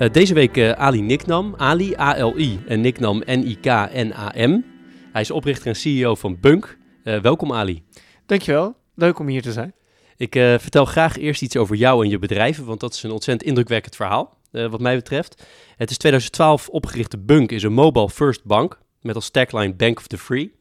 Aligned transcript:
Uh, 0.00 0.10
deze 0.10 0.34
week 0.34 0.56
uh, 0.56 0.70
Ali 0.70 1.00
Niknam, 1.00 1.54
Ali 1.56 1.94
A-L-I 1.98 2.60
en 2.66 2.80
Niknam 2.80 3.22
N-I-K-N-A-M. 3.26 4.64
Hij 5.12 5.20
is 5.20 5.30
oprichter 5.30 5.66
en 5.66 5.76
CEO 5.76 6.14
van 6.14 6.40
Bunk. 6.40 6.78
Uh, 7.04 7.20
welkom 7.20 7.52
Ali. 7.52 7.82
Dankjewel, 8.26 8.76
leuk 8.94 9.18
om 9.18 9.26
hier 9.26 9.42
te 9.42 9.52
zijn. 9.52 9.74
Ik 10.16 10.32
vertel 10.32 10.84
graag 10.84 11.16
eerst 11.16 11.42
iets 11.42 11.56
over 11.56 11.76
jou 11.76 12.04
en 12.04 12.10
je 12.10 12.18
bedrijven, 12.18 12.64
want 12.64 12.80
dat 12.80 12.94
is 12.94 13.02
een 13.02 13.10
ontzettend 13.10 13.48
indrukwekkend 13.48 13.96
verhaal, 13.96 14.36
wat 14.50 14.80
mij 14.80 14.96
betreft. 14.96 15.46
Het 15.76 15.90
is 15.90 15.96
2012 15.96 16.68
opgerichte 16.68 17.18
Bunk, 17.18 17.52
is 17.52 17.62
een 17.62 17.72
mobile 17.72 18.10
first 18.10 18.44
bank 18.44 18.80
met 19.00 19.14
als 19.14 19.30
tagline 19.30 19.74
Bank 19.74 19.98
of 19.98 20.06
the 20.06 20.18
Free. 20.18 20.52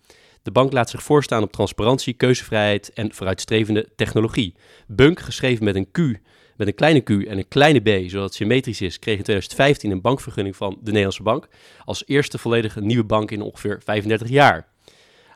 De 0.42 0.52
bank 0.52 0.72
laat 0.72 0.90
zich 0.90 1.04
voorstaan 1.04 1.44
op 1.44 1.52
transparantie, 1.52 2.14
keuzevrijheid 2.14 2.94
en 2.94 3.14
vooruitstrevende 3.14 3.90
technologie. 3.96 4.56
Bunk, 4.88 5.20
geschreven 5.20 5.64
met 5.64 5.76
een 5.76 5.92
Q, 5.92 6.20
met 6.60 6.68
een 6.68 6.76
kleine 6.76 7.02
Q 7.02 7.10
en 7.10 7.38
een 7.38 7.48
kleine 7.48 7.80
B, 7.80 8.10
zodat 8.10 8.26
het 8.26 8.34
symmetrisch 8.34 8.82
is, 8.82 9.00
kreeg 9.00 9.18
in 9.18 9.24
2015 9.24 9.92
een 9.92 10.02
bankvergunning 10.02 10.56
van 10.56 10.78
de 10.80 10.86
Nederlandse 10.86 11.24
Bank. 11.24 11.48
Als 11.86 12.04
eerste 12.06 12.38
volledige 12.38 12.82
nieuwe 12.82 13.04
bank 13.04 13.32
in 13.32 13.42
ongeveer 13.42 13.82
35 13.84 14.30
jaar. 14.30 14.68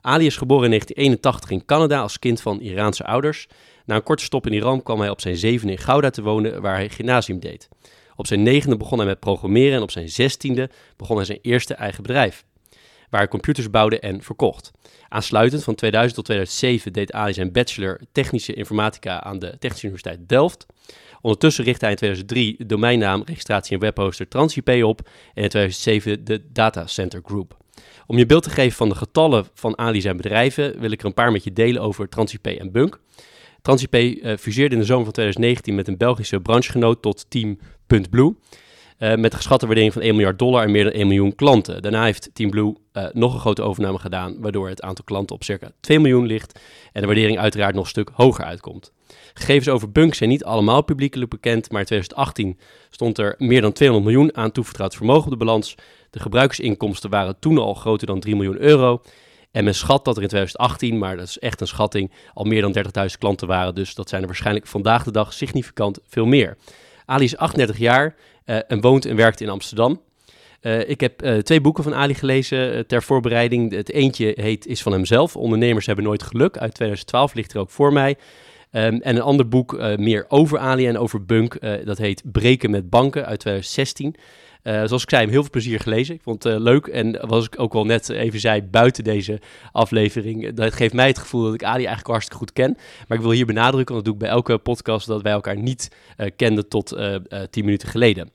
Ali 0.02 0.26
is 0.26 0.38
geboren 0.38 0.64
in 0.64 0.70
1981 0.70 1.50
in 1.50 1.66
Canada 1.66 2.02
als 2.02 2.20
kind 2.20 2.42
van 2.42 2.62
Iraanse 2.62 3.06
ouders. 3.06 3.48
Na 3.86 3.96
een 3.96 4.04
korte 4.04 4.24
stop 4.24 4.48
in 4.48 4.54
Iran 4.54 4.84
kwam 4.84 5.00
hij 5.00 5.10
op 5.10 5.22
zijn 5.22 5.38
zevende 5.38 5.74
in 5.74 5.80
Gouda 5.80 6.10
te 6.10 6.22
wonen, 6.22 6.62
waar 6.62 6.76
hij 6.76 6.90
gymnasium 6.90 7.40
deed. 7.40 7.70
Op 8.16 8.28
zijn 8.28 8.44
negende 8.44 8.78
begon 8.78 8.98
hij 8.98 9.08
met 9.08 9.20
programmeren 9.20 9.78
en 9.78 9.82
op 9.82 9.92
zijn 9.92 10.10
zestiende 10.10 10.70
begon 10.98 11.16
hij 11.16 11.26
zijn 11.26 11.40
eerste 11.42 11.74
eigen 11.74 12.04
bedrijf 12.04 12.46
waar 13.14 13.22
hij 13.22 13.32
computers 13.32 13.70
bouwde 13.70 14.00
en 14.00 14.22
verkocht. 14.22 14.72
Aansluitend 15.10 15.64
van 15.64 15.76
2000 15.76 16.16
tot 16.16 16.26
2007 16.26 16.94
deed 16.94 17.12
Ali 17.12 17.34
zijn 17.34 17.52
bachelor 17.52 18.02
technische 18.12 18.54
informatica 18.54 19.24
aan 19.24 19.40
de 19.40 19.56
Technische 19.60 19.88
Universiteit 19.88 20.30
Delft. 20.30 20.66
Ondertussen 21.24 21.64
richtte 21.64 21.86
hij 21.86 21.94
in 21.94 21.98
2003 22.00 22.56
de 22.58 22.66
domeinnaam, 22.66 23.22
registratie 23.26 23.74
en 23.74 23.80
webhoster 23.80 24.28
TransIP 24.28 24.70
op 24.84 25.02
en 25.34 25.44
in 25.44 25.50
2007 25.50 26.24
de 26.24 26.42
Data 26.52 26.88
Center 26.88 27.22
Group. 27.24 27.58
Om 28.08 28.18
je 28.18 28.26
beeld 28.26 28.44
te 28.44 28.50
geven 28.50 28.78
van 28.78 28.90
de 28.90 28.96
getallen 28.96 29.46
van 29.54 29.78
Ali 29.78 30.02
zijn 30.02 30.18
bedrijven, 30.18 30.80
wil 30.80 30.92
ik 30.92 31.00
er 31.00 31.06
een 31.06 31.14
paar 31.14 31.32
met 31.32 31.44
je 31.44 31.54
delen 31.54 31.82
over 31.82 32.10
TransIP 32.10 32.46
en 32.48 32.72
Bunk. 32.72 33.00
TransIP 33.62 33.94
uh, 33.94 34.38
fuseerde 34.38 34.76
in 34.76 34.82
de 34.82 34.88
zomer 34.88 35.04
van 35.04 35.14
2019 35.14 35.76
met 35.76 35.88
een 35.88 35.98
Belgische 35.98 36.40
branchegenoot 36.40 37.02
tot 37.02 37.26
Team 37.30 37.58
Blue. 38.10 38.36
Uh, 39.00 39.16
met 39.16 39.32
een 39.32 39.38
geschatte 39.38 39.66
waardering 39.66 39.94
van 39.94 40.02
1 40.02 40.16
miljard 40.16 40.40
dollar 40.40 40.64
en 40.64 40.72
meer 40.72 40.84
dan 40.84 40.94
1 40.94 41.08
miljoen 41.08 41.36
klanten. 41.36 41.82
Daarna 41.82 42.04
heeft 42.04 42.30
Team 42.34 42.50
Blue 42.50 42.74
uh, 42.94 43.06
nog 43.12 43.34
een 43.34 43.40
grote 43.40 43.62
overname 43.62 44.00
gedaan, 44.00 44.42
waardoor 44.42 44.70
het 44.70 44.82
aantal 44.82 45.04
klanten 45.04 45.36
op 45.36 45.44
circa 45.44 45.72
2 45.80 46.00
miljoen 46.00 46.26
ligt 46.26 46.60
en 46.92 47.02
de 47.02 47.08
waardering 47.08 47.40
uiteraard 47.40 47.76
nog 47.76 47.84
een 47.84 47.90
stuk 47.90 48.10
hoger 48.14 48.46
uitkomt. 48.46 48.92
Gegevens 49.34 49.70
over 49.70 49.92
Bunk 49.92 50.14
zijn 50.14 50.30
niet 50.30 50.44
allemaal 50.44 50.84
publiekelijk 50.84 51.30
bekend, 51.30 51.72
maar 51.72 51.80
in 51.80 51.86
2018 51.86 52.60
stond 52.90 53.18
er 53.18 53.36
meer 53.38 53.62
dan 53.62 53.72
200 53.72 54.12
miljoen 54.12 54.38
aan 54.38 54.52
toevertrouwd 54.52 54.96
vermogen 54.96 55.24
op 55.24 55.30
de 55.30 55.46
balans. 55.46 55.76
De 56.10 56.20
gebruiksinkomsten 56.20 57.10
waren 57.10 57.40
toen 57.40 57.58
al 57.58 57.74
groter 57.74 58.08
dan 58.08 58.20
3 58.20 58.36
miljoen 58.36 58.62
euro. 58.62 59.02
En 59.52 59.64
men 59.64 59.76
schat 59.76 60.06
dat 60.06 60.16
er 60.16 60.22
in 60.22 60.28
2018, 60.28 60.98
maar 60.98 61.18
dat 61.18 61.28
is 61.28 61.40
echt 61.40 61.62
een 61.62 61.68
schatting, 61.68 62.12
al 62.34 62.46
meer 62.46 62.62
dan 62.62 62.76
30.000 63.10 63.18
klanten 63.20 63.48
waren. 63.48 63.76
Dus 63.76 63.96
dat 63.96 64.10
zijn 64.10 64.22
er 64.22 64.28
waarschijnlijk 64.28 64.68
vandaag 64.68 65.04
de 65.04 65.12
dag 65.12 65.34
significant 65.34 66.00
veel 66.08 66.26
meer. 66.26 66.58
Ali 67.06 67.24
is 67.24 67.38
38 67.38 67.78
jaar 67.78 68.16
uh, 68.46 68.58
en 68.68 68.82
woont 68.82 69.06
en 69.06 69.16
werkt 69.16 69.42
in 69.42 69.50
Amsterdam. 69.50 70.02
Uh, 70.62 70.90
ik 70.90 71.02
heb 71.02 71.24
uh, 71.24 71.38
twee 71.38 71.62
boeken 71.62 71.84
van 71.84 71.96
Ali 71.96 72.14
gelezen 72.14 72.88
ter 72.88 73.04
voorbereiding. 73.04 73.72
Het 73.72 73.92
eentje 73.92 74.34
heet 74.36 74.66
Is 74.66 74.82
van 74.82 74.92
hemzelf. 74.92 75.36
Ondernemers 75.36 75.86
hebben 75.86 76.06
nooit 76.06 76.24
geluk. 76.24 76.58
Uit 76.58 76.74
2012 76.74 77.34
ligt 77.34 77.54
er 77.54 77.60
ook 77.60 77.70
voor 77.70 77.94
mij. 77.94 78.18
Um, 78.76 79.02
en 79.02 79.16
een 79.16 79.22
ander 79.22 79.48
boek 79.48 79.98
meer 79.98 80.26
over 80.28 80.60
Ali 80.60 80.88
en 80.88 80.98
over 80.98 81.26
Bunk. 81.26 81.58
dat 81.86 81.98
heet 81.98 82.24
Breken 82.32 82.72
met 82.72 82.90
banken 82.90 83.26
uit 83.26 83.40
2016. 83.40 84.16
Uh, 84.64 84.84
zoals 84.86 85.04
ik 85.04 85.10
zei, 85.10 85.30
heel 85.30 85.42
veel 85.42 85.50
plezier 85.50 85.80
gelezen. 85.80 86.16
Ik 86.16 86.22
vond 86.22 86.44
het 86.44 86.60
leuk. 86.60 86.88
En 86.88 87.28
was 87.28 87.46
ik 87.46 87.60
ook 87.60 87.74
al 87.74 87.86
net 87.86 88.10
even 88.10 88.40
zei, 88.40 88.62
buiten 88.62 89.04
deze 89.04 89.40
aflevering. 89.72 90.54
Dat 90.54 90.74
geeft 90.74 90.94
mij 90.94 91.08
het 91.08 91.18
gevoel 91.18 91.44
dat 91.44 91.54
ik 91.54 91.64
Ali 91.64 91.76
eigenlijk 91.76 92.08
hartstikke 92.08 92.38
goed 92.38 92.54
ken. 92.54 92.78
Maar 93.08 93.18
ik 93.18 93.24
wil 93.24 93.32
hier 93.32 93.46
benadrukken, 93.46 93.94
want 93.94 94.06
dat 94.06 94.14
doe 94.14 94.14
ik 94.14 94.20
bij 94.20 94.30
elke 94.30 94.58
podcast, 94.58 95.08
dat 95.08 95.22
wij 95.22 95.32
elkaar 95.32 95.58
niet 95.58 95.92
kenden 96.36 96.68
tot 96.68 96.98
tien 97.50 97.66
minuten 97.66 97.88
geleden. 97.88 98.30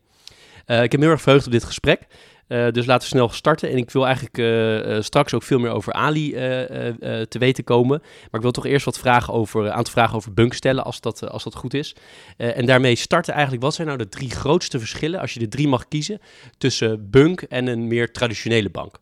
ik 0.67 0.93
heb 0.93 1.01
heel 1.01 1.11
erg 1.11 1.23
verheugd 1.23 1.47
op 1.47 1.53
dit 1.53 1.65
gesprek. 1.65 2.07
Uh, 2.49 2.71
dus 2.71 2.87
laten 2.87 3.09
we 3.09 3.15
snel 3.17 3.29
starten. 3.29 3.71
En 3.71 3.77
ik 3.77 3.91
wil 3.91 4.05
eigenlijk 4.05 4.39
uh, 4.39 4.97
uh, 4.97 5.03
straks 5.03 5.35
ook 5.35 5.43
veel 5.43 5.59
meer 5.59 5.71
over 5.71 5.93
Ali 5.93 6.31
te 7.29 7.39
weten 7.39 7.65
komen. 7.65 7.99
Maar 8.01 8.31
ik 8.31 8.41
wil 8.41 8.51
toch 8.51 8.67
eerst 8.67 8.85
wat 8.85 8.99
vragen 8.99 9.35
over, 9.35 9.65
een 9.65 9.73
aantal 9.73 9.93
vragen 9.93 10.17
over 10.17 10.35
Bunk 10.35 10.55
stellen, 10.55 10.85
als 10.85 11.01
dat, 11.01 11.31
als 11.31 11.45
dat 11.45 11.55
goed 11.55 11.75
is. 11.75 11.97
en 12.37 12.67
daarmee 12.67 12.95
starten 12.95 13.33
eigenlijk, 13.33 13.63
wat 13.63 13.75
zijn 13.75 13.87
nou 13.87 13.99
de 13.99 14.09
drie 14.09 14.31
grootste 14.31 14.79
verschillen, 14.79 15.21
als 15.21 15.35
je 15.35 15.41
de 15.41 15.49
drie 15.49 15.69
mag 15.69 15.89
kiezen, 15.89 16.21
tussen 16.59 17.11
Bunk 17.11 17.43
en 17.43 17.67
een 17.67 17.87
meer 17.87 18.13
traditionele 18.13 18.71
bank? 18.71 19.01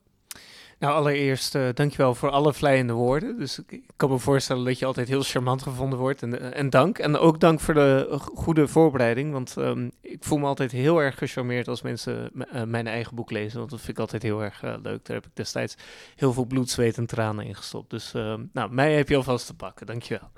Nou, 0.79 0.95
allereerst 0.95 1.55
uh, 1.55 1.69
dankjewel 1.75 2.15
voor 2.15 2.31
alle 2.31 2.53
vlijende 2.55 2.93
woorden. 2.93 3.39
Dus 3.39 3.59
ik, 3.67 3.83
kan 3.97 4.11
me 4.11 4.19
voorstellen 4.19 4.65
dat 4.65 4.79
je 4.79 4.87
altijd 4.87 5.09
heel 5.09 5.23
charmant 5.23 5.63
gevonden 5.63 5.99
wordt. 5.99 6.23
En, 6.23 6.41
eh, 6.41 6.59
en 6.59 6.71
dank. 6.71 6.99
En 6.99 7.17
ook 7.17 7.41
dank 7.41 7.61
voor 7.61 7.75
de 7.75 8.19
goede 8.19 8.69
voorbereiding. 8.69 9.33
Want 9.33 9.55
um, 9.59 9.91
ik 10.01 10.25
voel 10.25 10.39
me 10.39 10.47
altijd 10.47 10.73
heel 10.73 11.03
erg 11.03 11.19
gecharmeerd 11.19 11.69
als 11.69 11.83
mensen 11.83 12.31
mijn 12.67 12.87
eigen 12.87 13.15
boek 13.15 13.31
lezen. 13.31 13.59
Want 13.59 13.71
dat 13.71 13.79
vind 13.79 13.93
ik 13.93 13.99
altijd 13.99 14.23
heel 14.23 14.43
erg 14.43 14.63
leuk. 14.63 15.05
Daar 15.05 15.17
heb 15.17 15.27
ik 15.27 15.35
destijds 15.35 15.77
heel 16.17 16.33
veel 16.33 16.45
bloed, 16.45 16.71
zweet 16.71 16.99
en 16.99 17.07
tranen 17.07 17.47
in 17.47 17.55
gestopt. 17.55 17.91
Dus 17.91 18.15
ehm, 18.15 18.43
nou, 18.53 18.73
mij 18.73 18.95
heb 18.95 19.09
je 19.09 19.17
alvast 19.17 19.47
te 19.47 19.55
pakken. 19.55 19.87
Dankjewel. 19.87 20.31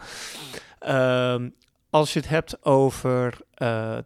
Um, 1.34 1.54
als 1.90 2.12
je 2.12 2.18
het 2.18 2.28
hebt 2.28 2.64
over 2.64 3.38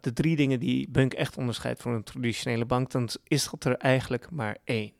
de 0.01 0.13
drie 0.13 0.35
dingen 0.35 0.59
die 0.59 0.89
Bunk 0.89 1.13
echt 1.13 1.37
onderscheidt 1.37 1.81
van 1.81 1.91
een 1.91 2.03
traditionele 2.03 2.65
bank, 2.65 2.91
dan 2.91 3.09
is 3.23 3.49
dat 3.49 3.63
er 3.63 3.77
eigenlijk 3.77 4.31
maar 4.31 4.57
één. 4.63 4.91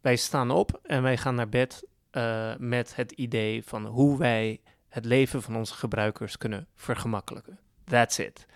Wij 0.00 0.16
staan 0.16 0.50
op 0.50 0.80
en 0.82 1.02
wij 1.02 1.16
gaan 1.16 1.34
naar 1.34 1.48
bed 1.48 1.84
uh, 2.12 2.56
met 2.58 2.96
het 2.96 3.12
idee 3.12 3.64
van 3.64 3.86
hoe 3.86 4.18
wij 4.18 4.60
het 4.88 5.04
leven 5.04 5.42
van 5.42 5.56
onze 5.56 5.74
gebruikers 5.74 6.36
kunnen 6.36 6.66
vergemakkelijken. 6.74 7.58
That's 7.84 8.18
it. 8.18 8.46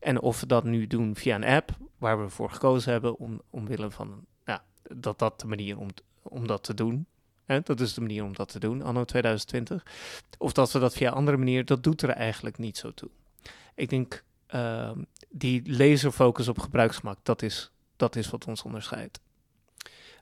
En 0.00 0.20
of 0.20 0.40
we 0.40 0.46
dat 0.46 0.64
nu 0.64 0.86
doen 0.86 1.16
via 1.16 1.34
een 1.34 1.44
app, 1.44 1.70
waar 1.98 2.22
we 2.22 2.28
voor 2.28 2.50
gekozen 2.50 2.92
hebben, 2.92 3.18
om, 3.18 3.40
omwille 3.50 3.90
van 3.90 4.26
nou, 4.44 4.60
dat 4.82 5.18
dat 5.18 5.40
de 5.40 5.46
manier 5.46 5.78
om, 5.78 5.88
om 6.22 6.46
dat 6.46 6.64
te 6.64 6.74
doen. 6.74 7.06
Hè? 7.44 7.60
Dat 7.60 7.80
is 7.80 7.94
de 7.94 8.00
manier 8.00 8.24
om 8.24 8.34
dat 8.34 8.48
te 8.48 8.58
doen, 8.58 8.82
anno 8.82 9.04
2020. 9.04 9.86
Of 10.38 10.52
dat 10.52 10.72
we 10.72 10.78
dat 10.78 10.94
via 10.94 11.10
andere 11.10 11.36
manier, 11.36 11.64
dat 11.64 11.82
doet 11.82 12.02
er 12.02 12.10
eigenlijk 12.10 12.58
niet 12.58 12.78
zo 12.78 12.94
toe. 12.94 13.10
Ik 13.74 13.88
denk, 13.88 14.24
uh, 14.54 14.90
die 15.30 15.76
laserfocus 15.76 16.48
op 16.48 16.58
gebruiksgemak, 16.58 17.18
dat 17.22 17.42
is, 17.42 17.72
dat 17.96 18.16
is 18.16 18.30
wat 18.30 18.46
ons 18.46 18.62
onderscheidt. 18.62 19.20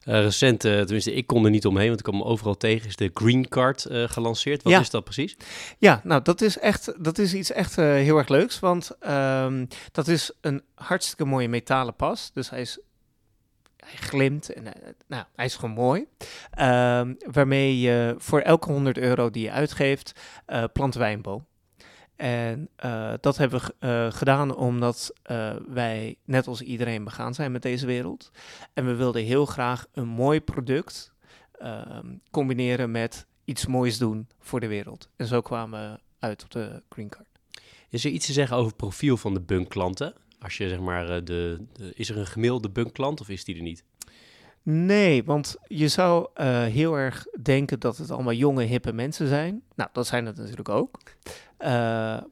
Uh, 0.04 0.20
recent, 0.20 0.64
uh, 0.64 0.80
tenminste 0.80 1.14
ik 1.14 1.26
kon 1.26 1.44
er 1.44 1.50
niet 1.50 1.66
omheen, 1.66 1.86
want 1.86 1.98
ik 1.98 2.04
kwam 2.04 2.16
me 2.16 2.24
overal 2.24 2.56
tegen, 2.56 2.88
is 2.88 2.96
de 2.96 3.10
Green 3.14 3.48
Card 3.48 3.86
uh, 3.90 4.08
gelanceerd. 4.08 4.62
Wat 4.62 4.80
is 4.80 4.90
dat 4.90 5.04
precies? 5.04 5.36
Ja, 5.78 6.00
nou 6.04 6.22
dat 6.22 6.40
is 6.40 6.58
echt, 6.58 7.04
dat 7.04 7.18
is 7.18 7.34
iets 7.34 7.52
echt 7.52 7.76
heel 7.76 8.18
erg 8.18 8.28
leuks, 8.28 8.58
want 8.58 8.90
um, 9.08 9.68
dat 9.92 10.08
is 10.08 10.32
een 10.40 10.62
hartstikke 10.74 11.24
mooie 11.24 11.48
metalen 11.48 11.96
pas. 11.96 12.30
Dus 12.32 12.50
hij 12.50 12.60
is 12.60 12.78
hij 13.76 13.96
glimt 13.96 14.52
en 14.52 14.64
nou, 15.06 15.24
hij 15.34 15.44
is 15.44 15.54
gewoon 15.54 15.74
mooi. 15.74 16.06
Uh, 16.58 17.02
waarmee 17.30 17.80
je 17.80 18.14
voor 18.18 18.40
elke 18.40 18.72
100 18.72 18.98
euro 18.98 19.30
die 19.30 19.42
je 19.42 19.50
uitgeeft, 19.50 20.12
uh, 20.46 20.64
planten 20.72 21.00
wij 21.00 21.12
een 21.12 21.22
boom. 21.22 21.46
En 22.20 22.68
uh, 22.84 23.12
dat 23.20 23.36
hebben 23.36 23.60
we 23.60 23.86
uh, 23.86 24.12
gedaan 24.12 24.56
omdat 24.56 25.12
uh, 25.30 25.52
wij, 25.68 26.16
net 26.24 26.46
als 26.46 26.60
iedereen, 26.60 27.04
begaan 27.04 27.34
zijn 27.34 27.52
met 27.52 27.62
deze 27.62 27.86
wereld. 27.86 28.30
En 28.72 28.86
we 28.86 28.94
wilden 28.94 29.24
heel 29.24 29.46
graag 29.46 29.86
een 29.92 30.08
mooi 30.08 30.40
product 30.40 31.12
ehm, 31.52 32.06
combineren 32.30 32.90
met 32.90 33.26
iets 33.44 33.66
moois 33.66 33.98
doen 33.98 34.28
voor 34.38 34.60
de 34.60 34.66
wereld. 34.66 35.08
En 35.16 35.26
zo 35.26 35.40
kwamen 35.40 35.92
we 35.92 36.00
uit 36.18 36.42
op 36.42 36.50
de 36.50 36.82
Green 36.88 37.08
Card. 37.08 37.28
Is 37.88 38.04
er 38.04 38.10
iets 38.10 38.26
te 38.26 38.32
zeggen 38.32 38.56
over 38.56 38.68
het 38.68 38.76
profiel 38.76 39.16
van 39.16 39.34
de 39.34 39.40
bunkklanten? 39.40 40.14
Als 40.40 40.56
je 40.56 40.68
zeg 40.68 40.80
maar, 40.80 41.06
de, 41.06 41.66
de, 41.72 41.92
is 41.94 42.10
er 42.10 42.18
een 42.18 42.26
gemiddelde 42.26 42.70
bunkklant 42.70 43.20
of 43.20 43.28
is 43.28 43.44
die 43.44 43.56
er 43.56 43.62
niet? 43.62 43.84
Nee, 44.62 45.24
want 45.24 45.56
je 45.66 45.88
zou 45.88 46.28
uh, 46.36 46.46
heel 46.62 46.94
erg 46.94 47.26
denken 47.42 47.80
dat 47.80 47.96
het 47.96 48.10
allemaal 48.10 48.32
jonge, 48.32 48.64
hippe 48.64 48.92
mensen 48.92 49.28
zijn. 49.28 49.62
Nou, 49.74 49.90
dat 49.92 50.06
zijn 50.06 50.26
het 50.26 50.36
natuurlijk 50.36 50.68
ook. 50.68 50.98
Uh, 51.62 51.66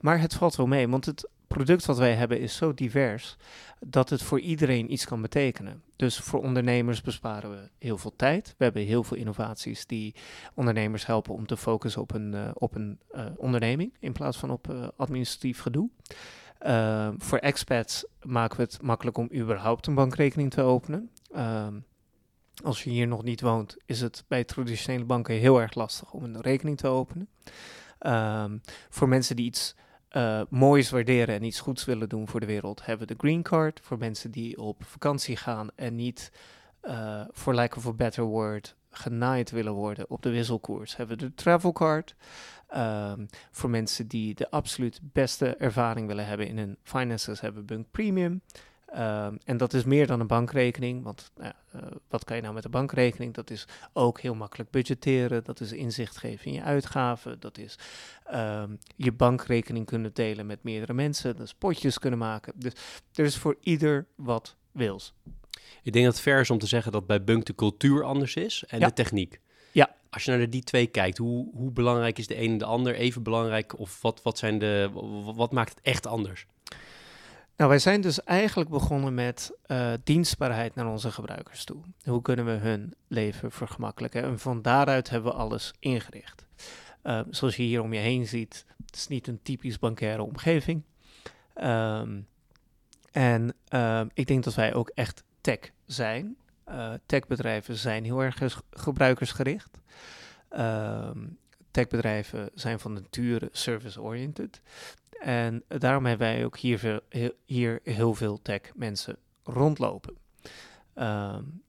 maar 0.00 0.20
het 0.20 0.34
valt 0.34 0.56
wel 0.56 0.66
mee, 0.66 0.88
want 0.88 1.04
het 1.04 1.28
product 1.46 1.86
wat 1.86 1.98
wij 1.98 2.14
hebben 2.14 2.40
is 2.40 2.56
zo 2.56 2.74
divers 2.74 3.36
dat 3.80 4.10
het 4.10 4.22
voor 4.22 4.40
iedereen 4.40 4.92
iets 4.92 5.04
kan 5.04 5.22
betekenen. 5.22 5.82
Dus 5.96 6.18
voor 6.18 6.42
ondernemers 6.42 7.00
besparen 7.00 7.50
we 7.50 7.70
heel 7.78 7.98
veel 7.98 8.12
tijd. 8.16 8.54
We 8.58 8.64
hebben 8.64 8.82
heel 8.82 9.04
veel 9.04 9.16
innovaties 9.16 9.86
die 9.86 10.14
ondernemers 10.54 11.06
helpen 11.06 11.34
om 11.34 11.46
te 11.46 11.56
focussen 11.56 12.02
op 12.02 12.14
een, 12.14 12.32
uh, 12.32 12.50
op 12.54 12.74
een 12.74 12.98
uh, 13.14 13.24
onderneming 13.36 13.94
in 14.00 14.12
plaats 14.12 14.38
van 14.38 14.50
op 14.50 14.92
administratief 14.96 15.60
gedoe. 15.60 15.88
Uh, 16.66 17.08
voor 17.18 17.38
expats 17.38 18.04
maken 18.22 18.56
we 18.56 18.62
het 18.62 18.82
makkelijk 18.82 19.18
om 19.18 19.28
überhaupt 19.34 19.86
een 19.86 19.94
bankrekening 19.94 20.50
te 20.50 20.62
openen. 20.62 21.10
Uh, 21.34 21.66
als 22.64 22.84
je 22.84 22.90
hier 22.90 23.06
nog 23.06 23.22
niet 23.22 23.40
woont, 23.40 23.76
is 23.86 24.00
het 24.00 24.24
bij 24.28 24.44
traditionele 24.44 25.04
banken 25.04 25.34
heel 25.34 25.60
erg 25.60 25.74
lastig 25.74 26.12
om 26.12 26.24
een 26.24 26.40
rekening 26.40 26.76
te 26.76 26.88
openen. 26.88 27.28
Uh, 28.00 28.44
voor 28.88 29.08
mensen 29.08 29.36
die 29.36 29.46
iets 29.46 29.74
uh, 30.12 30.42
moois 30.48 30.90
waarderen 30.90 31.34
en 31.34 31.42
iets 31.42 31.60
goeds 31.60 31.84
willen 31.84 32.08
doen 32.08 32.28
voor 32.28 32.40
de 32.40 32.46
wereld, 32.46 32.86
hebben 32.86 33.06
we 33.06 33.14
de 33.14 33.20
Green 33.20 33.42
Card. 33.42 33.80
Voor 33.82 33.98
mensen 33.98 34.30
die 34.30 34.58
op 34.58 34.84
vakantie 34.84 35.36
gaan 35.36 35.68
en 35.74 35.94
niet, 35.94 36.32
voor 37.30 37.52
uh, 37.52 37.58
lack 37.58 37.76
of 37.76 37.86
a 37.86 37.92
better 37.92 38.24
word, 38.24 38.76
genaaid 38.90 39.50
willen 39.50 39.72
worden 39.72 40.10
op 40.10 40.22
de 40.22 40.30
wisselkoers, 40.30 40.96
hebben 40.96 41.18
we 41.18 41.24
de 41.24 41.34
Travel 41.34 41.72
Card. 41.72 42.14
Um, 42.76 43.26
voor 43.50 43.70
mensen 43.70 44.06
die 44.06 44.34
de 44.34 44.50
absoluut 44.50 45.00
beste 45.02 45.56
ervaring 45.56 46.06
willen 46.06 46.26
hebben 46.26 46.46
in 46.46 46.58
hun 46.58 46.76
finances, 46.82 47.40
hebben 47.40 47.60
we 47.60 47.74
Bunk 47.74 47.90
Premium. 47.90 48.42
Um, 48.96 49.38
en 49.44 49.56
dat 49.56 49.72
is 49.72 49.84
meer 49.84 50.06
dan 50.06 50.20
een 50.20 50.26
bankrekening, 50.26 51.02
want 51.02 51.30
uh, 51.38 51.46
uh, 51.76 51.82
wat 52.08 52.24
kan 52.24 52.36
je 52.36 52.42
nou 52.42 52.54
met 52.54 52.64
een 52.64 52.70
bankrekening? 52.70 53.34
Dat 53.34 53.50
is 53.50 53.64
ook 53.92 54.20
heel 54.20 54.34
makkelijk 54.34 54.70
budgetteren, 54.70 55.44
dat 55.44 55.60
is 55.60 55.72
inzicht 55.72 56.16
geven 56.16 56.46
in 56.46 56.52
je 56.52 56.62
uitgaven, 56.62 57.40
dat 57.40 57.58
is 57.58 57.78
um, 58.34 58.78
je 58.96 59.12
bankrekening 59.12 59.86
kunnen 59.86 60.14
delen 60.14 60.46
met 60.46 60.62
meerdere 60.62 60.94
mensen, 60.94 61.36
dat 61.36 61.46
is 61.46 61.54
potjes 61.54 61.98
kunnen 61.98 62.18
maken. 62.18 62.52
Dus 62.56 62.72
er 63.14 63.24
is 63.24 63.36
voor 63.36 63.56
ieder 63.60 64.06
wat 64.14 64.56
wils. 64.72 65.14
Ik 65.82 65.92
denk 65.92 66.04
dat 66.04 66.14
het 66.14 66.22
ver 66.22 66.40
is 66.40 66.50
om 66.50 66.58
te 66.58 66.66
zeggen 66.66 66.92
dat 66.92 67.06
bij 67.06 67.24
Bunk 67.24 67.44
de 67.44 67.54
cultuur 67.54 68.04
anders 68.04 68.34
is 68.34 68.64
en 68.68 68.78
Ja. 68.80 68.86
de 68.86 68.92
techniek. 68.92 69.40
Ja. 69.72 69.94
Als 70.10 70.24
je 70.24 70.30
naar 70.36 70.50
die 70.50 70.62
twee 70.64 70.86
kijkt, 70.86 71.18
hoe, 71.18 71.50
hoe 71.54 71.70
belangrijk 71.70 72.18
is 72.18 72.26
de 72.26 72.40
een 72.40 72.50
en 72.50 72.58
de 72.58 72.64
ander? 72.64 72.94
Even 72.94 73.22
belangrijk 73.22 73.78
of 73.78 74.02
wat, 74.02 74.22
wat, 74.22 74.38
zijn 74.38 74.58
de, 74.58 74.90
wat 75.34 75.52
maakt 75.52 75.70
het 75.70 75.80
echt 75.82 76.06
anders? 76.06 76.46
Nou, 77.58 77.70
wij 77.70 77.78
zijn 77.78 78.00
dus 78.00 78.24
eigenlijk 78.24 78.70
begonnen 78.70 79.14
met 79.14 79.52
uh, 79.66 79.92
dienstbaarheid 80.04 80.74
naar 80.74 80.86
onze 80.86 81.10
gebruikers 81.10 81.64
toe. 81.64 81.82
Hoe 82.04 82.22
kunnen 82.22 82.44
we 82.44 82.50
hun 82.50 82.94
leven 83.08 83.50
vergemakkelijken? 83.50 84.22
En 84.22 84.38
van 84.38 84.62
daaruit 84.62 85.10
hebben 85.10 85.32
we 85.32 85.38
alles 85.38 85.72
ingericht. 85.78 86.46
Uh, 87.02 87.20
zoals 87.30 87.56
je 87.56 87.62
hier 87.62 87.82
om 87.82 87.92
je 87.92 87.98
heen 88.00 88.26
ziet, 88.26 88.64
het 88.86 88.96
is 88.96 89.08
niet 89.08 89.26
een 89.26 89.42
typisch 89.42 89.78
bankaire 89.78 90.22
omgeving. 90.22 90.82
Um, 91.62 92.26
en 93.12 93.54
uh, 93.74 94.00
ik 94.14 94.26
denk 94.26 94.44
dat 94.44 94.54
wij 94.54 94.74
ook 94.74 94.88
echt 94.94 95.24
tech 95.40 95.70
zijn. 95.86 96.36
Uh, 96.68 96.92
techbedrijven 97.06 97.76
zijn 97.76 98.04
heel 98.04 98.20
erg 98.20 98.60
gebruikersgericht. 98.70 99.78
Techbedrijven 101.70 102.50
zijn 102.54 102.78
van 102.78 102.92
nature 102.92 103.48
service-oriented. 103.52 104.60
En 105.20 105.64
daarom 105.68 106.06
hebben 106.06 106.26
wij 106.26 106.44
ook 106.44 106.58
hier, 106.58 106.78
veel, 106.78 107.00
hier 107.44 107.80
heel 107.82 108.14
veel 108.14 108.42
tech 108.42 108.60
mensen 108.74 109.16
rondlopen. 109.42 110.16
Um, 110.94 111.62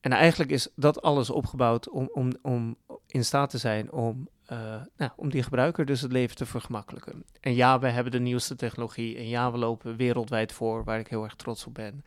en 0.00 0.12
eigenlijk 0.12 0.50
is 0.50 0.68
dat 0.74 1.02
alles 1.02 1.30
opgebouwd 1.30 1.88
om, 1.88 2.10
om, 2.12 2.32
om 2.42 2.76
in 3.06 3.24
staat 3.24 3.50
te 3.50 3.58
zijn 3.58 3.92
om, 3.92 4.28
uh, 4.52 4.82
nou, 4.96 5.10
om 5.16 5.30
die 5.30 5.42
gebruiker 5.42 5.84
dus 5.84 6.00
het 6.00 6.12
leven 6.12 6.36
te 6.36 6.46
vergemakkelijken. 6.46 7.24
En 7.40 7.54
ja, 7.54 7.78
we 7.78 7.88
hebben 7.88 8.12
de 8.12 8.20
nieuwste 8.20 8.56
technologie. 8.56 9.16
En 9.16 9.28
ja, 9.28 9.52
we 9.52 9.58
lopen 9.58 9.96
wereldwijd 9.96 10.52
voor, 10.52 10.84
waar 10.84 10.98
ik 10.98 11.08
heel 11.08 11.24
erg 11.24 11.34
trots 11.34 11.66
op 11.66 11.74
ben. 11.74 12.04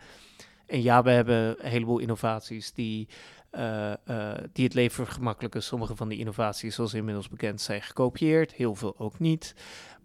En 0.65 0.81
ja, 0.81 1.03
we 1.03 1.09
hebben 1.09 1.65
een 1.65 1.69
heleboel 1.69 1.99
innovaties 1.99 2.73
die, 2.73 3.07
uh, 3.51 3.93
uh, 4.05 4.33
die 4.53 4.65
het 4.65 4.73
leven 4.73 5.05
vergemakkelijken. 5.05 5.63
Sommige 5.63 5.95
van 5.95 6.09
die 6.09 6.19
innovaties, 6.19 6.75
zoals 6.75 6.93
inmiddels 6.93 7.29
bekend, 7.29 7.61
zijn 7.61 7.81
gekopieerd. 7.81 8.53
Heel 8.53 8.75
veel 8.75 8.99
ook 8.99 9.19
niet. 9.19 9.55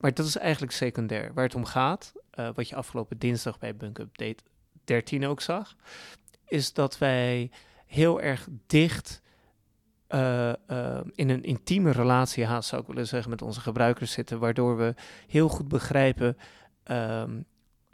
Maar 0.01 0.15
dat 0.15 0.27
is 0.27 0.37
eigenlijk 0.37 0.73
secundair. 0.73 1.35
Waar 1.35 1.45
het 1.45 1.55
om 1.55 1.65
gaat, 1.65 2.13
uh, 2.35 2.49
wat 2.55 2.69
je 2.69 2.77
afgelopen 2.77 3.19
dinsdag 3.19 3.59
bij 3.59 3.77
Bunk 3.77 3.99
Update 3.99 4.43
13 4.85 5.27
ook 5.27 5.41
zag, 5.41 5.77
is 6.47 6.73
dat 6.73 6.99
wij 6.99 7.51
heel 7.87 8.21
erg 8.21 8.49
dicht 8.67 9.23
in 11.15 11.29
een 11.29 11.43
intieme 11.43 11.91
relatie, 11.91 12.45
haast 12.45 12.69
zou 12.69 12.81
ik 12.81 12.87
willen 12.87 13.07
zeggen, 13.07 13.31
met 13.31 13.43
onze 13.43 13.61
gebruikers 13.61 14.13
zitten, 14.13 14.39
waardoor 14.39 14.77
we 14.77 14.95
heel 15.27 15.49
goed 15.49 15.69
begrijpen, 15.69 16.37
um, 16.85 17.45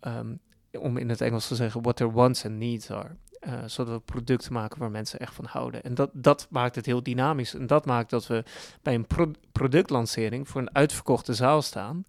um, 0.06 0.40
om 0.72 0.96
in 0.96 1.08
het 1.08 1.20
Engels 1.20 1.48
te 1.48 1.54
zeggen, 1.54 1.82
what 1.82 1.96
their 1.96 2.12
wants 2.12 2.44
and 2.44 2.54
needs 2.54 2.90
are. 2.90 3.16
Uh, 3.46 3.52
zodat 3.66 3.94
we 3.94 4.00
producten 4.00 4.52
maken 4.52 4.78
waar 4.78 4.90
mensen 4.90 5.18
echt 5.18 5.34
van 5.34 5.44
houden. 5.44 5.82
En 5.82 5.94
dat, 5.94 6.10
dat 6.12 6.46
maakt 6.50 6.74
het 6.74 6.86
heel 6.86 7.02
dynamisch. 7.02 7.54
En 7.54 7.66
dat 7.66 7.86
maakt 7.86 8.10
dat 8.10 8.26
we 8.26 8.44
bij 8.82 8.94
een 8.94 9.06
pro 9.06 9.30
productlancering 9.52 10.48
voor 10.48 10.60
een 10.60 10.74
uitverkochte 10.74 11.34
zaal 11.34 11.62
staan. 11.62 12.04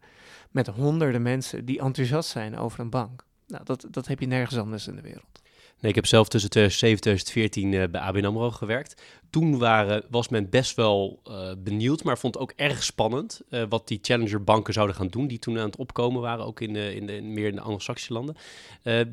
met 0.49 0.67
honderden 0.67 1.21
mensen 1.21 1.65
die 1.65 1.79
enthousiast 1.79 2.29
zijn 2.29 2.57
over 2.57 2.79
een 2.79 2.89
bank. 2.89 3.25
Nou, 3.47 3.63
dat, 3.63 3.87
dat 3.89 4.07
heb 4.07 4.19
je 4.19 4.27
nergens 4.27 4.59
anders 4.59 4.87
in 4.87 4.95
de 4.95 5.01
wereld. 5.01 5.40
Nee, 5.81 5.91
ik 5.91 5.95
heb 5.95 6.05
zelf 6.05 6.27
tussen 6.27 6.49
2007 6.49 6.95
en 6.95 7.01
2014 7.01 7.71
uh, 7.71 7.91
bij 7.91 8.01
ABN 8.01 8.25
AMRO 8.25 8.51
gewerkt. 8.51 9.01
Toen 9.29 9.57
waren, 9.57 10.03
was 10.09 10.29
men 10.29 10.49
best 10.49 10.75
wel 10.75 11.21
uh, 11.27 11.51
benieuwd, 11.57 12.03
maar 12.03 12.17
vond 12.17 12.37
ook 12.37 12.53
erg 12.55 12.83
spannend 12.83 13.41
uh, 13.49 13.63
wat 13.69 13.87
die 13.87 13.99
challenger 14.01 14.43
banken 14.43 14.73
zouden 14.73 14.95
gaan 14.95 15.07
doen, 15.07 15.27
die 15.27 15.39
toen 15.39 15.57
aan 15.57 15.65
het 15.65 15.75
opkomen 15.75 16.21
waren, 16.21 16.45
ook 16.45 16.59
in, 16.59 16.73
de, 16.73 16.95
in, 16.95 17.05
de, 17.05 17.21
meer 17.21 17.47
in 17.47 17.55
de 17.55 17.61
Anglo-Saxische 17.61 18.13
landen. 18.13 18.35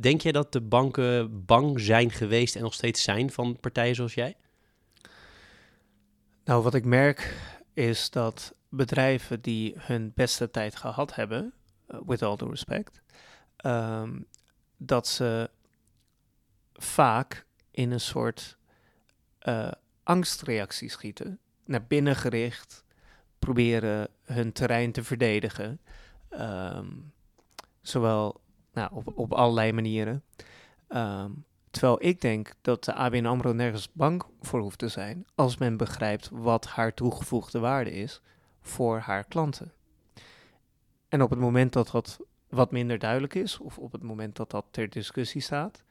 Denk 0.01 0.21
jij 0.21 0.33
dat 0.33 0.53
de 0.53 0.61
banken 0.61 1.45
bang 1.45 1.81
zijn 1.81 2.11
geweest 2.11 2.57
en 2.57 2.63
nog 2.63 2.75
steeds 2.75 3.03
zijn 3.03 3.31
van 3.31 3.59
partijen 3.61 3.95
zoals 3.95 4.15
jij? 4.15 4.37
Nou, 6.45 6.63
wat 6.63 6.75
ik 6.75 6.85
merk 6.85 7.35
is 7.75 8.11
dat 8.11 8.55
bedrijven 8.69 9.41
die 9.41 9.75
hun 9.77 10.13
beste 10.15 10.51
tijd 10.51 10.77
gehad 10.77 11.15
hebben, 11.15 11.53
with 12.07 12.23
all 12.23 12.37
due 12.37 12.49
respect, 12.49 13.03
um, 13.65 14.27
dat 14.77 15.07
ze 15.07 15.51
vaak 16.79 17.47
in 17.71 17.91
een 17.91 18.01
soort 18.01 18.59
uh, 19.43 19.73
angstreactie 20.03 20.91
schieten, 20.91 21.39
naar 21.65 21.85
binnen 21.85 22.17
gericht, 22.17 22.85
proberen 23.39 24.09
hun 24.25 24.53
terrein 24.53 24.93
te 24.93 25.05
verdedigen, 25.05 25.81
um, 26.31 27.13
zowel 27.81 28.41
nou, 28.73 28.91
op, 28.93 29.13
op 29.19 29.33
allerlei 29.33 29.73
manieren. 29.73 30.23
Um, 30.89 31.45
terwijl 31.71 32.05
ik 32.05 32.21
denk 32.21 32.53
dat 32.61 32.85
de 32.85 32.95
ABN 32.95 33.27
AMRO 33.27 33.53
nergens 33.53 33.93
bang 33.93 34.23
voor 34.41 34.61
hoeft 34.61 34.79
te 34.79 34.89
zijn 34.89 35.27
als 35.35 35.57
men 35.57 35.77
begrijpt 35.77 36.29
wat 36.33 36.67
haar 36.67 36.95
toegevoegde 36.95 37.59
waarde 37.59 37.91
is 37.91 38.21
voor 38.61 38.99
haar 38.99 39.25
klanten. 39.25 39.73
En 41.09 41.23
op 41.23 41.31
het 41.31 41.39
moment 41.39 41.73
dat 41.73 41.91
dat 41.91 42.19
wat 42.49 42.71
minder 42.71 42.99
duidelijk 42.99 43.35
is, 43.35 43.59
of 43.59 43.79
op 43.79 43.93
het 43.93 44.03
moment 44.03 44.37
dat 44.37 44.51
dat 44.51 44.67
ter 44.71 44.91
discussie 44.91 45.41
staat, 45.41 45.83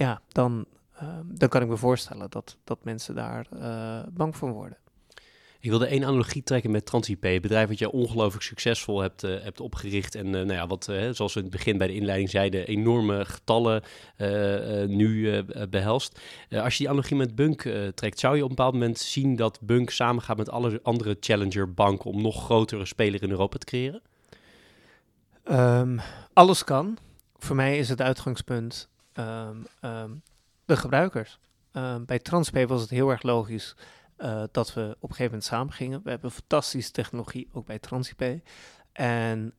ja, 0.00 0.20
dan, 0.28 0.64
uh, 1.02 1.08
dan 1.24 1.48
kan 1.48 1.62
ik 1.62 1.68
me 1.68 1.76
voorstellen 1.76 2.30
dat, 2.30 2.56
dat 2.64 2.84
mensen 2.84 3.14
daar 3.14 3.46
uh, 3.54 3.98
bang 4.12 4.36
voor 4.36 4.52
worden. 4.52 4.78
Ik 5.60 5.70
wilde 5.70 5.86
één 5.86 6.04
analogie 6.04 6.42
trekken 6.42 6.70
met 6.70 6.86
TransIP, 6.86 7.22
het 7.22 7.42
bedrijf 7.42 7.68
wat 7.68 7.78
je 7.78 7.90
ongelooflijk 7.90 8.44
succesvol 8.44 9.00
hebt, 9.00 9.24
uh, 9.24 9.42
hebt 9.42 9.60
opgericht. 9.60 10.14
En 10.14 10.26
uh, 10.26 10.32
nou 10.32 10.52
ja, 10.52 10.66
wat, 10.66 10.88
uh, 10.90 11.10
zoals 11.10 11.34
we 11.34 11.40
in 11.40 11.46
het 11.46 11.56
begin 11.56 11.78
bij 11.78 11.86
de 11.86 11.94
inleiding 11.94 12.30
zeiden, 12.30 12.66
enorme 12.66 13.24
getallen 13.24 13.82
nu 14.86 15.42
behelst. 15.70 16.20
als 16.50 16.72
je 16.72 16.78
die 16.78 16.88
analogie 16.88 17.16
met 17.16 17.34
Bunk 17.34 17.62
trekt, 17.94 18.18
zou 18.18 18.36
je 18.36 18.42
op 18.42 18.48
een 18.50 18.56
bepaald 18.56 18.74
moment 18.74 18.98
zien 18.98 19.36
dat 19.36 19.60
Bunk 19.60 19.90
samengaat 19.90 20.36
met 20.36 20.50
alle 20.50 20.80
andere 20.82 21.16
challenger 21.20 21.74
banken 21.74 22.10
om 22.10 22.22
nog 22.22 22.44
grotere 22.44 22.86
speler 22.86 23.22
in 23.22 23.30
Europa 23.30 23.58
te 23.58 23.66
creëren? 23.66 24.02
Um, 25.50 26.00
alles 26.32 26.64
kan. 26.64 26.98
Voor 27.38 27.56
mij 27.56 27.78
is 27.78 27.88
het 27.88 28.00
uitgangspunt 28.00 28.89
um, 29.14 29.66
um, 29.84 30.22
de 30.64 30.76
gebruikers. 30.76 31.38
bij 32.06 32.18
TransPay 32.18 32.66
was 32.66 32.80
het 32.80 32.90
heel 32.90 33.10
erg 33.10 33.22
logisch 33.22 33.76
uh, 34.22 34.42
dat 34.50 34.74
we 34.74 34.80
op 34.80 35.08
een 35.10 35.16
gegeven 35.16 35.24
moment 35.24 35.44
samen 35.44 35.72
gingen. 35.72 36.00
We 36.04 36.10
hebben 36.10 36.30
fantastische 36.30 36.92
technologie, 36.92 37.48
ook 37.52 37.66
bij 37.66 37.78
Transipay. 37.78 38.42
En 38.92 39.54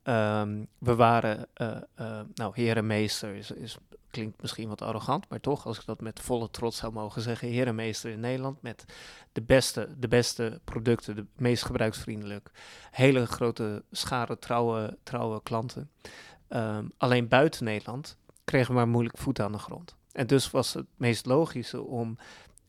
we 0.78 0.96
waren, 0.96 1.48
uh, 1.58 1.78
uh, 2.00 2.20
nou, 2.34 2.52
heer 2.56 2.78
en 2.78 2.88
meester 2.88 3.36
is, 3.36 3.52
is, 3.52 3.78
klinkt 4.10 4.42
misschien 4.42 4.68
wat 4.68 4.82
arrogant, 4.82 5.30
maar 5.30 5.40
toch, 5.40 5.66
als 5.66 5.80
ik 5.80 5.86
dat 5.86 6.02
met 6.02 6.20
volle 6.20 6.50
trots 6.50 6.78
zou 6.78 6.94
mogen 6.94 7.22
zeggen, 7.22 7.48
heer 7.48 7.68
en 7.68 7.76
meester 7.76 8.12
in 8.12 8.20
Nederland 8.20 8.62
met 8.62 8.86
de 9.32 9.42
beste, 9.42 9.90
de 9.98 10.08
beste 10.08 10.60
producten, 10.64 11.16
de 11.16 11.26
meest 11.36 11.66
gebruiksvriendelijk, 11.66 12.52
hele 12.92 13.26
grote 13.26 13.84
schare 13.92 14.40
trouwe, 14.40 14.98
trouwe 15.04 15.42
klanten. 15.44 15.92
Alleen 16.98 17.28
buiten 17.28 17.64
Nederland 17.64 18.18
kregen 18.52 18.74
maar 18.74 18.88
moeilijk 18.88 19.18
voet 19.18 19.40
aan 19.40 19.52
de 19.52 19.58
grond. 19.58 19.96
En 20.12 20.28
dus 20.28 20.52
was 20.52 20.74
het 20.74 20.86
meest 20.96 21.26
logische 21.26 21.82
om 21.82 22.18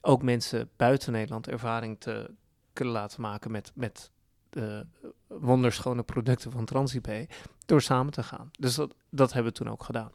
ook 0.00 0.22
mensen 0.22 0.70
buiten 0.76 1.12
Nederland 1.12 1.48
ervaring 1.48 2.00
te 2.00 2.34
kunnen 2.72 2.94
laten 2.94 3.20
maken 3.20 3.50
met, 3.50 3.72
met 3.74 4.10
de 4.50 4.86
wonderschone 5.26 6.02
producten 6.02 6.50
van 6.50 6.64
TransIP 6.64 7.32
door 7.66 7.82
samen 7.82 8.12
te 8.12 8.22
gaan. 8.22 8.50
Dus 8.58 8.74
dat, 8.74 8.94
dat 9.10 9.32
hebben 9.32 9.52
we 9.52 9.58
toen 9.58 9.70
ook 9.70 9.82
gedaan. 9.82 10.12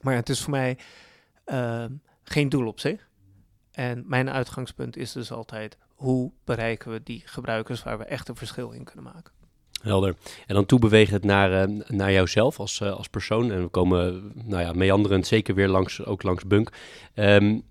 Maar 0.00 0.14
het 0.14 0.28
is 0.28 0.42
voor 0.42 0.50
mij 0.50 0.78
ehm, 1.44 1.92
geen 2.22 2.48
doel 2.48 2.66
op 2.66 2.80
zich. 2.80 3.08
En 3.70 4.04
mijn 4.06 4.30
uitgangspunt 4.30 4.96
is 4.96 5.12
dus 5.12 5.32
altijd 5.32 5.78
hoe 5.94 6.32
bereiken 6.44 6.92
we 6.92 7.02
die 7.02 7.22
gebruikers 7.24 7.82
waar 7.82 7.98
we 7.98 8.04
echt 8.04 8.28
een 8.28 8.36
verschil 8.36 8.70
in 8.70 8.84
kunnen 8.84 9.04
maken. 9.04 9.32
Helder. 9.82 10.14
En 10.46 10.54
dan 10.54 10.66
toe 10.66 10.78
bewegen 10.78 11.14
het 11.14 11.24
naar, 11.24 11.70
uh, 11.70 11.80
naar 11.88 12.12
jouzelf 12.12 12.58
als, 12.60 12.80
uh, 12.80 12.92
als 12.92 13.08
persoon. 13.08 13.52
En 13.52 13.62
we 13.62 13.68
komen, 13.68 14.32
nou 14.34 14.62
ja, 14.62 14.72
meanderend 14.72 15.26
zeker 15.26 15.54
weer 15.54 15.68
langs, 15.68 16.04
ook 16.04 16.22
langs 16.22 16.46
Bunk. 16.46 16.72
Um, 17.14 17.62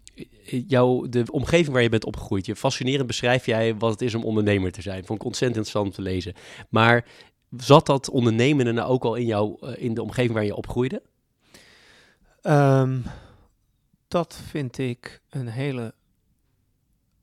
jouw, 0.68 1.10
de 1.10 1.24
omgeving 1.32 1.74
waar 1.74 1.82
je 1.82 1.89
bent 1.89 2.06
opgegroeid, 2.06 2.46
je 2.46 2.56
fascinerend 2.56 3.08
beschrijf 3.08 3.46
jij 3.46 3.75
wat 3.75 3.91
het 3.91 4.01
is 4.01 4.15
om 4.15 4.24
ondernemer 4.24 4.72
te 4.72 4.82
zijn. 4.82 5.06
Vond 5.06 5.20
ik 5.20 5.25
ontzettend 5.25 5.58
interessant 5.58 5.96
te 5.96 6.12
lezen. 6.12 6.34
Maar 6.70 7.06
zat 7.58 7.86
dat 7.86 8.10
ondernemen 8.10 8.74
nou 8.74 8.89
ook 8.89 9.03
al 9.03 9.15
in, 9.15 9.25
jou, 9.25 9.58
uh, 9.62 9.74
in 9.77 9.94
de 9.94 10.01
omgeving 10.01 10.34
waar 10.34 10.46
je 10.46 10.56
opgroeide? 10.56 11.01
Um, 12.44 13.03
dat 14.08 14.41
vind 14.50 14.77
ik 14.77 15.22
een 15.30 15.48
hele 15.48 15.94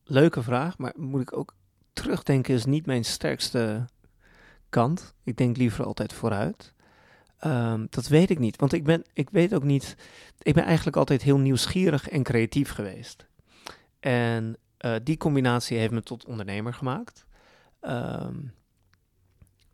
leuke 0.05 0.43
vraag, 0.43 0.79
maar 0.79 0.93
moet 0.97 1.21
ik 1.21 1.37
ook 1.37 1.55
terugdenken 1.93 2.55
is 2.55 2.65
niet 2.65 2.87
mijn 2.87 3.05
sterkste 3.05 3.87
kant. 4.69 5.15
Ik 5.25 5.37
denk 5.37 5.57
liever 5.57 5.85
altijd 5.85 6.13
vooruit. 6.13 6.73
Um, 7.45 7.87
dat 7.91 8.09
weet 8.09 8.31
ik 8.31 8.39
niet, 8.39 8.57
want 8.57 8.73
ik 8.73 8.85
ben, 8.85 9.05
ik 9.13 9.31
weet 9.31 9.55
ook 9.55 9.63
niet. 9.63 9.97
Ik 10.39 10.55
ben 10.55 10.65
eigenlijk 10.65 10.97
altijd 10.97 11.23
heel 11.23 11.39
nieuwsgierig 11.39 12.09
en 12.09 12.23
creatief 12.23 12.71
geweest. 12.71 13.27
En 14.01 14.57
uh, 14.81 14.95
die 15.03 15.17
combinatie 15.17 15.79
heeft 15.79 15.93
me 15.93 16.03
tot 16.03 16.25
ondernemer 16.25 16.75
gemaakt. 16.75 17.27
Um, 17.81 18.55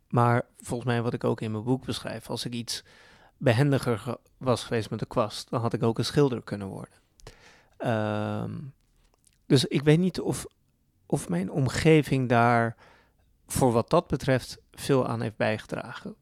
maar 0.08 0.46
volgens 0.56 0.88
mij, 0.88 1.02
wat 1.02 1.12
ik 1.12 1.24
ook 1.24 1.40
in 1.40 1.50
mijn 1.50 1.64
boek 1.64 1.84
beschrijf, 1.84 2.30
als 2.30 2.44
ik 2.44 2.52
iets 2.52 2.84
behendiger 3.36 3.98
ge 3.98 4.18
was 4.38 4.64
geweest 4.64 4.90
met 4.90 4.98
de 4.98 5.06
kwast, 5.06 5.50
dan 5.50 5.60
had 5.60 5.72
ik 5.72 5.82
ook 5.82 5.98
een 5.98 6.04
schilder 6.04 6.42
kunnen 6.42 6.68
worden. 6.68 6.94
Um, 7.78 8.72
dus 9.46 9.64
ik 9.64 9.82
weet 9.82 9.98
niet 9.98 10.20
of, 10.20 10.46
of 11.06 11.28
mijn 11.28 11.50
omgeving 11.50 12.28
daar 12.28 12.76
voor 13.46 13.72
wat 13.72 13.90
dat 13.90 14.06
betreft 14.06 14.58
veel 14.72 15.06
aan 15.06 15.20
heeft 15.20 15.36
bijgedragen. 15.36 16.14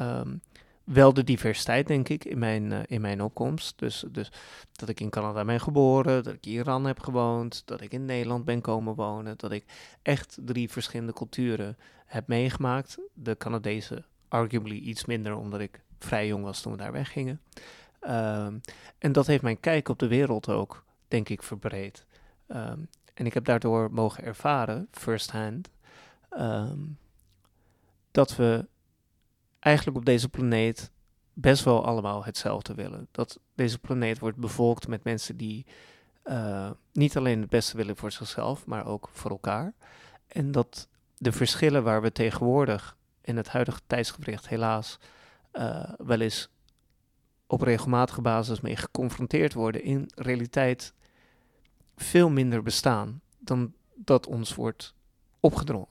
Um, 0.00 0.40
wel 0.84 1.12
de 1.12 1.24
diversiteit, 1.24 1.86
denk 1.86 2.08
ik, 2.08 2.24
in 2.24 2.38
mijn, 2.38 2.70
uh, 2.70 2.80
in 2.86 3.00
mijn 3.00 3.22
opkomst. 3.22 3.78
Dus, 3.78 4.04
dus 4.10 4.32
dat 4.72 4.88
ik 4.88 5.00
in 5.00 5.10
Canada 5.10 5.44
ben 5.44 5.60
geboren, 5.60 6.24
dat 6.24 6.34
ik 6.34 6.46
in 6.46 6.52
Iran 6.52 6.84
heb 6.84 7.00
gewoond, 7.00 7.62
dat 7.64 7.80
ik 7.80 7.92
in 7.92 8.04
Nederland 8.04 8.44
ben 8.44 8.60
komen 8.60 8.94
wonen, 8.94 9.34
dat 9.36 9.52
ik 9.52 9.64
echt 10.02 10.38
drie 10.40 10.70
verschillende 10.70 11.12
culturen 11.12 11.76
heb 12.06 12.26
meegemaakt. 12.26 12.98
De 13.14 13.36
Canadese 13.36 14.04
arguably 14.28 14.76
iets 14.76 15.04
minder, 15.04 15.36
omdat 15.36 15.60
ik 15.60 15.80
vrij 15.98 16.26
jong 16.26 16.44
was 16.44 16.60
toen 16.60 16.72
we 16.72 16.78
daar 16.78 16.92
weggingen. 16.92 17.40
Um, 18.00 18.60
en 18.98 19.12
dat 19.12 19.26
heeft 19.26 19.42
mijn 19.42 19.60
kijk 19.60 19.88
op 19.88 19.98
de 19.98 20.08
wereld 20.08 20.48
ook, 20.48 20.84
denk 21.08 21.28
ik, 21.28 21.42
verbreed. 21.42 22.06
Um, 22.48 22.88
en 23.14 23.26
ik 23.26 23.34
heb 23.34 23.44
daardoor 23.44 23.92
mogen 23.92 24.24
ervaren, 24.24 24.88
firsthand, 24.90 25.70
um, 26.38 26.98
dat 28.10 28.36
we 28.36 28.66
eigenlijk 29.58 29.96
op 29.96 30.04
deze 30.04 30.28
planeet 30.28 30.90
best 31.32 31.64
wel 31.64 31.84
allemaal 31.84 32.24
hetzelfde 32.24 32.74
willen. 32.74 33.08
Dat 33.10 33.40
deze 33.54 33.78
planeet 33.78 34.18
wordt 34.18 34.36
bevolkt 34.36 34.88
met 34.88 35.04
mensen 35.04 35.36
die 35.36 35.66
uh, 36.24 36.70
niet 36.92 37.16
alleen 37.16 37.40
het 37.40 37.50
beste 37.50 37.76
willen 37.76 37.96
voor 37.96 38.12
zichzelf, 38.12 38.66
maar 38.66 38.86
ook 38.86 39.08
voor 39.12 39.30
elkaar. 39.30 39.74
En 40.26 40.52
dat 40.52 40.88
de 41.16 41.32
verschillen 41.32 41.82
waar 41.82 42.02
we 42.02 42.12
tegenwoordig 42.12 42.96
in 43.20 43.36
het 43.36 43.48
huidige 43.48 43.80
tijdsgewricht 43.86 44.48
helaas 44.48 44.98
uh, 45.52 45.92
wel 45.96 46.20
eens 46.20 46.48
op 47.46 47.60
regelmatige 47.60 48.20
basis 48.20 48.60
mee 48.60 48.76
geconfronteerd 48.76 49.52
worden, 49.52 49.82
in 49.82 50.10
realiteit 50.14 50.94
veel 51.96 52.30
minder 52.30 52.62
bestaan 52.62 53.20
dan 53.38 53.72
dat 53.94 54.26
ons 54.26 54.54
wordt 54.54 54.94
opgedrongen. 55.40 55.88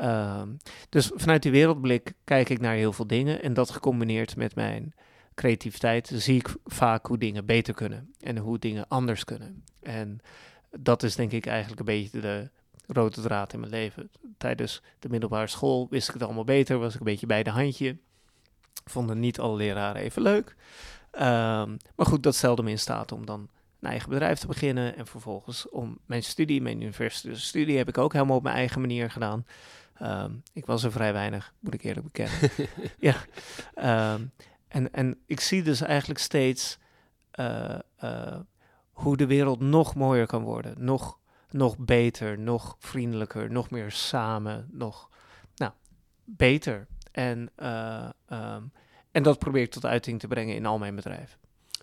Uh, 0.00 0.42
dus 0.88 1.10
vanuit 1.14 1.42
die 1.42 1.52
wereldblik 1.52 2.12
kijk 2.24 2.48
ik 2.48 2.60
naar 2.60 2.74
heel 2.74 2.92
veel 2.92 3.06
dingen 3.06 3.42
en 3.42 3.54
dat 3.54 3.70
gecombineerd 3.70 4.36
met 4.36 4.54
mijn 4.54 4.94
creativiteit 5.34 6.10
zie 6.14 6.38
ik 6.38 6.54
vaak 6.64 7.06
hoe 7.06 7.18
dingen 7.18 7.46
beter 7.46 7.74
kunnen 7.74 8.14
en 8.20 8.36
hoe 8.36 8.58
dingen 8.58 8.88
anders 8.88 9.24
kunnen. 9.24 9.64
En 9.82 10.20
dat 10.70 11.02
is 11.02 11.16
denk 11.16 11.32
ik 11.32 11.46
eigenlijk 11.46 11.80
een 11.80 11.86
beetje 11.86 12.20
de 12.20 12.50
rode 12.86 13.20
draad 13.20 13.52
in 13.52 13.60
mijn 13.60 13.72
leven. 13.72 14.10
Tijdens 14.38 14.82
de 14.98 15.08
middelbare 15.08 15.46
school 15.46 15.86
wist 15.90 16.08
ik 16.08 16.14
het 16.14 16.22
allemaal 16.22 16.44
beter, 16.44 16.78
was 16.78 16.94
ik 16.94 16.98
een 16.98 17.06
beetje 17.06 17.26
bij 17.26 17.42
de 17.42 17.50
handje. 17.50 17.96
Vonden 18.84 19.20
niet 19.20 19.40
alle 19.40 19.56
leraren 19.56 20.02
even 20.02 20.22
leuk. 20.22 20.56
Um, 21.12 21.76
maar 21.96 22.06
goed, 22.06 22.22
dat 22.22 22.34
stelde 22.34 22.62
me 22.62 22.70
in 22.70 22.78
staat 22.78 23.12
om 23.12 23.26
dan 23.26 23.48
een 23.80 23.88
eigen 23.88 24.08
bedrijf 24.08 24.38
te 24.38 24.46
beginnen. 24.46 24.96
En 24.96 25.06
vervolgens 25.06 25.68
om 25.68 25.98
mijn 26.06 26.22
studie, 26.22 26.62
mijn 26.62 26.80
universitaire 26.80 27.40
studie, 27.40 27.76
heb 27.76 27.88
ik 27.88 27.98
ook 27.98 28.12
helemaal 28.12 28.36
op 28.36 28.42
mijn 28.42 28.56
eigen 28.56 28.80
manier 28.80 29.10
gedaan. 29.10 29.46
Um, 30.02 30.42
ik 30.52 30.66
was 30.66 30.84
er 30.84 30.92
vrij 30.92 31.12
weinig, 31.12 31.54
moet 31.60 31.74
ik 31.74 31.82
eerlijk 31.82 32.06
bekennen. 32.06 32.50
ja. 33.08 33.14
Um, 34.14 34.32
en, 34.68 34.92
en 34.92 35.18
ik 35.26 35.40
zie 35.40 35.62
dus 35.62 35.80
eigenlijk 35.80 36.20
steeds 36.20 36.78
uh, 37.34 37.78
uh, 38.04 38.36
hoe 38.90 39.16
de 39.16 39.26
wereld 39.26 39.60
nog 39.60 39.94
mooier 39.94 40.26
kan 40.26 40.42
worden. 40.42 40.74
Nog, 40.84 41.18
nog 41.50 41.78
beter, 41.78 42.38
nog 42.38 42.76
vriendelijker, 42.78 43.50
nog 43.50 43.70
meer 43.70 43.90
samen, 43.90 44.68
nog 44.70 45.10
nou, 45.56 45.72
beter. 46.24 46.86
En, 47.12 47.50
uh, 47.56 48.08
um, 48.32 48.72
en 49.10 49.22
dat 49.22 49.38
probeer 49.38 49.62
ik 49.62 49.70
tot 49.70 49.86
uiting 49.86 50.20
te 50.20 50.28
brengen 50.28 50.54
in 50.54 50.66
al 50.66 50.78
mijn 50.78 50.94
bedrijven. 50.94 51.38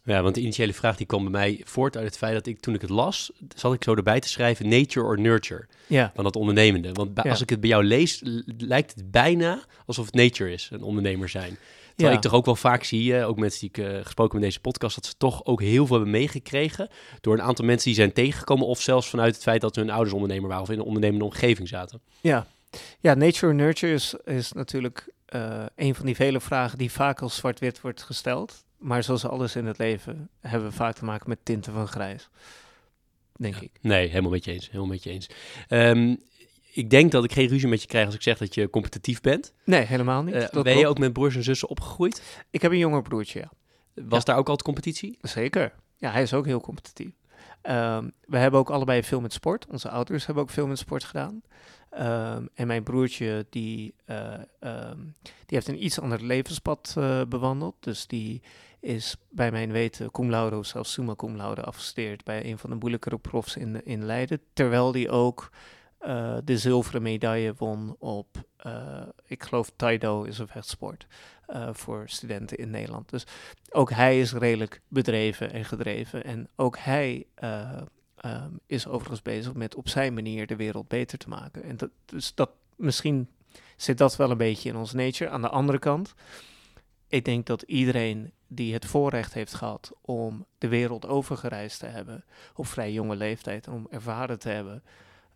Ja, 0.05 0.21
want 0.21 0.35
de 0.35 0.41
initiële 0.41 0.73
vraag 0.73 0.97
die 0.97 1.05
kwam 1.05 1.21
bij 1.21 1.31
mij 1.31 1.61
voort 1.63 1.97
uit 1.97 2.05
het 2.05 2.17
feit 2.17 2.33
dat 2.33 2.45
ik 2.47 2.59
toen 2.59 2.73
ik 2.73 2.81
het 2.81 2.89
las, 2.89 3.31
zat 3.55 3.73
ik 3.73 3.83
zo 3.83 3.95
erbij 3.95 4.19
te 4.19 4.27
schrijven 4.27 4.69
nature 4.69 5.05
or 5.05 5.19
nurture 5.19 5.67
ja. 5.87 6.11
van 6.15 6.23
dat 6.23 6.35
ondernemende. 6.35 6.91
Want 6.91 7.09
ja. 7.23 7.29
als 7.29 7.41
ik 7.41 7.49
het 7.49 7.59
bij 7.59 7.69
jou 7.69 7.83
lees, 7.83 8.21
lijkt 8.57 8.95
het 8.95 9.11
bijna 9.11 9.63
alsof 9.85 10.05
het 10.05 10.15
nature 10.15 10.51
is, 10.51 10.69
een 10.71 10.83
ondernemer 10.83 11.29
zijn. 11.29 11.57
Terwijl 11.87 12.09
ja. 12.09 12.15
ik 12.15 12.21
toch 12.21 12.33
ook 12.33 12.45
wel 12.45 12.55
vaak 12.55 12.83
zie, 12.83 13.23
ook 13.25 13.37
mensen 13.37 13.59
die 13.59 13.69
ik 13.69 13.77
uh, 13.77 14.03
gesproken 14.03 14.35
met 14.35 14.43
deze 14.43 14.59
podcast, 14.59 14.95
dat 14.95 15.05
ze 15.05 15.13
toch 15.17 15.45
ook 15.45 15.61
heel 15.61 15.85
veel 15.85 15.95
hebben 15.95 16.13
meegekregen 16.13 16.89
door 17.21 17.33
een 17.33 17.41
aantal 17.41 17.65
mensen 17.65 17.87
die 17.87 17.95
zijn 17.95 18.13
tegengekomen 18.13 18.67
of 18.67 18.81
zelfs 18.81 19.09
vanuit 19.09 19.33
het 19.33 19.43
feit 19.43 19.61
dat 19.61 19.75
hun 19.75 19.89
ouders 19.89 20.13
ondernemer 20.13 20.47
waren 20.47 20.63
of 20.63 20.69
in 20.69 20.79
een 20.79 20.85
ondernemende 20.85 21.25
omgeving 21.25 21.67
zaten. 21.67 22.01
Ja, 22.21 22.47
ja 22.99 23.13
nature 23.13 23.47
or 23.47 23.55
nurture 23.55 23.93
is, 23.93 24.13
is 24.23 24.51
natuurlijk 24.51 25.09
uh, 25.35 25.65
een 25.75 25.95
van 25.95 26.05
die 26.05 26.15
vele 26.15 26.39
vragen 26.39 26.77
die 26.77 26.91
vaak 26.91 27.21
als 27.21 27.35
zwart-wit 27.35 27.81
wordt 27.81 28.03
gesteld. 28.03 28.64
Maar 28.85 29.03
zoals 29.03 29.25
alles 29.25 29.55
in 29.55 29.65
het 29.65 29.77
leven 29.77 30.29
hebben 30.39 30.69
we 30.69 30.75
vaak 30.75 30.95
te 30.95 31.05
maken 31.05 31.29
met 31.29 31.39
tinten 31.43 31.73
van 31.73 31.87
grijs. 31.87 32.29
Denk 33.35 33.53
ja. 33.55 33.61
ik. 33.61 33.71
Nee, 33.81 34.07
helemaal 34.07 34.31
met 34.31 34.45
je 34.45 34.51
eens. 34.51 34.65
Helemaal 34.65 34.87
met 34.87 35.03
je 35.03 35.09
eens. 35.09 35.29
Um, 35.69 36.17
ik 36.71 36.89
denk 36.89 37.11
dat 37.11 37.23
ik 37.23 37.31
geen 37.31 37.47
ruzie 37.47 37.67
met 37.67 37.81
je 37.81 37.87
krijg 37.87 38.05
als 38.05 38.15
ik 38.15 38.21
zeg 38.21 38.37
dat 38.37 38.53
je 38.55 38.69
competitief 38.69 39.21
bent. 39.21 39.53
Nee, 39.63 39.81
helemaal 39.81 40.23
niet. 40.23 40.35
Uh, 40.35 40.61
ben 40.61 40.77
je 40.77 40.87
ook 40.87 40.97
met 40.97 41.13
broers 41.13 41.35
en 41.35 41.43
zussen 41.43 41.69
opgegroeid? 41.69 42.43
Ik 42.49 42.61
heb 42.61 42.71
een 42.71 42.77
jonger 42.77 43.01
broertje, 43.01 43.39
ja. 43.39 43.51
Was 44.03 44.19
ja. 44.19 44.25
daar 44.25 44.37
ook 44.37 44.49
altijd 44.49 44.63
competitie? 44.63 45.17
Zeker. 45.21 45.73
Ja, 45.97 46.11
hij 46.11 46.21
is 46.21 46.33
ook 46.33 46.45
heel 46.45 46.61
competitief. 46.61 47.11
Um, 47.69 48.11
we 48.25 48.37
hebben 48.37 48.59
ook 48.59 48.69
allebei 48.69 49.03
veel 49.03 49.21
met 49.21 49.33
sport. 49.33 49.65
Onze 49.67 49.89
ouders 49.89 50.25
hebben 50.25 50.43
ook 50.43 50.49
veel 50.49 50.67
met 50.67 50.77
sport 50.77 51.03
gedaan. 51.03 51.41
Um, 51.99 52.49
en 52.53 52.67
mijn 52.67 52.83
broertje, 52.83 53.45
die, 53.49 53.93
uh, 54.05 54.33
um, 54.59 55.15
die 55.21 55.57
heeft 55.57 55.67
een 55.67 55.83
iets 55.83 55.99
ander 55.99 56.23
levenspad 56.23 56.95
uh, 56.97 57.21
bewandeld. 57.29 57.75
Dus 57.79 58.07
die 58.07 58.41
is 58.79 59.15
bij 59.29 59.51
mijn 59.51 59.71
weten 59.71 60.11
cum 60.11 60.29
laude 60.29 60.57
of 60.57 60.65
zelfs 60.65 60.91
summa 60.91 61.15
cum 61.15 61.35
laude 61.35 61.63
afgestudeerd 61.63 62.23
bij 62.23 62.45
een 62.45 62.57
van 62.57 62.69
de 62.69 62.75
moeilijkere 62.75 63.17
profs 63.17 63.55
in, 63.55 63.85
in 63.85 64.05
Leiden. 64.05 64.39
Terwijl 64.53 64.91
die 64.91 65.09
ook 65.09 65.49
uh, 66.07 66.37
de 66.43 66.57
zilveren 66.57 67.01
medaille 67.01 67.53
won 67.57 67.95
op, 67.99 68.27
ik 69.25 69.43
geloof 69.43 69.71
Taido 69.75 70.23
is 70.23 70.37
een 70.37 70.47
vechtsport, 70.47 71.07
voor 71.71 72.03
studenten 72.09 72.57
in 72.57 72.69
Nederland. 72.69 73.09
Dus 73.09 73.25
ook 73.69 73.91
hij 73.91 74.19
is 74.19 74.33
redelijk 74.33 74.81
bedreven 74.87 75.51
en 75.51 75.65
gedreven. 75.65 76.23
En 76.23 76.49
ook 76.55 76.77
hij 76.77 77.25
um, 78.25 78.59
is 78.65 78.87
overigens 78.87 79.21
bezig 79.21 79.53
met 79.53 79.75
op 79.75 79.89
zijn 79.89 80.13
manier 80.13 80.47
de 80.47 80.55
wereld 80.55 80.87
beter 80.87 81.17
te 81.17 81.29
maken. 81.29 81.63
En 81.63 81.77
dat, 81.77 81.89
dus 82.05 82.35
dat, 82.35 82.49
misschien 82.75 83.29
zit 83.75 83.97
dat 83.97 84.15
wel 84.15 84.31
een 84.31 84.37
beetje 84.37 84.69
in 84.69 84.75
ons 84.75 84.93
nature. 84.93 85.29
Aan 85.29 85.41
de 85.41 85.49
andere 85.49 85.79
kant, 85.79 86.13
ik 87.07 87.25
denk 87.25 87.45
dat 87.45 87.61
iedereen 87.61 88.31
die 88.47 88.73
het 88.73 88.85
voorrecht 88.85 89.33
heeft 89.33 89.53
gehad 89.53 89.91
om 90.01 90.45
de 90.57 90.67
wereld 90.67 91.07
overgereisd 91.07 91.79
te 91.79 91.85
hebben 91.85 92.25
op 92.55 92.67
vrij 92.67 92.91
jonge 92.91 93.15
leeftijd 93.15 93.67
om 93.67 93.87
ervaren 93.89 94.39
te 94.39 94.49
hebben 94.49 94.83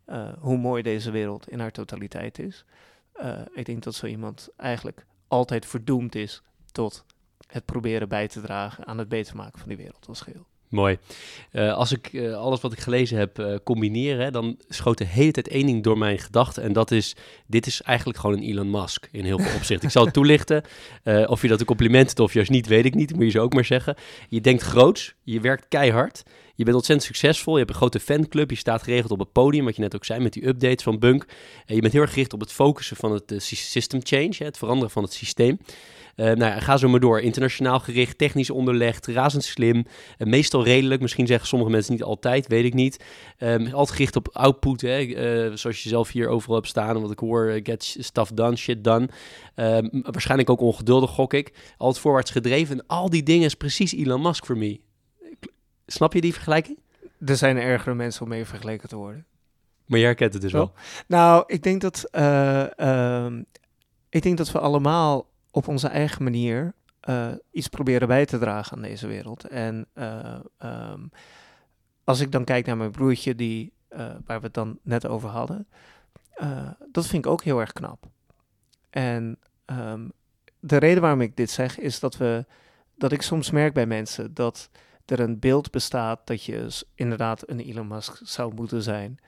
uh, 0.10 0.30
hoe 0.40 0.58
mooi 0.58 0.84
deze 0.84 1.12
wereld 1.12 1.50
in 1.50 1.60
haar 1.60 1.72
totaliteit 1.72 2.40
is. 2.40 2.66
Uh, 3.22 3.42
ik 3.54 3.66
denk 3.66 3.84
dat 3.84 3.96
zo 3.96 4.06
iemand 4.06 4.50
eigenlijk 4.56 5.06
altijd 5.28 5.66
verdoemd 5.66 6.16
is 6.16 6.42
tot 6.72 7.06
het 7.48 7.66
proberen 7.66 8.10
bij 8.10 8.28
te 8.28 8.42
dragen 8.42 8.86
aan 8.86 8.98
het 8.98 9.10
beter 9.10 9.36
maken 9.36 9.60
van 9.60 9.68
die 9.68 9.78
wereld 9.78 10.08
als 10.08 10.22
geheel. 10.22 10.48
Mooi. 10.70 10.98
Uh, 11.52 11.74
als 11.74 11.92
ik 11.92 12.14
uh, 12.14 12.36
alles 12.36 12.62
wat 12.62 12.72
ik 12.72 12.80
gelezen 12.80 13.18
heb 13.18 13.40
uh, 13.40 13.56
combineer, 13.64 14.20
hè, 14.20 14.32
dan 14.32 14.58
schoot 14.68 14.98
de 14.98 15.06
hele 15.06 15.32
tijd 15.32 15.48
één 15.48 15.66
ding 15.66 15.84
door 15.84 15.98
mijn 15.98 16.20
gedachten. 16.20 16.64
En 16.64 16.74
dat 16.74 16.92
is, 16.92 17.16
dit 17.48 17.68
is 17.68 17.82
eigenlijk 17.82 18.20
gewoon 18.20 18.38
een 18.38 18.44
Elon 18.44 18.70
Musk 18.70 19.08
in 19.12 19.26
heel 19.26 19.40
veel 19.40 19.56
opzichten. 19.56 19.88
ik 19.88 19.94
zal 19.94 20.06
het 20.06 20.14
toelichten. 20.20 20.64
of 21.28 21.42
je 21.42 21.48
dat 21.48 21.60
een 21.60 21.66
compliment 21.66 22.08
hebt 22.08 22.20
of 22.20 22.34
juist 22.34 22.50
niet, 22.50 22.68
weet 22.68 22.86
ik 22.86 22.96
niet. 22.96 23.14
moet 23.14 23.24
je 23.24 23.30
zo 23.30 23.44
ook 23.44 23.54
maar 23.54 23.66
zeggen. 23.66 23.96
Je 24.28 24.42
denkt 24.42 24.62
groots, 24.62 25.14
je 25.24 25.40
werkt 25.40 25.66
keihard. 25.68 26.24
Je 26.56 26.64
bent 26.66 26.78
ontzettend 26.78 27.08
succesvol. 27.08 27.54
Je 27.54 27.60
hebt 27.60 27.72
een 27.72 27.78
grote 27.78 28.00
fanclub. 28.00 28.50
Je 28.50 28.56
staat 28.56 28.84
geregeld 28.84 29.12
op 29.12 29.20
het 29.20 29.32
podium, 29.32 29.66
wat 29.66 29.76
je 29.76 29.82
net 29.82 29.96
ook 29.96 30.06
zei 30.06 30.20
met 30.20 30.34
die 30.34 30.48
updates 30.48 30.84
van 30.84 31.00
Bunk. 31.00 31.26
En 31.66 31.76
je 31.76 31.82
bent 31.82 31.94
heel 31.94 32.02
erg 32.02 32.12
gericht 32.12 32.34
op 32.34 32.40
het 32.40 32.52
focussen 32.52 32.96
van 32.96 33.12
het 33.12 33.34
system 33.38 34.00
change, 34.04 34.36
hè, 34.38 34.46
het 34.46 34.58
veranderen 34.58 34.92
van 34.92 35.04
het 35.04 35.14
systeem. 35.14 35.60
Uh, 36.20 36.26
nou 36.26 36.40
ja, 36.40 36.60
ga 36.60 36.78
zo 36.78 36.90
maar 36.90 37.00
door. 37.00 37.20
Internationaal 37.20 37.80
gericht, 37.80 38.18
technisch 38.18 38.50
onderlegd, 38.50 39.08
razendslim. 39.08 39.76
Uh, 39.76 39.84
meestal 40.18 40.64
redelijk. 40.64 41.02
Misschien 41.02 41.28
zeggen 41.28 41.48
sommige 41.48 41.72
mensen 41.72 41.94
niet 41.94 42.04
altijd, 42.04 42.48
weet 42.48 42.66
ik 42.66 42.74
niet. 42.74 43.04
Um, 43.40 43.66
altijd 43.66 43.90
gericht 43.90 44.16
op 44.16 44.30
output, 44.34 44.82
hè. 44.82 45.02
Uh, 45.02 45.56
zoals 45.56 45.84
je 45.84 45.90
zelf 45.90 46.12
hier 46.12 46.28
overal 46.28 46.56
hebt 46.56 46.68
staan. 46.68 47.02
Wat 47.02 47.12
ik 47.12 47.20
hoor, 47.20 47.60
get 47.64 47.96
stuff 48.00 48.32
done, 48.32 48.56
shit 48.56 48.84
done. 48.84 49.10
Um, 49.56 49.90
waarschijnlijk 49.92 50.50
ook 50.50 50.62
ongeduldig, 50.62 51.10
gok 51.10 51.34
ik. 51.34 51.54
Altijd 51.78 52.04
voorwaarts 52.04 52.32
gedreven. 52.32 52.78
En 52.80 52.88
al 52.88 53.10
die 53.10 53.24
dingen 53.24 53.46
is 53.46 53.56
precies 53.56 53.94
Elon 53.94 54.22
Musk 54.22 54.46
voor 54.46 54.58
me. 54.58 54.80
Snap 55.86 56.14
je 56.14 56.22
die 56.22 56.34
vergelijking? 56.34 56.80
Er 57.26 57.36
zijn 57.36 57.58
ergere 57.58 57.96
mensen 57.96 58.22
om 58.22 58.30
mee 58.30 58.46
vergeleken 58.46 58.90
te 58.90 58.96
worden. 58.96 59.26
Maar 59.86 60.00
jij 60.00 60.08
herkent 60.08 60.34
het 60.34 60.42
dus 60.42 60.52
wel. 60.52 60.72
Nou, 61.08 61.44
ik 61.48 61.64
denk 61.64 61.82
dat, 61.82 62.10
uh, 62.12 63.26
ik 64.10 64.22
denk 64.22 64.38
dat 64.38 64.52
we 64.52 64.60
allemaal 64.60 65.28
op 65.52 65.68
onze 65.68 65.88
eigen 65.88 66.24
manier 66.24 66.74
uh, 67.10 67.32
iets 67.52 67.68
proberen 67.68 68.08
bij 68.08 68.26
te 68.26 68.38
dragen 68.38 68.78
aan 68.78 68.84
deze 68.84 69.08
wereld. 69.08 69.48
En 69.48 69.88
uh, 69.94 70.40
um, 70.64 71.10
als 72.04 72.20
ik 72.20 72.32
dan 72.32 72.44
kijk 72.44 72.66
naar 72.66 72.78
mijn 72.78 72.92
broertje, 72.92 73.36
die, 73.36 73.74
uh, 73.90 73.98
waar 73.98 74.40
we 74.40 74.46
het 74.46 74.54
dan 74.54 74.80
net 74.82 75.08
over 75.08 75.30
hadden, 75.30 75.68
dat 76.92 77.08
vind 77.08 77.26
ik 77.26 77.32
ook 77.32 77.44
heel 77.44 77.60
erg 77.60 77.74
knap. 77.74 78.06
En 78.90 79.40
um, 79.66 80.12
de 80.60 80.78
reden 80.78 81.02
waarom 81.02 81.22
ik 81.22 81.36
dit 81.36 81.50
zeg, 81.50 81.80
is 81.80 82.00
dat, 82.00 82.18
we, 82.18 82.46
dat 82.96 83.12
ik 83.12 83.22
soms 83.22 83.52
merk 83.52 83.74
bij 83.74 83.86
mensen 83.86 84.34
dat 84.34 84.70
er 85.06 85.20
een 85.20 85.40
beeld 85.40 85.72
bestaat 85.72 86.28
dat 86.28 86.44
je 86.44 86.84
inderdaad 86.96 87.50
een 87.50 87.60
Elon 87.60 87.88
Musk 87.88 88.20
zou 88.24 88.54
moeten 88.54 88.84
zijn 88.84 89.20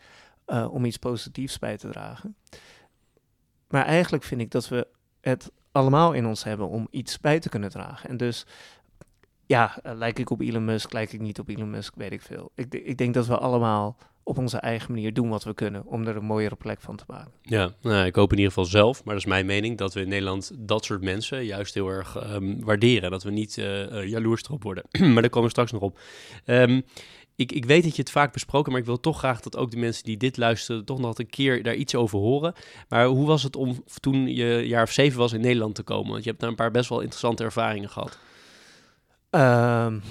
om 0.45 0.85
iets 0.85 0.97
positiefs 0.97 1.59
bij 1.59 1.77
te 1.77 1.89
dragen. 1.89 2.35
Maar 3.67 3.85
eigenlijk 3.85 4.23
vind 4.23 4.41
ik 4.41 4.51
dat 4.51 4.67
we 4.67 4.87
het 5.21 5.51
allemaal 5.71 6.13
in 6.13 6.25
ons 6.25 6.43
hebben 6.43 6.67
om 6.67 6.87
iets 6.91 7.19
bij 7.19 7.39
te 7.39 7.49
kunnen 7.49 7.69
dragen. 7.69 8.09
En 8.09 8.17
dus, 8.17 8.45
ja, 9.45 9.79
uh, 9.85 9.91
lijk 9.95 10.19
ik 10.19 10.29
op 10.29 10.41
Elon 10.41 10.65
Musk, 10.65 10.93
lijk 10.93 11.13
ik 11.13 11.19
niet 11.19 11.39
op 11.39 11.49
Elon 11.49 11.69
Musk, 11.69 11.95
weet 11.95 12.11
ik 12.11 12.21
veel. 12.21 12.51
Ik, 12.55 12.73
ik 12.73 12.97
denk 12.97 13.13
dat 13.13 13.27
we 13.27 13.37
allemaal 13.37 13.97
op 14.23 14.37
onze 14.37 14.57
eigen 14.57 14.91
manier 14.91 15.13
doen 15.13 15.29
wat 15.29 15.43
we 15.43 15.53
kunnen 15.53 15.85
om 15.85 16.07
er 16.07 16.15
een 16.15 16.25
mooiere 16.25 16.55
plek 16.55 16.81
van 16.81 16.95
te 16.95 17.03
maken. 17.07 17.31
Ja, 17.41 17.73
nou, 17.81 18.05
ik 18.05 18.15
hoop 18.15 18.31
in 18.31 18.37
ieder 18.37 18.53
geval 18.53 18.69
zelf, 18.69 19.03
maar 19.03 19.13
dat 19.13 19.23
is 19.23 19.29
mijn 19.29 19.45
mening, 19.45 19.77
dat 19.77 19.93
we 19.93 20.01
in 20.01 20.09
Nederland 20.09 20.51
dat 20.59 20.85
soort 20.85 21.01
mensen 21.01 21.45
juist 21.45 21.73
heel 21.73 21.87
erg 21.87 22.33
um, 22.33 22.63
waarderen. 22.63 23.11
Dat 23.11 23.23
we 23.23 23.31
niet 23.31 23.57
uh, 23.57 24.07
jaloers 24.07 24.43
erop 24.43 24.63
worden. 24.63 24.83
maar 25.13 25.21
daar 25.21 25.29
komen 25.29 25.43
we 25.43 25.49
straks 25.49 25.71
nog 25.71 25.81
op. 25.81 25.99
Um, 26.45 26.83
ik, 27.41 27.51
ik 27.51 27.65
weet 27.65 27.83
dat 27.83 27.95
je 27.95 28.01
het 28.01 28.11
vaak 28.11 28.33
besproken, 28.33 28.71
maar 28.71 28.81
ik 28.81 28.87
wil 28.87 28.99
toch 28.99 29.17
graag 29.17 29.41
dat 29.41 29.57
ook 29.57 29.71
de 29.71 29.77
mensen 29.77 30.03
die 30.03 30.17
dit 30.17 30.37
luisteren 30.37 30.85
toch 30.85 30.99
nog 30.99 31.17
een 31.17 31.29
keer 31.29 31.63
daar 31.63 31.75
iets 31.75 31.95
over 31.95 32.19
horen. 32.19 32.53
Maar 32.89 33.05
hoe 33.05 33.27
was 33.27 33.43
het 33.43 33.55
om 33.55 33.83
toen 33.99 34.27
je 34.27 34.67
jaar 34.67 34.83
of 34.83 34.91
zeven 34.91 35.19
was 35.19 35.33
in 35.33 35.41
Nederland 35.41 35.75
te 35.75 35.83
komen? 35.83 36.11
Want 36.11 36.23
je 36.23 36.29
hebt 36.29 36.41
daar 36.41 36.49
een 36.49 36.55
paar 36.55 36.71
best 36.71 36.89
wel 36.89 36.99
interessante 36.99 37.43
ervaringen 37.43 37.89
gehad. 37.89 38.19
Um, 39.29 40.01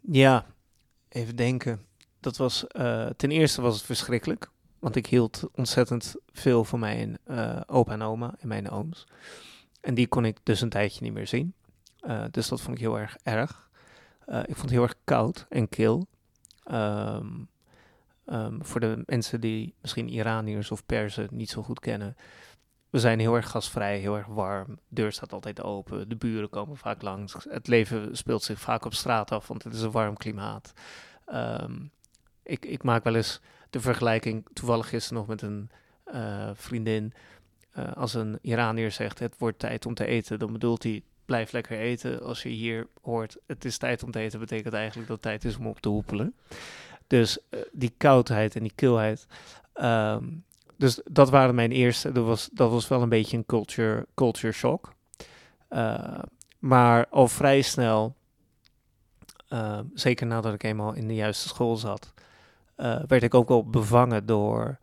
ja, 0.00 0.46
even 1.08 1.36
denken. 1.36 1.80
Dat 2.20 2.36
was, 2.36 2.64
uh, 2.72 3.06
ten 3.06 3.30
eerste 3.30 3.62
was 3.62 3.74
het 3.74 3.84
verschrikkelijk. 3.84 4.50
Want 4.78 4.96
ik 4.96 5.06
hield 5.06 5.48
ontzettend 5.54 6.14
veel 6.32 6.64
van 6.64 6.78
mijn 6.78 7.18
uh, 7.26 7.60
opa 7.66 7.92
en 7.92 8.02
oma 8.02 8.34
en 8.38 8.48
mijn 8.48 8.70
ooms. 8.70 9.06
En 9.80 9.94
die 9.94 10.06
kon 10.06 10.24
ik 10.24 10.38
dus 10.42 10.60
een 10.60 10.68
tijdje 10.68 11.02
niet 11.02 11.12
meer 11.12 11.26
zien. 11.26 11.54
Uh, 12.06 12.24
dus 12.30 12.48
dat 12.48 12.60
vond 12.60 12.76
ik 12.76 12.82
heel 12.82 12.98
erg 12.98 13.16
erg. 13.22 13.70
ik 14.26 14.56
vond 14.56 14.60
het 14.60 14.70
heel 14.70 14.82
erg 14.82 14.94
koud 15.04 15.46
en 15.48 15.68
kil. 15.68 16.06
Um, 16.70 17.48
um, 18.26 18.64
voor 18.64 18.80
de 18.80 19.02
mensen 19.06 19.40
die 19.40 19.74
misschien 19.80 20.08
Iraniërs 20.08 20.70
of 20.70 20.86
Persen 20.86 21.28
niet 21.30 21.50
zo 21.50 21.62
goed 21.62 21.80
kennen. 21.80 22.16
We 22.90 22.98
zijn 22.98 23.18
heel 23.18 23.34
erg 23.34 23.50
gasvrij, 23.50 23.98
heel 23.98 24.16
erg 24.16 24.26
warm. 24.26 24.74
De 24.74 24.80
deur 24.88 25.12
staat 25.12 25.32
altijd 25.32 25.62
open. 25.62 26.08
De 26.08 26.16
buren 26.16 26.48
komen 26.48 26.76
vaak 26.76 27.02
langs. 27.02 27.36
Het 27.48 27.66
leven 27.66 28.16
speelt 28.16 28.42
zich 28.42 28.60
vaak 28.60 28.84
op 28.84 28.94
straat 28.94 29.30
af, 29.30 29.48
want 29.48 29.64
het 29.64 29.74
is 29.74 29.82
een 29.82 29.90
warm 29.90 30.16
klimaat. 30.16 30.72
Um, 31.32 31.90
ik, 32.42 32.64
ik, 32.64 32.82
maak 32.82 33.04
wel 33.04 33.14
eens 33.14 33.40
de 33.70 33.80
vergelijking, 33.80 34.46
toevallig 34.52 34.88
gisteren 34.88 35.18
nog 35.18 35.26
met 35.26 35.42
een 35.42 35.70
uh, 36.14 36.50
vriendin. 36.54 37.12
Uh, 37.78 37.92
als 37.92 38.14
een 38.14 38.38
Iranier 38.42 38.90
zegt: 38.90 39.18
Het 39.18 39.34
wordt 39.38 39.58
tijd 39.58 39.86
om 39.86 39.94
te 39.94 40.06
eten, 40.06 40.38
dan 40.38 40.52
bedoelt 40.52 40.82
hij 40.82 41.02
blijf 41.24 41.52
lekker 41.52 41.78
eten. 41.78 42.22
Als 42.22 42.42
je 42.42 42.48
hier 42.48 42.86
hoort, 43.02 43.36
het 43.46 43.64
is 43.64 43.78
tijd 43.78 44.02
om 44.02 44.10
te 44.10 44.18
eten, 44.18 44.38
betekent 44.38 44.74
eigenlijk 44.74 45.08
dat 45.08 45.16
het 45.16 45.26
tijd 45.26 45.44
is 45.44 45.58
om 45.58 45.66
op 45.66 45.80
te 45.80 45.88
hoepelen. 45.88 46.34
Dus 47.06 47.38
uh, 47.50 47.60
die 47.72 47.94
koudheid 47.96 48.56
en 48.56 48.62
die 48.62 48.72
kilheid. 48.74 49.26
Um, 49.74 50.44
dus 50.76 51.00
dat 51.04 51.30
waren 51.30 51.54
mijn 51.54 51.72
eerste. 51.72 52.12
Dat 52.12 52.24
was, 52.24 52.48
dat 52.52 52.70
was 52.70 52.88
wel 52.88 53.02
een 53.02 53.08
beetje 53.08 53.36
een 53.36 53.46
culture, 53.46 54.06
culture 54.14 54.52
shock. 54.52 54.92
Uh, 55.70 56.18
maar 56.58 57.06
al 57.08 57.28
vrij 57.28 57.62
snel, 57.62 58.16
uh, 59.48 59.78
zeker 59.94 60.26
nadat 60.26 60.54
ik 60.54 60.62
eenmaal 60.62 60.92
in 60.92 61.08
de 61.08 61.14
juiste 61.14 61.48
school 61.48 61.76
zat, 61.76 62.12
uh, 62.76 63.02
werd 63.06 63.22
ik 63.22 63.34
ook 63.34 63.48
wel 63.48 63.64
bevangen 63.64 64.26
door 64.26 64.78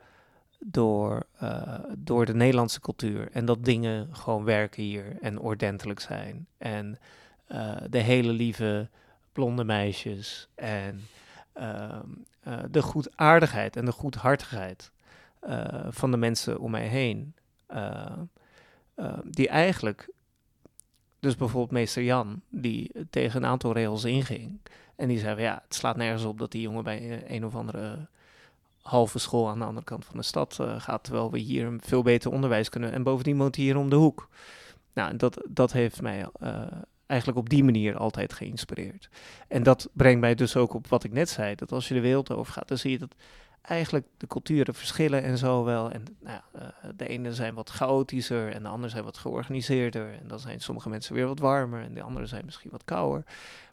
door, 0.60 1.26
uh, 1.44 1.80
door 1.98 2.26
de 2.26 2.34
Nederlandse 2.34 2.80
cultuur. 2.80 3.32
En 3.32 3.46
dat 3.46 3.66
dingen 3.66 4.16
gewoon 4.16 4.44
werken 4.44 4.84
hier 4.84 5.18
en 5.22 5.40
ordentelijk 5.40 6.00
zijn. 6.00 6.48
En 6.58 7.00
uh, 7.52 7.76
de 7.90 8.00
hele 8.00 8.32
lieve 8.32 8.90
blonde 9.32 9.64
meisjes 9.64 10.48
en 10.56 11.02
uh, 11.58 12.00
de 12.72 12.82
goedaardigheid 12.82 13.76
en 13.76 13.86
de 13.86 13.92
goedhartigheid 13.92 14.92
van 15.90 16.12
de 16.12 16.18
mensen 16.18 16.60
om 16.60 16.72
mij 16.72 16.88
heen. 16.88 17.36
die 19.24 19.48
eigenlijk, 19.48 20.10
dus 21.20 21.36
bijvoorbeeld 21.36 21.72
meester 21.72 22.04
Jan, 22.04 22.42
die 22.50 22.92
tegen 23.10 23.44
een 23.44 23.50
aantal 23.50 23.74
regels 23.74 24.04
inging. 24.04 24.60
En 24.96 25.08
die 25.08 25.20
zei, 25.20 25.42
ja, 25.42 25.62
het 25.64 25.76
slaat 25.76 25.96
nergens 25.96 26.24
op 26.24 26.40
dat 26.40 26.52
die 26.52 26.62
jongen 26.62 26.84
bij 26.84 27.24
een 27.28 27.46
of 27.46 27.56
andere 27.56 28.08
halve 28.90 29.20
school 29.20 29.50
aan 29.50 29.60
de 29.60 29.66
andere 29.66 29.86
kant 29.86 30.06
van 30.06 30.18
de 30.18 30.24
stad 30.24 30.58
uh, 30.62 30.80
gaat, 30.80 31.04
terwijl 31.04 31.32
we 31.32 31.40
hier 31.40 31.66
een 31.66 31.82
veel 31.84 32.02
beter 32.02 32.32
onderwijs 32.32 32.70
kunnen. 32.70 32.92
En 32.92 33.04
bovendien 33.04 33.38
woont 33.38 33.56
hier 33.56 33.78
om 33.78 33.90
de 33.90 33.96
hoek. 33.96 34.30
Nou, 34.94 35.16
dat, 35.16 35.48
dat 35.50 35.72
heeft 35.72 36.02
mij 36.02 36.28
uh, 36.42 36.62
eigenlijk 37.06 37.40
op 37.40 37.50
die 37.50 37.64
manier 37.64 37.98
altijd 37.98 38.34
geïnspireerd. 38.34 39.10
En 39.48 39.64
dat 39.64 39.90
brengt 39.94 40.20
mij 40.20 40.36
dus 40.36 40.56
ook 40.56 40.74
op 40.74 40.88
wat 40.88 41.04
ik 41.04 41.12
net 41.12 41.30
zei, 41.30 41.56
dat 41.56 41.72
als 41.72 41.88
je 41.88 41.94
de 41.94 42.00
wereld 42.00 42.32
over 42.32 42.54
gaat, 42.54 42.68
dan 42.68 42.78
zie 42.78 42.92
je 42.92 43.00
dat 43.00 43.16
eigenlijk 43.62 44.08
de 44.18 44.28
culturen 44.28 44.74
verschillen 44.74 45.24
en 45.24 45.38
zo 45.38 45.64
wel. 45.64 45.92
En 45.92 46.04
nou, 46.20 46.42
uh, 46.56 46.62
de 46.96 47.08
ene 47.08 47.34
zijn 47.34 47.54
wat 47.54 47.70
chaotischer 47.70 48.52
en 48.52 48.64
de 48.64 48.70
andere 48.70 48.90
zijn 48.92 49.04
wat 49.04 49.18
georganiseerder. 49.18 50.14
En 50.14 50.28
dan 50.28 50.40
zijn 50.40 50.60
sommige 50.60 50.90
mensen 50.90 51.14
weer 51.14 51.28
wat 51.28 51.40
warmer 51.40 51.82
en 51.82 51.94
de 51.94 52.02
andere 52.02 52.26
zijn 52.26 52.46
misschien 52.46 52.72
wat 52.72 52.86
kouder. 52.86 53.24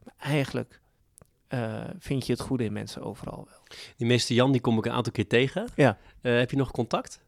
Maar 0.05 0.15
eigenlijk 0.19 0.81
uh, 1.49 1.85
vind 1.99 2.27
je 2.27 2.33
het 2.33 2.41
goede 2.41 2.65
in 2.65 2.73
mensen 2.73 3.03
overal 3.03 3.47
wel. 3.49 3.79
Die 3.97 4.07
meester 4.07 4.35
Jan, 4.35 4.53
die 4.53 4.61
kom 4.61 4.79
ik 4.79 4.87
een 4.87 4.93
aantal 4.93 5.13
keer 5.13 5.27
tegen. 5.27 5.69
Ja. 5.75 5.99
Uh, 6.23 6.39
heb 6.39 6.51
je 6.51 6.57
nog 6.57 6.71
contact? 6.71 7.21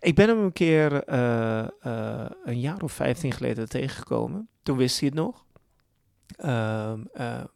Ik 0.00 0.14
ben 0.14 0.28
hem 0.28 0.38
een 0.38 0.52
keer 0.52 1.08
uh, 1.08 1.66
een 2.44 2.60
jaar 2.60 2.82
of 2.82 2.92
vijftien 2.92 3.32
geleden 3.32 3.68
tegengekomen. 3.68 4.48
Toen 4.62 4.76
wist 4.76 5.00
hij 5.00 5.08
het 5.08 5.18
nog. 5.18 5.44
Ehm, 6.36 7.00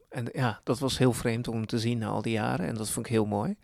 en 0.08 0.28
ja, 0.32 0.60
dat 0.64 0.78
was 0.78 0.98
heel 0.98 1.12
vreemd 1.12 1.48
om 1.48 1.54
hem 1.54 1.66
te 1.66 1.78
zien 1.78 1.98
na 1.98 2.08
al 2.08 2.22
die 2.22 2.32
jaren. 2.32 2.66
En 2.66 2.74
dat 2.74 2.90
vond 2.90 3.06
ik 3.06 3.12
heel 3.12 3.26
mooi. 3.26 3.56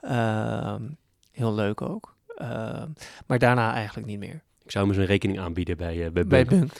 Ehm, 0.00 0.82
heel 1.30 1.54
leuk 1.54 1.80
ook. 1.80 2.16
Ehm, 2.36 2.88
maar 3.26 3.38
daarna 3.38 3.74
eigenlijk 3.74 4.06
niet 4.06 4.18
meer. 4.18 4.42
Ik 4.64 4.70
zou 4.70 4.86
hem 4.86 4.94
eens 4.94 5.02
een 5.02 5.08
rekening 5.08 5.38
aanbieden 5.38 5.76
bij, 5.76 6.12
bij 6.12 6.26
Bunk. 6.26 6.28
Bij 6.28 6.44
Bunk. 6.44 6.72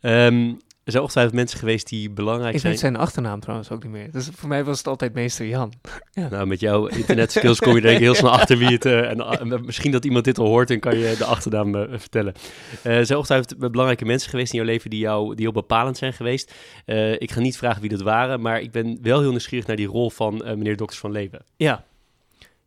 Ja. 0.00 0.26
Um, 0.26 0.58
er 0.84 0.92
zijn 0.92 1.02
ongetwijfeld 1.02 1.36
mensen 1.36 1.58
geweest 1.58 1.88
die 1.88 2.10
belangrijk 2.10 2.54
ik 2.54 2.60
zijn. 2.60 2.72
Ik 2.72 2.80
weet 2.80 2.90
zijn 2.90 3.02
achternaam 3.02 3.40
trouwens 3.40 3.70
ook 3.70 3.82
niet 3.82 3.92
meer. 3.92 4.10
Dus 4.10 4.28
voor 4.34 4.48
mij 4.48 4.64
was 4.64 4.78
het 4.78 4.86
altijd 4.86 5.14
meester 5.14 5.46
Jan. 5.46 5.72
Ja. 6.12 6.28
Nou, 6.28 6.46
met 6.46 6.60
jouw 6.60 6.86
internetskills 6.86 7.58
kom 7.58 7.74
je 7.74 7.80
denk 7.80 7.94
ik 7.94 8.02
heel 8.02 8.14
snel 8.14 8.30
achter 8.30 8.58
wie 8.58 8.68
het... 8.68 8.84
Uh, 8.84 9.10
en, 9.10 9.18
uh, 9.52 9.60
misschien 9.60 9.90
dat 9.90 10.04
iemand 10.04 10.24
dit 10.24 10.38
al 10.38 10.46
hoort 10.46 10.70
en 10.70 10.80
kan 10.80 10.98
je 10.98 11.14
de 11.18 11.24
achternaam 11.24 11.74
uh, 11.74 11.82
vertellen. 11.90 12.34
er 12.82 13.06
zijn 13.06 13.18
ongetwijfeld 13.18 13.58
belangrijke 13.58 14.04
mensen 14.04 14.30
geweest 14.30 14.52
in 14.52 14.58
jouw 14.58 14.68
leven 14.68 14.90
die, 14.90 14.98
jou, 14.98 15.34
die 15.34 15.44
heel 15.44 15.52
bepalend 15.52 15.96
zijn 15.96 16.12
geweest. 16.12 16.54
ik 17.18 17.30
ga 17.30 17.40
niet 17.40 17.56
vragen 17.56 17.80
wie 17.80 17.90
dat 17.90 18.02
waren, 18.02 18.40
maar 18.40 18.60
ik 18.60 18.70
ben 18.70 18.98
wel 19.02 19.20
heel 19.20 19.30
nieuwsgierig 19.30 19.66
naar 19.66 19.76
die 19.76 19.86
rol 19.86 20.10
van 20.10 20.36
meneer 20.44 20.76
Dokters 20.76 21.00
van 21.00 21.12
Leven. 21.12 21.44
Ja, 21.56 21.84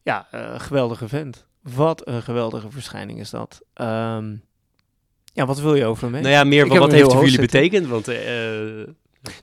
ja 0.04 0.28
geweldige 0.58 1.08
vent. 1.08 1.45
Wat 1.62 2.08
een 2.08 2.23
geweldige 2.23 2.71
verschijning 2.71 3.19
is 3.19 3.30
dat. 3.30 3.62
Um, 3.82 4.43
ja, 5.33 5.45
wat 5.45 5.59
wil 5.59 5.75
je 5.75 5.85
over 5.85 6.03
hem? 6.03 6.11
Nou 6.11 6.27
ja, 6.27 6.43
meer 6.43 6.67
wat, 6.67 6.77
wat 6.77 6.91
heeft 6.91 7.03
het 7.03 7.13
voor 7.13 7.23
jullie 7.23 7.39
betekend? 7.39 7.87
Want 7.87 8.09
uh, 8.09 8.15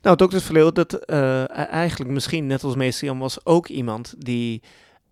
Nou, 0.03 0.17
dokter 0.17 0.41
Verleeuw, 0.41 0.71
dat 0.71 1.11
uh, 1.11 1.57
eigenlijk 1.57 2.11
misschien 2.11 2.47
net 2.47 2.65
als 2.65 2.75
meester 2.75 3.07
Jan 3.07 3.19
was 3.19 3.47
ook 3.47 3.69
iemand 3.69 4.15
die, 4.19 4.63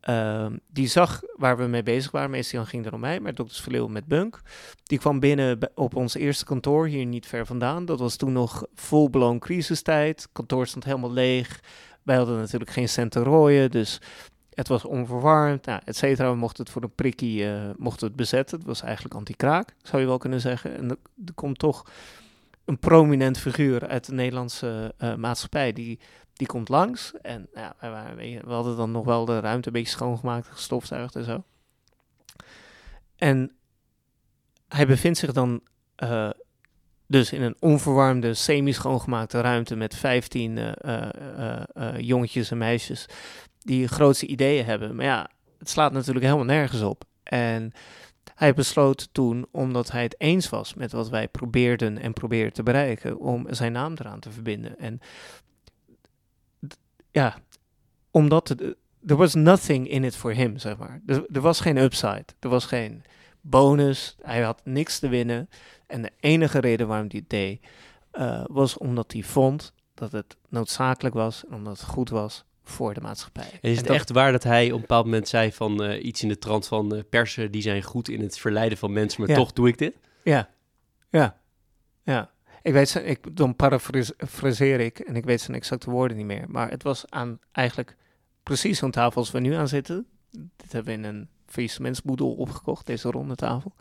uh, 0.09 0.47
die 0.73 0.87
zag 0.87 1.21
waar 1.37 1.57
we 1.57 1.67
mee 1.67 1.83
bezig 1.83 2.11
waren. 2.11 2.31
Meester 2.31 2.59
Jan 2.59 2.67
ging 2.67 2.87
er 2.87 2.93
om 2.93 3.01
mij, 3.01 3.21
maar 3.21 3.35
dokter 3.35 3.63
Verleeuw 3.63 3.87
met 3.87 4.07
Bunk. 4.07 4.41
Die 4.83 4.99
kwam 4.99 5.21
binnen 5.21 5.59
op 5.75 5.97
ons 5.97 6.15
eerste 6.15 6.45
kantoor, 6.45 6.87
hier 6.87 7.07
niet 7.07 7.27
ver 7.27 7.47
vandaan. 7.47 7.85
Dat 7.85 7.99
was 7.99 8.17
toen 8.17 8.33
nog 8.33 8.67
full-blown 8.75 9.39
crisistijd. 9.39 10.23
Het 10.23 10.33
kantoor 10.33 10.67
stond 10.67 10.85
helemaal 10.85 11.13
leeg. 11.13 11.61
Wij 12.03 12.17
hadden 12.17 12.39
natuurlijk 12.39 12.71
geen 12.71 12.89
cent 12.89 13.11
te 13.11 13.23
rooien, 13.23 13.71
dus 13.71 14.01
het 14.59 14.69
was 14.69 14.85
onverwarmd, 14.85 15.67
nou, 15.67 15.81
et 15.85 15.97
cetera. 15.97 16.35
Mochten 16.35 16.65
het 16.65 16.73
voor 16.73 16.83
een 16.83 16.95
prikkie 16.95 17.45
uh, 17.45 17.71
mochten 17.77 18.07
het 18.07 18.17
bezetten. 18.17 18.59
Het 18.59 18.67
was 18.67 18.83
eigenlijk 18.83 19.15
anti-kraak, 19.15 19.75
zou 19.83 20.03
je 20.03 20.09
wel 20.09 20.19
kunnen 20.19 20.41
zeggen. 20.41 20.77
En 20.77 20.91
er, 20.91 21.35
komt 21.35 21.59
toch 21.59 21.91
een 22.65 22.79
prominent 22.79 23.39
figuur 23.39 23.89
uit 23.89 24.07
de 24.07 24.13
Nederlandse 24.13 24.95
uh, 24.99 25.15
maatschappij. 25.15 25.73
Die, 25.73 25.99
die 26.33 26.47
komt 26.47 26.69
langs. 26.69 27.13
En 27.23 27.49
ja, 27.55 27.75
wij 27.81 27.91
waren, 27.91 28.17
we 28.17 28.53
hadden 28.53 28.77
dan 28.77 28.91
nog 28.91 29.05
wel 29.05 29.25
de 29.25 29.41
ruimte 29.41 29.67
een 29.67 29.73
beetje 29.73 29.93
schoongemaakt, 29.93 30.47
gestofzuigd 30.47 31.17
en 31.17 31.25
zo. 31.25 31.43
En 33.17 33.53
hij 34.69 34.87
bevindt 34.87 35.19
zich 35.19 35.33
dan 35.33 35.61
uh, 36.03 36.31
dus 37.07 37.33
in 37.33 37.43
een 37.43 37.57
onverwarmde, 37.61 38.35
semi-schoongemaakte 38.35 39.41
ruimte 39.41 39.77
met 39.77 39.95
15 39.95 40.59
uh, 40.85 41.99
jongetjes 41.99 42.51
en 42.51 42.59
meisjes 42.59 43.07
die 43.59 43.89
grootste 43.89 44.27
ideeën 44.27 44.65
hebben. 44.65 44.97
Maar 44.97 45.05
ja, 45.05 45.31
het 45.59 45.69
slaat 45.69 45.93
natuurlijk 45.93 46.25
helemaal 46.25 46.45
nergens 46.45 46.83
op. 46.83 47.05
En 47.23 47.73
hij 48.35 48.55
besloot 48.55 49.09
toen, 49.13 49.47
omdat 49.51 49.91
hij 49.91 50.03
het 50.03 50.15
eens 50.19 50.49
was 50.49 50.75
met 50.75 50.93
wat 50.93 51.09
wij 51.09 51.29
probeerden 51.29 51.99
en 51.99 52.13
probeerden 52.13 52.53
te 52.53 52.63
bereiken, 52.63 53.19
om 53.19 53.47
zijn 53.51 53.73
naam 53.73 53.95
eraan 53.99 54.21
te 54.21 54.31
verbinden. 54.31 54.79
En 54.79 55.01
ja, 57.11 57.39
omdat 58.11 58.49
het, 58.49 58.61
er 59.07 59.17
was 59.17 59.35
nothing 59.35 59.89
in 59.89 60.05
it 60.05 60.17
for 60.17 60.33
him, 60.33 60.59
zeg 60.59 60.77
maar. 60.77 61.01
Er, 61.07 61.41
was 61.41 61.61
geen 61.61 61.77
upside, 61.77 62.25
er 62.41 62.49
was 62.49 62.65
geen 62.65 63.03
bonus, 63.41 64.17
hij 64.23 64.43
had 64.43 64.61
niks 64.65 64.99
te 64.99 65.09
winnen. 65.09 65.49
En 65.87 66.03
de 66.03 66.13
enige 66.21 66.59
reden 66.59 66.87
waarom 66.87 67.09
hij 67.11 67.25
deed, 67.27 67.67
uh, 68.13 68.45
was 68.47 68.79
omdat 68.79 69.13
hij 69.13 69.23
vond 69.23 69.73
dat 69.95 70.13
het 70.13 70.37
noodzakelijk 70.49 71.15
was 71.15 71.45
en 71.47 71.55
omdat 71.55 71.79
het 71.79 71.89
goed 71.89 72.11
was 72.11 72.45
voor 72.71 72.95
de 72.95 73.01
maatschappij. 73.01 73.51
En 73.61 73.71
is 73.71 73.77
het 73.77 73.91
echt 73.91 74.11
waar 74.11 74.33
dat 74.33 74.43
hij 74.43 74.67
op 74.67 74.75
een 74.75 74.81
bepaald 74.81 75.05
moment 75.05 75.29
zei 75.29 75.53
van 75.53 75.85
uh, 75.85 76.05
iets 76.05 76.23
in 76.23 76.29
de 76.29 76.39
trant 76.39 76.67
van 76.67 76.95
uh, 76.95 77.01
persen 77.11 77.51
die 77.51 77.63
zijn 77.63 77.83
goed 77.83 78.09
in 78.09 78.21
het 78.21 78.39
verleiden 78.39 78.79
van 78.79 78.93
mensen, 78.93 79.21
maar 79.21 79.31
ja. 79.31 79.37
toch 79.37 79.53
doe 79.53 79.69
ik 79.69 79.79
dit? 79.79 79.95
Ja, 80.23 80.49
ja, 81.11 81.41
ja. 82.03 82.31
Ik 82.63 82.73
weet 82.73 82.89
zijn, 82.89 83.07
ik, 83.07 83.37
dan 83.37 83.57
parafraseer 83.57 84.81
ik 84.81 84.99
en 84.99 85.17
ik 85.17 85.25
weet 85.25 85.41
zijn 85.41 85.57
exacte 85.57 85.91
woorden 85.91 86.17
niet 86.17 86.27
meer. 86.27 86.45
Maar 86.49 86.71
het 86.71 86.83
was 86.83 87.05
aan 87.09 87.39
eigenlijk 87.53 87.97
precies 88.43 88.79
zo'n 88.79 88.91
tafel 88.91 89.21
als 89.21 89.31
we 89.31 89.41
nu 89.41 89.53
aan 89.53 89.69
zitten. 89.69 90.07
Dit 90.31 90.73
hebben 90.73 90.93
we 90.93 90.99
in 90.99 91.05
een 91.15 91.29
faillissementsboedel 91.47 92.33
opgekocht, 92.33 92.87
deze 92.87 93.11
ronde 93.11 93.35
tafel. 93.35 93.73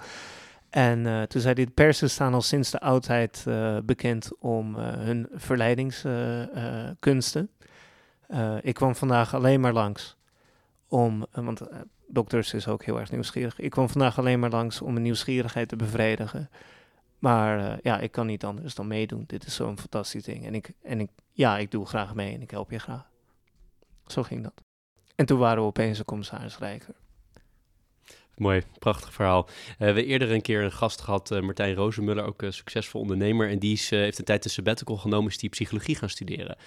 En 0.69 1.06
uh, 1.06 1.21
toen 1.21 1.41
zei 1.41 1.54
hij, 1.54 1.65
de 1.65 1.71
persen 1.71 2.10
staan 2.10 2.34
al 2.34 2.41
sinds 2.41 2.71
de 2.71 2.80
oudheid 2.80 3.45
uh, 3.47 3.78
bekend 3.84 4.32
om 4.39 4.76
uh, 4.76 4.93
hun 4.93 5.28
verleidingskunsten. 5.34 7.50
Ik 8.62 8.74
kwam 8.74 8.96
vandaag 8.96 9.34
alleen 9.34 9.60
maar 9.60 9.74
langs 9.74 10.18
om, 10.88 11.26
want 11.32 11.62
dokters 12.08 12.54
is 12.54 12.68
ook 12.68 12.84
heel 12.84 13.00
erg 13.00 13.12
nieuwsgierig. 13.12 13.60
Ik 13.60 13.70
kwam 13.70 13.90
vandaag 13.90 14.18
alleen 14.18 14.40
maar 14.40 14.50
langs 14.50 14.82
om 14.82 14.96
een 14.96 15.02
nieuwsgierigheid 15.02 15.70
te 15.70 15.76
bevredigen. 15.76 16.50
Maar 17.20 17.80
ja, 17.82 18.00
ik 18.00 18.12
kan 18.12 18.26
niet 18.26 18.46
anders 18.46 18.76
dan 18.76 18.88
meedoen. 18.88 19.24
Dit 19.28 19.46
is 19.46 19.56
zo'n 19.56 19.80
fantastisch 19.80 20.24
ding. 20.24 20.46
En 20.46 20.56
ik, 20.56 20.72
en 20.84 21.00
ik, 21.00 21.10
ja, 21.32 21.58
ik 21.58 21.72
doe 21.72 21.86
graag 21.86 22.16
mee 22.16 22.34
en 22.34 22.42
ik 22.42 22.52
help 22.52 22.72
je 22.72 22.80
graag. 22.80 23.10
Zo 24.06 24.24
ging 24.24 24.44
dat. 24.44 24.63
En 25.16 25.26
toen 25.26 25.40
waren 25.40 25.62
we 25.62 25.68
opeens 25.68 26.00
een 26.00 26.06
commissaris 26.06 26.58
Rijker. 26.58 26.96
Mooi, 28.38 28.63
prachtig 28.80 29.13
verhaal. 29.13 29.47
Uh, 29.47 29.78
we 29.78 29.86
hebben 29.86 30.06
eerder 30.06 30.32
een 30.32 30.41
keer 30.41 30.63
een 30.63 30.71
gast 30.71 31.02
gehad, 31.02 31.32
uh, 31.32 31.41
Martijn 31.41 31.76
Rozenmuller, 31.76 32.26
ook 32.26 32.41
een 32.41 32.54
succesvol 32.54 33.02
ondernemer. 33.02 33.50
En 33.50 33.60
die 33.60 33.73
is, 33.73 33.91
uh, 33.91 34.00
heeft 34.00 34.19
een 34.19 34.26
tijd 34.26 34.43
de 34.43 34.50
sabbatical 34.50 34.97
genomen, 34.97 35.32
is 35.32 35.38
die 35.38 35.50
psychologie 35.50 35.95
gaan 35.95 36.10
studeren. 36.10 36.58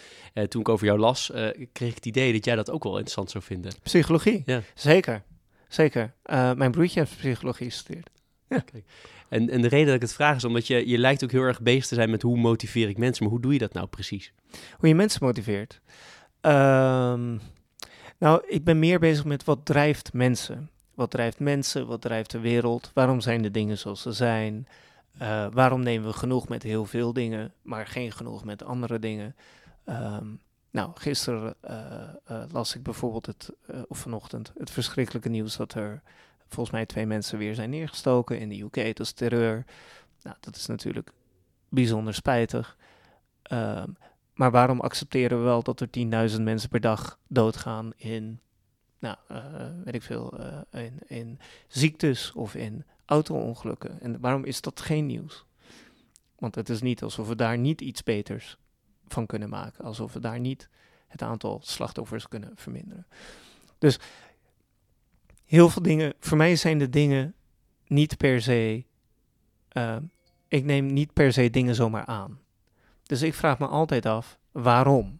toen 0.48 0.61
ik 0.61 0.68
over 0.68 0.87
jou 0.87 0.98
las, 0.98 1.30
kreeg 1.72 1.88
ik 1.88 1.94
het 1.94 2.06
idee 2.06 2.33
dat 2.33 2.44
jij 2.44 2.56
dat 2.56 2.70
ook 2.70 2.83
wel 2.83 2.92
interessant 2.92 3.30
zou 3.30 3.44
vinden. 3.44 3.72
Psychologie? 3.83 4.42
Ja. 4.46 4.62
Zeker, 4.74 5.22
zeker. 5.68 6.14
mijn 6.56 6.70
broertje 6.70 7.00
heeft 7.00 7.16
psychologie 7.16 7.70
gestudeerd. 7.70 8.11
Ja. 8.48 8.59
Kijk. 8.59 8.85
En, 9.28 9.50
en 9.50 9.61
de 9.61 9.68
reden 9.68 9.87
dat 9.87 9.94
ik 9.94 10.00
het 10.00 10.12
vraag 10.12 10.37
is 10.37 10.44
omdat 10.44 10.66
je, 10.66 10.88
je 10.88 10.98
lijkt 10.98 11.24
ook 11.24 11.30
heel 11.30 11.42
erg 11.42 11.61
bezig 11.61 11.87
te 11.87 11.94
zijn 11.94 12.11
met 12.11 12.22
hoe 12.22 12.37
motiveer 12.37 12.88
ik 12.88 12.98
mensen. 12.98 13.22
Maar 13.22 13.33
hoe 13.33 13.42
doe 13.42 13.52
je 13.52 13.59
dat 13.59 13.72
nou 13.72 13.87
precies? 13.87 14.33
Hoe 14.76 14.88
je 14.88 14.94
mensen 14.94 15.24
motiveert? 15.24 15.80
Um, 16.40 17.40
nou, 18.18 18.42
ik 18.46 18.64
ben 18.64 18.78
meer 18.78 18.98
bezig 18.98 19.24
met 19.24 19.44
wat 19.44 19.64
drijft 19.64 20.12
mensen. 20.12 20.70
Wat 20.94 21.11
drijft 21.11 21.38
mensen? 21.38 21.87
Wat 21.87 22.00
drijft 22.00 22.31
de 22.31 22.38
wereld? 22.38 22.90
Waarom 22.94 23.20
zijn 23.20 23.42
de 23.42 23.50
dingen 23.50 23.79
zoals 23.79 24.03
ze 24.03 24.12
zijn? 24.12 24.66
Uh, 25.22 25.46
waarom 25.53 25.83
nemen 25.83 26.09
we 26.09 26.14
genoeg 26.14 26.48
met 26.48 26.62
heel 26.62 26.85
veel 26.85 27.12
dingen, 27.12 27.53
maar 27.62 27.87
geen 27.87 28.12
genoeg 28.12 28.44
met 28.44 28.64
andere 28.64 28.98
dingen? 28.98 29.37
Um, 29.88 30.40
nou, 30.70 30.90
gisteren 30.94 31.55
uh, 31.64 31.72
uh, 32.31 32.42
las 32.50 32.74
ik 32.74 32.83
bijvoorbeeld 32.83 33.26
het, 33.26 33.50
of 33.88 33.98
vanochtend, 33.98 34.53
het 34.59 34.70
verschrikkelijke 34.70 35.29
nieuws 35.29 35.57
dat 35.57 35.74
er 35.74 36.03
volgens 36.48 36.70
mij 36.70 36.87
twee 36.87 37.07
mensen 37.07 37.38
weer 37.38 37.55
zijn 37.55 37.70
neergestoken 37.70 38.38
in 38.38 38.48
de 38.48 38.62
UK. 38.62 38.74
Het 38.74 39.00
is 39.00 39.12
terreur. 39.12 39.64
Nou, 40.22 40.37
dat 40.40 40.57
is 40.57 40.66
natuurlijk 40.66 41.12
bijzonder 41.68 42.14
spijtig. 42.14 42.76
Um, 43.53 43.96
maar 44.35 44.50
waarom 44.50 44.81
accepteren 44.81 45.38
we 45.38 45.44
wel 45.44 45.62
dat 45.62 45.81
er 45.81 45.88
10.000 46.31 46.42
mensen 46.42 46.68
per 46.68 46.81
dag 46.81 47.18
doodgaan 47.26 47.92
in, 47.96 48.40
nou, 49.00 49.16
uh, 49.30 49.38
weet 49.84 49.94
ik 49.94 50.02
veel, 50.02 50.40
uh, 50.40 50.84
in, 50.84 50.98
in 51.06 51.38
ziektes 51.68 52.32
of 52.32 52.54
in 52.54 52.84
auto-ongelukken? 53.04 54.00
En 54.00 54.20
waarom 54.20 54.44
is 54.44 54.60
dat 54.60 54.80
geen 54.80 55.06
nieuws? 55.06 55.44
Want 56.38 56.54
het 56.54 56.68
is 56.68 56.80
niet 56.80 57.02
alsof 57.02 57.28
we 57.28 57.36
daar 57.36 57.58
niet 57.58 57.80
iets 57.80 58.02
beters 58.02 58.56
van 59.06 59.26
kunnen 59.26 59.48
maken. 59.48 59.84
Alsof 59.84 60.12
we 60.12 60.20
daar 60.20 60.40
niet 60.40 60.68
het 61.06 61.22
aantal 61.22 61.60
slachtoffers 61.62 62.28
kunnen 62.28 62.52
verminderen. 62.54 63.06
Dus 63.78 63.98
heel 65.44 65.68
veel 65.68 65.82
dingen, 65.82 66.14
voor 66.20 66.36
mij 66.36 66.56
zijn 66.56 66.78
de 66.78 66.88
dingen 66.88 67.34
niet 67.86 68.16
per 68.16 68.42
se, 68.42 68.84
uh, 69.72 69.96
ik 70.48 70.64
neem 70.64 70.86
niet 70.86 71.12
per 71.12 71.32
se 71.32 71.50
dingen 71.50 71.74
zomaar 71.74 72.04
aan. 72.04 72.40
Dus 73.02 73.22
ik 73.22 73.34
vraag 73.34 73.58
me 73.58 73.66
altijd 73.66 74.06
af, 74.06 74.38
waarom? 74.52 75.19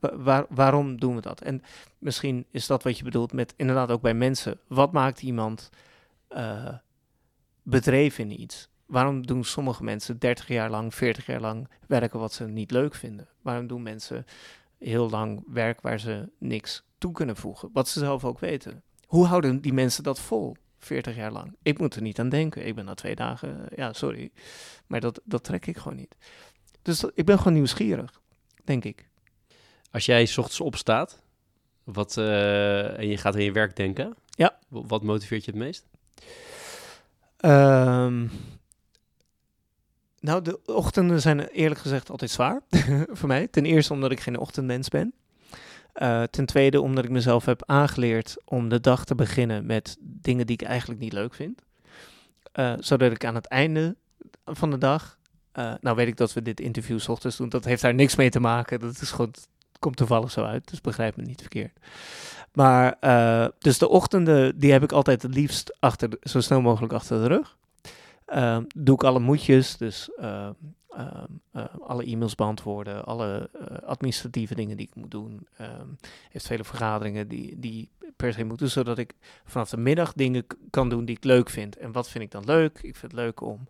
Waar, 0.00 0.46
waarom 0.48 1.00
doen 1.00 1.14
we 1.14 1.20
dat? 1.20 1.40
En 1.40 1.62
misschien 1.98 2.46
is 2.50 2.66
dat 2.66 2.82
wat 2.82 2.98
je 2.98 3.04
bedoelt 3.04 3.32
met 3.32 3.54
inderdaad 3.56 3.90
ook 3.90 4.00
bij 4.00 4.14
mensen. 4.14 4.60
Wat 4.68 4.92
maakt 4.92 5.22
iemand 5.22 5.70
uh, 6.30 6.74
bedreven 7.62 8.30
in 8.30 8.40
iets? 8.40 8.68
Waarom 8.86 9.26
doen 9.26 9.44
sommige 9.44 9.84
mensen 9.84 10.18
30 10.18 10.48
jaar 10.48 10.70
lang, 10.70 10.94
40 10.94 11.26
jaar 11.26 11.40
lang 11.40 11.68
werken 11.86 12.18
wat 12.18 12.32
ze 12.32 12.44
niet 12.44 12.70
leuk 12.70 12.94
vinden? 12.94 13.28
Waarom 13.42 13.66
doen 13.66 13.82
mensen 13.82 14.24
heel 14.78 15.10
lang 15.10 15.44
werk 15.46 15.80
waar 15.80 16.00
ze 16.00 16.28
niks 16.38 16.84
toe 16.98 17.12
kunnen 17.12 17.36
voegen? 17.36 17.70
Wat 17.72 17.88
ze 17.88 17.98
zelf 17.98 18.24
ook 18.24 18.38
weten. 18.38 18.82
Hoe 19.06 19.26
houden 19.26 19.60
die 19.60 19.72
mensen 19.72 20.02
dat 20.02 20.20
vol? 20.20 20.56
40 20.78 21.16
jaar 21.16 21.32
lang. 21.32 21.56
Ik 21.62 21.78
moet 21.78 21.94
er 21.94 22.02
niet 22.02 22.18
aan 22.18 22.28
denken. 22.28 22.66
Ik 22.66 22.74
ben 22.74 22.84
na 22.84 22.94
twee 22.94 23.14
dagen, 23.14 23.68
ja, 23.76 23.92
sorry. 23.92 24.30
Maar 24.86 25.00
dat, 25.00 25.20
dat 25.24 25.44
trek 25.44 25.66
ik 25.66 25.76
gewoon 25.76 25.96
niet. 25.96 26.16
Dus 26.82 27.04
ik 27.14 27.24
ben 27.24 27.38
gewoon 27.38 27.52
nieuwsgierig, 27.52 28.20
denk 28.64 28.84
ik. 28.84 29.08
Als 29.96 30.06
jij 30.06 30.26
s 30.26 30.38
ochtends 30.38 30.60
opstaat 30.60 31.22
wat, 31.84 32.16
uh, 32.18 32.98
en 32.98 33.08
je 33.08 33.16
gaat 33.16 33.34
aan 33.34 33.42
je 33.42 33.52
werk 33.52 33.76
denken, 33.76 34.14
ja. 34.30 34.58
wat 34.68 35.02
motiveert 35.02 35.44
je 35.44 35.50
het 35.50 35.60
meest? 35.60 35.86
Um, 37.40 38.30
nou, 40.20 40.42
de 40.42 40.60
ochtenden 40.66 41.20
zijn 41.20 41.40
eerlijk 41.40 41.80
gezegd 41.80 42.10
altijd 42.10 42.30
zwaar 42.30 42.60
voor 43.18 43.28
mij. 43.28 43.48
Ten 43.48 43.64
eerste 43.64 43.92
omdat 43.92 44.10
ik 44.10 44.20
geen 44.20 44.38
ochtendmens 44.38 44.88
ben. 44.88 45.14
Uh, 45.94 46.22
ten 46.22 46.46
tweede 46.46 46.80
omdat 46.80 47.04
ik 47.04 47.10
mezelf 47.10 47.44
heb 47.44 47.62
aangeleerd 47.66 48.36
om 48.44 48.68
de 48.68 48.80
dag 48.80 49.04
te 49.04 49.14
beginnen 49.14 49.66
met 49.66 49.96
dingen 50.00 50.46
die 50.46 50.56
ik 50.60 50.68
eigenlijk 50.68 51.00
niet 51.00 51.12
leuk 51.12 51.34
vind. 51.34 51.62
Uh, 52.54 52.72
zodat 52.78 53.12
ik 53.12 53.24
aan 53.24 53.34
het 53.34 53.46
einde 53.46 53.96
van 54.44 54.70
de 54.70 54.78
dag 54.78 55.18
uh, 55.58 55.72
nou 55.80 55.96
weet 55.96 56.06
ik 56.06 56.16
dat 56.16 56.32
we 56.32 56.42
dit 56.42 56.60
interview 56.60 56.98
s 56.98 57.08
ochtends 57.08 57.36
doen. 57.36 57.48
Dat 57.48 57.64
heeft 57.64 57.82
daar 57.82 57.94
niks 57.94 58.16
mee 58.16 58.30
te 58.30 58.40
maken. 58.40 58.80
Dat 58.80 59.00
is 59.00 59.10
gewoon, 59.10 59.34
komt 59.78 59.96
toevallig 59.96 60.30
zo 60.30 60.44
uit. 60.44 60.70
Dus 60.70 60.80
begrijp 60.80 61.16
me 61.16 61.22
niet 61.22 61.40
verkeerd. 61.40 61.78
Maar, 62.52 62.96
uh, 63.00 63.46
dus 63.58 63.78
de 63.78 63.88
ochtenden, 63.88 64.58
die 64.58 64.72
heb 64.72 64.82
ik 64.82 64.92
altijd 64.92 65.22
het 65.22 65.34
liefst 65.34 65.76
achter, 65.80 66.08
zo 66.22 66.40
snel 66.40 66.60
mogelijk 66.60 66.92
achter 66.92 67.20
de 67.20 67.26
rug. 67.26 67.56
Uh, 68.28 68.58
doe 68.76 68.94
ik 68.94 69.04
alle 69.04 69.20
moedjes, 69.20 69.76
dus 69.76 70.10
alle 71.80 72.04
e-mails 72.04 72.34
beantwoorden, 72.34 73.04
alle 73.04 73.50
administratieve 73.84 74.54
dingen 74.54 74.76
die 74.76 74.86
ik 74.86 74.94
moet 74.94 75.10
doen. 75.10 75.46
heeft 76.30 76.46
vele 76.46 76.64
vergaderingen 76.64 77.28
die, 77.28 77.58
die 77.58 77.90
per 78.16 78.32
se 78.32 78.44
moeten, 78.44 78.70
zodat 78.70 78.98
ik 78.98 79.14
vanaf 79.44 79.70
de 79.70 79.76
middag 79.76 80.12
dingen 80.12 80.46
kan 80.70 80.88
doen 80.88 81.04
die 81.04 81.16
ik 81.16 81.24
leuk 81.24 81.50
vind. 81.50 81.76
En 81.76 81.92
wat 81.92 82.08
vind 82.08 82.24
ik 82.24 82.30
dan 82.30 82.44
leuk? 82.44 82.76
Ik 82.76 82.96
vind 82.96 83.12
het 83.12 83.20
leuk 83.20 83.40
om 83.40 83.66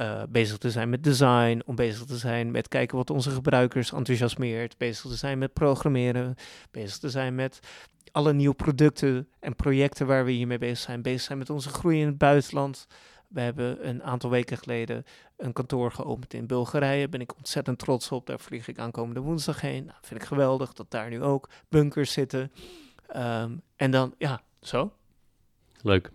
uh, 0.00 0.22
bezig 0.28 0.58
te 0.58 0.70
zijn 0.70 0.88
met 0.88 1.04
design, 1.04 1.62
om 1.66 1.74
bezig 1.74 2.04
te 2.04 2.16
zijn 2.16 2.50
met 2.50 2.68
kijken 2.68 2.96
wat 2.96 3.10
onze 3.10 3.30
gebruikers 3.30 3.92
enthousiasmeert, 3.92 4.78
bezig 4.78 5.10
te 5.10 5.16
zijn 5.16 5.38
met 5.38 5.52
programmeren, 5.52 6.34
bezig 6.70 6.98
te 6.98 7.10
zijn 7.10 7.34
met 7.34 7.60
alle 8.12 8.32
nieuwe 8.32 8.54
producten 8.54 9.28
en 9.40 9.56
projecten 9.56 10.06
waar 10.06 10.24
we 10.24 10.30
hiermee 10.30 10.58
bezig 10.58 10.78
zijn, 10.78 11.02
bezig 11.02 11.20
zijn 11.20 11.38
met 11.38 11.50
onze 11.50 11.68
groei 11.68 12.00
in 12.00 12.06
het 12.06 12.18
buitenland. 12.18 12.86
We 13.28 13.40
hebben 13.40 13.88
een 13.88 14.02
aantal 14.02 14.30
weken 14.30 14.56
geleden 14.56 15.04
een 15.36 15.52
kantoor 15.52 15.92
geopend 15.92 16.34
in 16.34 16.46
Bulgarije. 16.46 16.98
Daar 16.98 17.08
ben 17.08 17.20
ik 17.20 17.36
ontzettend 17.36 17.78
trots 17.78 18.12
op. 18.12 18.26
Daar 18.26 18.40
vlieg 18.40 18.68
ik 18.68 18.78
aankomende 18.78 19.20
woensdag 19.20 19.60
heen. 19.60 19.84
Nou, 19.84 19.98
vind 20.02 20.20
ik 20.20 20.26
geweldig 20.26 20.72
dat 20.72 20.90
daar 20.90 21.08
nu 21.08 21.22
ook 21.22 21.48
bunkers 21.68 22.12
zitten. 22.12 22.52
Um, 23.16 23.62
en 23.76 23.90
dan, 23.90 24.14
ja, 24.18 24.42
zo. 24.60 24.92
Leuk. 25.82 26.10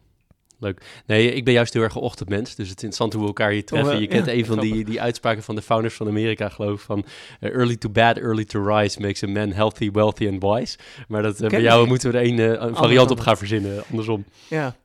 Leuk. 0.64 0.82
Nee, 1.06 1.32
ik 1.32 1.46
ben 1.46 1.54
juist 1.54 1.74
heel 1.74 1.84
erg 1.84 1.96
een 1.96 2.02
ochtendmens, 2.02 2.56
dus 2.56 2.70
het 2.70 2.78
is 2.78 2.84
interessant 2.84 3.14
hoe 3.14 3.22
we 3.22 3.28
elkaar 3.28 3.52
hier 3.52 3.66
treffen. 3.66 4.00
je 4.00 4.08
kent 4.08 4.28
een 4.28 4.46
van 4.46 4.60
die, 4.60 4.86
die 4.86 5.02
uitspraken 5.02 5.44
van 5.44 5.56
de 5.56 5.62
founders 5.62 5.96
van 5.96 6.08
Amerika, 6.08 6.50
geloof 6.50 6.74
ik, 6.74 6.80
van 6.80 7.06
uh, 7.40 7.50
early 7.50 7.76
to 7.76 7.90
bed, 7.90 8.18
early 8.18 8.46
to 8.46 8.64
rise 8.64 9.02
makes 9.02 9.24
a 9.24 9.28
man 9.28 9.52
healthy, 9.52 9.92
wealthy 9.92 10.28
and 10.28 10.44
wise. 10.44 10.78
Maar 11.08 11.22
dat, 11.22 11.42
uh, 11.42 11.50
bij 11.50 11.62
jou 11.62 11.88
moeten 11.88 12.12
we 12.12 12.18
er 12.18 12.26
een, 12.26 12.38
uh, 12.38 12.62
een 12.62 12.76
variant 12.76 13.12
op 13.12 13.20
gaan 13.20 13.38
verzinnen, 13.38 13.84
andersom. 13.90 14.26
Ja. 14.50 14.76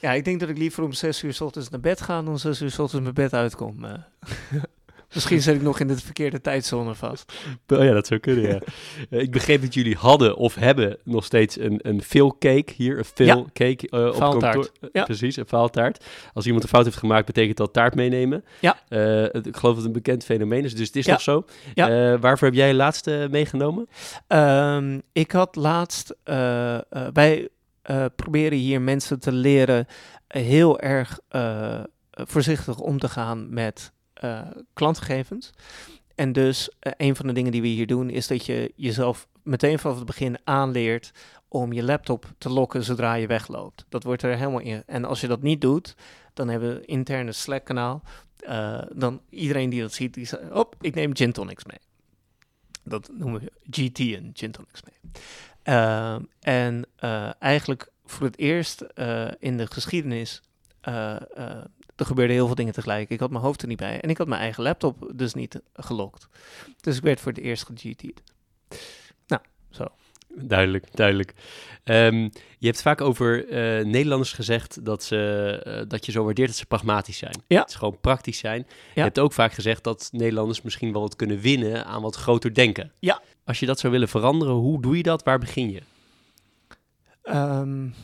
ja, 0.00 0.12
ik 0.12 0.24
denk 0.24 0.40
dat 0.40 0.48
ik 0.48 0.58
liever 0.58 0.82
om 0.82 0.92
zes 0.92 1.22
uur 1.22 1.34
s 1.34 1.40
ochtends 1.40 1.68
naar 1.68 1.80
bed 1.80 2.00
ga 2.00 2.22
dan 2.22 2.38
zes 2.38 2.60
uur 2.60 2.70
s 2.70 2.78
ochtends 2.78 3.02
mijn 3.02 3.14
bed 3.14 3.32
uitkom. 3.32 3.86
Misschien 5.14 5.42
zit 5.42 5.54
ik 5.54 5.62
nog 5.62 5.80
in 5.80 5.86
de 5.86 5.96
verkeerde 5.96 6.40
tijdzone 6.40 6.94
vast. 6.94 7.32
Oh 7.66 7.84
ja, 7.84 7.92
dat 7.92 8.06
zou 8.06 8.20
kunnen, 8.20 8.48
ja. 8.48 8.58
Eh, 9.10 9.20
ik 9.20 9.30
begreep 9.30 9.62
dat 9.62 9.74
jullie 9.74 9.96
hadden 9.96 10.36
of 10.36 10.54
hebben 10.54 10.98
nog 11.04 11.24
steeds 11.24 11.58
een, 11.58 11.78
een 11.82 12.02
veel 12.02 12.36
cake 12.38 12.72
hier. 12.76 12.98
Een 12.98 13.04
veel 13.04 13.48
cake 13.52 13.88
uh, 13.90 14.06
op 14.06 14.40
kantoor. 14.40 14.70
Ja. 14.92 15.04
Precies, 15.04 15.36
een 15.36 15.46
faaltaart. 15.46 16.04
Als 16.32 16.44
iemand 16.44 16.62
een 16.62 16.68
fout 16.68 16.84
heeft 16.84 16.96
gemaakt, 16.96 17.26
betekent 17.26 17.56
dat 17.56 17.72
taart 17.72 17.94
meenemen. 17.94 18.44
Ja. 18.60 18.78
Uh, 18.88 19.24
ik 19.24 19.32
geloof 19.32 19.60
dat 19.62 19.76
het 19.76 19.84
een 19.84 19.92
bekend 19.92 20.24
fenomeen 20.24 20.64
is, 20.64 20.74
dus 20.74 20.86
het 20.86 20.96
is 20.96 21.06
nog 21.06 21.20
zo. 21.20 21.44
Ja. 21.74 22.18
waarvoor 22.18 22.48
heb 22.48 22.56
jij 22.56 22.74
laatst 22.74 23.10
meegenomen? 23.30 23.88
Um, 24.28 25.02
ik 25.12 25.32
had 25.32 25.56
laatst... 25.56 26.16
wij 27.12 27.48
proberen 28.16 28.58
hier 28.58 28.80
mensen 28.80 29.20
te 29.20 29.32
leren 29.32 29.86
heel 30.28 30.80
erg 30.80 31.18
voorzichtig 32.14 32.78
om 32.78 32.98
te 32.98 33.08
gaan 33.08 33.54
met 33.54 33.92
uh, 34.22 34.40
klantgegevens. 34.72 35.50
En 36.14 36.32
dus 36.32 36.68
uh, 36.68 36.92
een 36.96 37.16
van 37.16 37.26
de 37.26 37.32
dingen 37.32 37.52
die 37.52 37.62
we 37.62 37.68
hier 37.68 37.86
doen 37.86 38.10
is 38.10 38.26
dat 38.26 38.46
je 38.46 38.72
jezelf 38.76 39.28
meteen 39.42 39.78
vanaf 39.78 39.96
het 39.96 40.06
begin 40.06 40.38
aanleert 40.44 41.12
om 41.48 41.72
je 41.72 41.82
laptop 41.82 42.32
te 42.38 42.48
lokken 42.48 42.84
zodra 42.84 43.14
je 43.14 43.26
wegloopt. 43.26 43.84
Dat 43.88 44.02
wordt 44.02 44.22
er 44.22 44.36
helemaal 44.36 44.60
in. 44.60 44.82
En 44.86 45.04
als 45.04 45.20
je 45.20 45.26
dat 45.26 45.42
niet 45.42 45.60
doet, 45.60 45.94
dan 46.32 46.48
hebben 46.48 46.68
we 46.68 46.76
een 46.76 46.86
interne 46.86 47.32
Slack-kanaal. 47.32 48.02
Uh, 48.48 48.82
dan 48.92 49.20
iedereen 49.30 49.70
die 49.70 49.80
dat 49.80 49.92
ziet, 49.92 50.14
die 50.14 50.26
zegt, 50.26 50.52
op, 50.52 50.74
ik 50.80 50.94
neem 50.94 51.16
gin 51.16 51.32
tonics 51.32 51.64
mee. 51.64 51.78
Dat 52.82 53.10
noemen 53.12 53.40
we 53.40 53.52
GT 53.70 53.98
en 53.98 54.30
gin 54.32 54.50
tonics 54.50 54.82
mee. 54.82 55.12
En 56.40 56.86
eigenlijk 57.38 57.92
voor 58.04 58.26
het 58.26 58.38
eerst 58.38 58.84
in 59.38 59.56
de 59.56 59.66
geschiedenis 59.66 60.42
er 61.96 62.06
gebeurden 62.06 62.36
heel 62.36 62.46
veel 62.46 62.54
dingen 62.54 62.72
tegelijk. 62.72 63.10
Ik 63.10 63.20
had 63.20 63.30
mijn 63.30 63.42
hoofd 63.42 63.62
er 63.62 63.68
niet 63.68 63.78
bij. 63.78 64.00
En 64.00 64.10
ik 64.10 64.18
had 64.18 64.26
mijn 64.26 64.40
eigen 64.40 64.62
laptop 64.62 65.12
dus 65.14 65.34
niet 65.34 65.60
gelokt. 65.72 66.28
Dus 66.80 66.96
ik 66.96 67.02
werd 67.02 67.20
voor 67.20 67.32
het 67.32 67.40
eerst 67.40 67.66
ge 67.66 68.14
Nou, 69.26 69.42
zo. 69.70 69.86
Duidelijk, 70.36 70.96
duidelijk. 70.96 71.34
Um, 71.84 72.30
je 72.58 72.66
hebt 72.66 72.82
vaak 72.82 73.00
over 73.00 73.46
uh, 73.46 73.84
Nederlanders 73.84 74.32
gezegd 74.32 74.84
dat, 74.84 75.04
ze, 75.04 75.62
uh, 75.66 75.88
dat 75.88 76.06
je 76.06 76.12
zo 76.12 76.24
waardeert 76.24 76.48
dat 76.48 76.56
ze 76.56 76.66
pragmatisch 76.66 77.18
zijn. 77.18 77.42
Ja. 77.46 77.60
Dat 77.60 77.70
ze 77.70 77.78
gewoon 77.78 78.00
praktisch 78.00 78.38
zijn. 78.38 78.66
Ja. 78.68 78.74
Je 78.94 79.00
hebt 79.00 79.18
ook 79.18 79.32
vaak 79.32 79.52
gezegd 79.52 79.84
dat 79.84 80.08
Nederlanders 80.12 80.62
misschien 80.62 80.92
wel 80.92 81.00
wat 81.00 81.16
kunnen 81.16 81.38
winnen 81.38 81.86
aan 81.86 82.02
wat 82.02 82.16
groter 82.16 82.54
denken. 82.54 82.92
Ja. 82.98 83.22
Als 83.44 83.60
je 83.60 83.66
dat 83.66 83.78
zou 83.78 83.92
willen 83.92 84.08
veranderen, 84.08 84.54
hoe 84.54 84.82
doe 84.82 84.96
je 84.96 85.02
dat? 85.02 85.22
Waar 85.22 85.38
begin 85.38 85.70
je? 85.70 85.82
Um, 87.22 87.94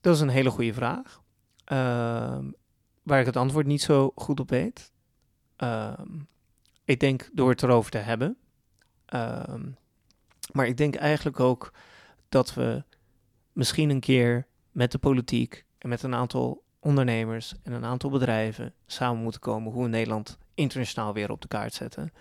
dat 0.00 0.14
is 0.14 0.20
een 0.20 0.28
hele 0.28 0.50
goede 0.50 0.74
vraag. 0.74 1.20
Um, 1.72 2.54
waar 3.06 3.20
ik 3.20 3.26
het 3.26 3.36
antwoord 3.36 3.66
niet 3.66 3.82
zo 3.82 4.12
goed 4.14 4.40
op 4.40 4.50
weet. 4.50 4.92
Ehm, 5.56 6.18
ik 6.84 7.00
denk 7.00 7.30
door 7.32 7.50
het 7.50 7.62
erover 7.62 7.90
te 7.90 7.98
hebben. 7.98 8.36
Ehm, 9.04 9.70
maar 10.52 10.66
ik 10.66 10.76
denk 10.76 10.94
eigenlijk 10.94 11.40
ook 11.40 11.72
dat 12.28 12.54
we 12.54 12.82
misschien 13.52 13.90
een 13.90 14.00
keer 14.00 14.46
met 14.70 14.92
de 14.92 14.98
politiek 14.98 15.64
en 15.78 15.88
met 15.88 16.02
een 16.02 16.14
aantal 16.14 16.62
ondernemers 16.80 17.54
en 17.62 17.72
een 17.72 17.84
aantal 17.84 18.10
bedrijven 18.10 18.74
samen 18.86 19.22
moeten 19.22 19.40
komen 19.40 19.72
hoe 19.72 19.82
we 19.82 19.88
Nederland 19.88 20.38
internationaal 20.54 21.12
weer 21.12 21.30
op 21.30 21.40
de 21.40 21.48
kaart 21.48 21.74
zetten. 21.74 22.12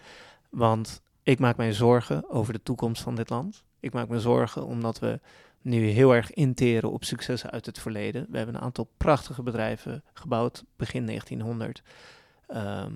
Want 0.50 1.02
ik 1.24 1.40
maak 1.40 1.58
mij 1.58 1.74
zorgen 1.74 2.30
over 2.30 2.54
de 2.54 2.64
toekomst 2.64 3.02
van 3.02 3.16
dit 3.16 3.30
land. 3.30 3.64
Ik 3.80 3.94
maak 3.94 4.08
me 4.08 4.20
zorgen 4.20 4.66
omdat 4.66 5.00
we 5.00 5.20
nu 5.66 5.88
heel 5.88 6.16
erg 6.16 6.32
interen 6.32 6.92
op 6.92 7.04
successen 7.04 7.52
uit 7.52 7.66
het 7.66 7.80
verleden. 7.80 8.26
We 8.30 8.38
hebben 8.38 8.56
een 8.56 8.62
aantal 8.62 8.90
prachtige 8.98 9.44
bedrijven 9.44 10.04
gebouwd 10.14 10.64
begin 10.76 11.06
1900. 11.06 11.82
Um, 12.48 12.56
ehm, 12.58 12.94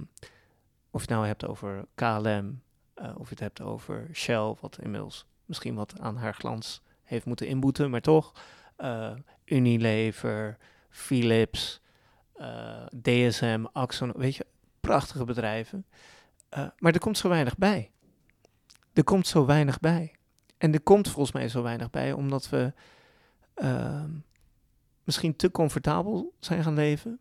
of 0.91 1.01
je 1.01 1.07
het 1.07 1.09
nou 1.09 1.25
hebt 1.25 1.47
over 1.47 1.85
KLM, 1.95 2.61
uh, 3.01 3.11
of 3.17 3.23
je 3.23 3.29
het 3.29 3.39
hebt 3.39 3.61
over 3.61 4.07
Shell, 4.13 4.55
wat 4.59 4.77
inmiddels 4.81 5.25
misschien 5.45 5.75
wat 5.75 5.99
aan 5.99 6.15
haar 6.15 6.33
glans 6.33 6.81
heeft 7.03 7.25
moeten 7.25 7.47
inboeten, 7.47 7.89
maar 7.89 8.01
toch. 8.01 8.31
Uh, 8.77 9.11
Unilever, 9.45 10.57
Philips, 10.89 11.81
eh, 12.33 12.85
DSM, 13.01 13.65
Axon, 13.71 14.11
weet 14.15 14.35
je, 14.35 14.45
prachtige 14.79 15.25
bedrijven. 15.25 15.85
maar 16.77 16.93
er 16.93 16.99
komt 16.99 17.17
zo 17.17 17.29
weinig 17.29 17.57
bij. 17.57 17.91
Er 18.93 19.03
komt 19.03 19.27
zo 19.27 19.45
weinig 19.45 19.79
bij. 19.79 20.18
En 20.59 20.73
er 20.73 20.81
komt 20.81 21.07
volgens 21.07 21.31
mij 21.31 21.49
zo 21.49 21.61
weinig 21.61 21.89
bij, 21.89 22.11
omdat 22.11 22.49
we 22.49 22.73
uh, 23.55 24.03
misschien 25.03 25.35
te 25.35 25.51
comfortabel 25.51 26.33
zijn 26.39 26.63
gaan 26.63 26.73
leven. 26.73 27.19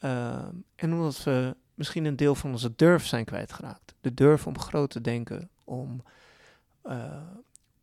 Uh, 0.00 0.46
en 0.74 0.92
omdat 0.92 1.24
we 1.24 1.56
misschien 1.74 2.04
een 2.04 2.16
deel 2.16 2.34
van 2.34 2.50
onze 2.50 2.72
durf 2.76 3.06
zijn 3.06 3.24
kwijtgeraakt. 3.24 3.94
De 4.00 4.14
durf 4.14 4.46
om 4.46 4.58
groot 4.58 4.90
te 4.90 5.00
denken, 5.00 5.50
om, 5.64 6.02
uh, 6.84 7.22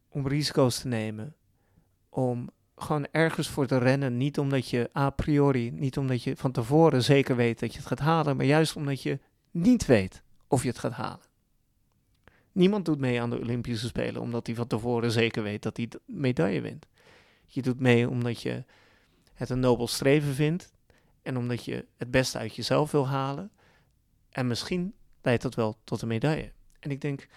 om 0.10 0.28
risico's 0.28 0.80
te 0.80 0.88
nemen, 0.88 1.36
om 2.10 2.50
gewoon 2.76 3.08
ergens 3.12 3.48
voor 3.50 3.68
te 3.68 3.78
rennen. 3.78 4.18
Niet 4.18 4.40
omdat 4.40 4.70
je 4.70 4.90
a 4.96 5.10
priori, 5.10 5.72
niet 5.72 5.98
omdat 5.98 6.24
je 6.24 6.36
van 6.36 6.52
tevoren 6.52 7.04
zeker 7.04 7.36
weet 7.36 7.60
dat 7.60 7.72
je 7.72 7.78
het 7.78 7.88
gaat 7.88 8.00
halen, 8.00 8.38
maar 8.38 8.46
juist 8.46 8.76
omdat 8.76 9.02
je 9.02 9.20
niet 9.52 9.86
weet 9.86 10.24
of 10.48 10.62
je 10.62 10.70
het 10.70 10.80
gaat 10.80 10.92
halen. 10.92 11.25
Niemand 12.56 12.86
doet 12.86 13.00
mee 13.00 13.22
aan 13.22 13.30
de 13.30 13.40
Olympische 13.40 13.88
Spelen 13.88 14.22
omdat 14.22 14.48
hij 14.48 14.56
van 14.56 14.68
tevoren 14.68 15.12
zeker 15.12 15.44
weet 15.44 15.64
dat 15.64 15.78
hij 15.78 15.88
de 15.88 16.02
medaille 16.06 16.62
wint. 16.62 16.86
Je 17.46 17.62
doet 17.62 17.80
mee 17.80 18.10
omdat 18.10 18.42
je 18.42 18.64
het 19.34 19.50
een 19.50 19.60
nobel 19.60 19.88
streven 19.88 20.34
vindt 20.34 20.72
en 21.22 21.38
omdat 21.38 21.66
je 21.66 21.86
het 21.98 22.12
beste 22.12 22.38
uit 22.38 22.56
jezelf 22.56 22.92
wil 22.92 23.08
halen. 23.08 23.52
En 24.30 24.48
misschien 24.48 24.94
leidt 25.22 25.42
dat 25.42 25.56
wel 25.56 25.78
tot 25.84 26.02
een 26.02 26.08
medaille. 26.08 26.52
En 26.80 26.92
ik 26.92 27.02
denk, 27.02 27.28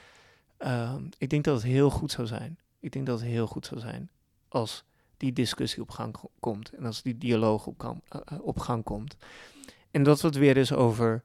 uh, 0.59 0.95
ik 1.19 1.31
denk 1.31 1.45
dat 1.45 1.55
het 1.55 1.65
heel 1.65 1.91
goed 1.91 2.11
zou 2.11 2.27
zijn. 2.27 2.59
Ik 2.81 2.93
denk 2.93 3.07
dat 3.07 3.21
het 3.21 3.29
heel 3.29 3.47
goed 3.47 3.67
zou 3.67 3.81
zijn 3.81 4.11
als 4.49 4.85
die 5.17 5.33
discussie 5.33 5.83
op 5.83 5.91
gang 5.91 6.15
komt 6.41 6.71
en 6.75 6.85
als 6.85 7.03
die 7.03 7.19
dialoog 7.19 7.67
op, 7.67 7.79
kan, 7.79 8.01
uh, 8.13 8.39
op 8.41 8.59
gang 8.59 8.85
komt. 8.85 9.17
En 9.91 10.03
dat 10.03 10.21
we 10.21 10.27
het 10.27 10.37
weer 10.37 10.57
eens 10.57 10.73
over 10.73 11.25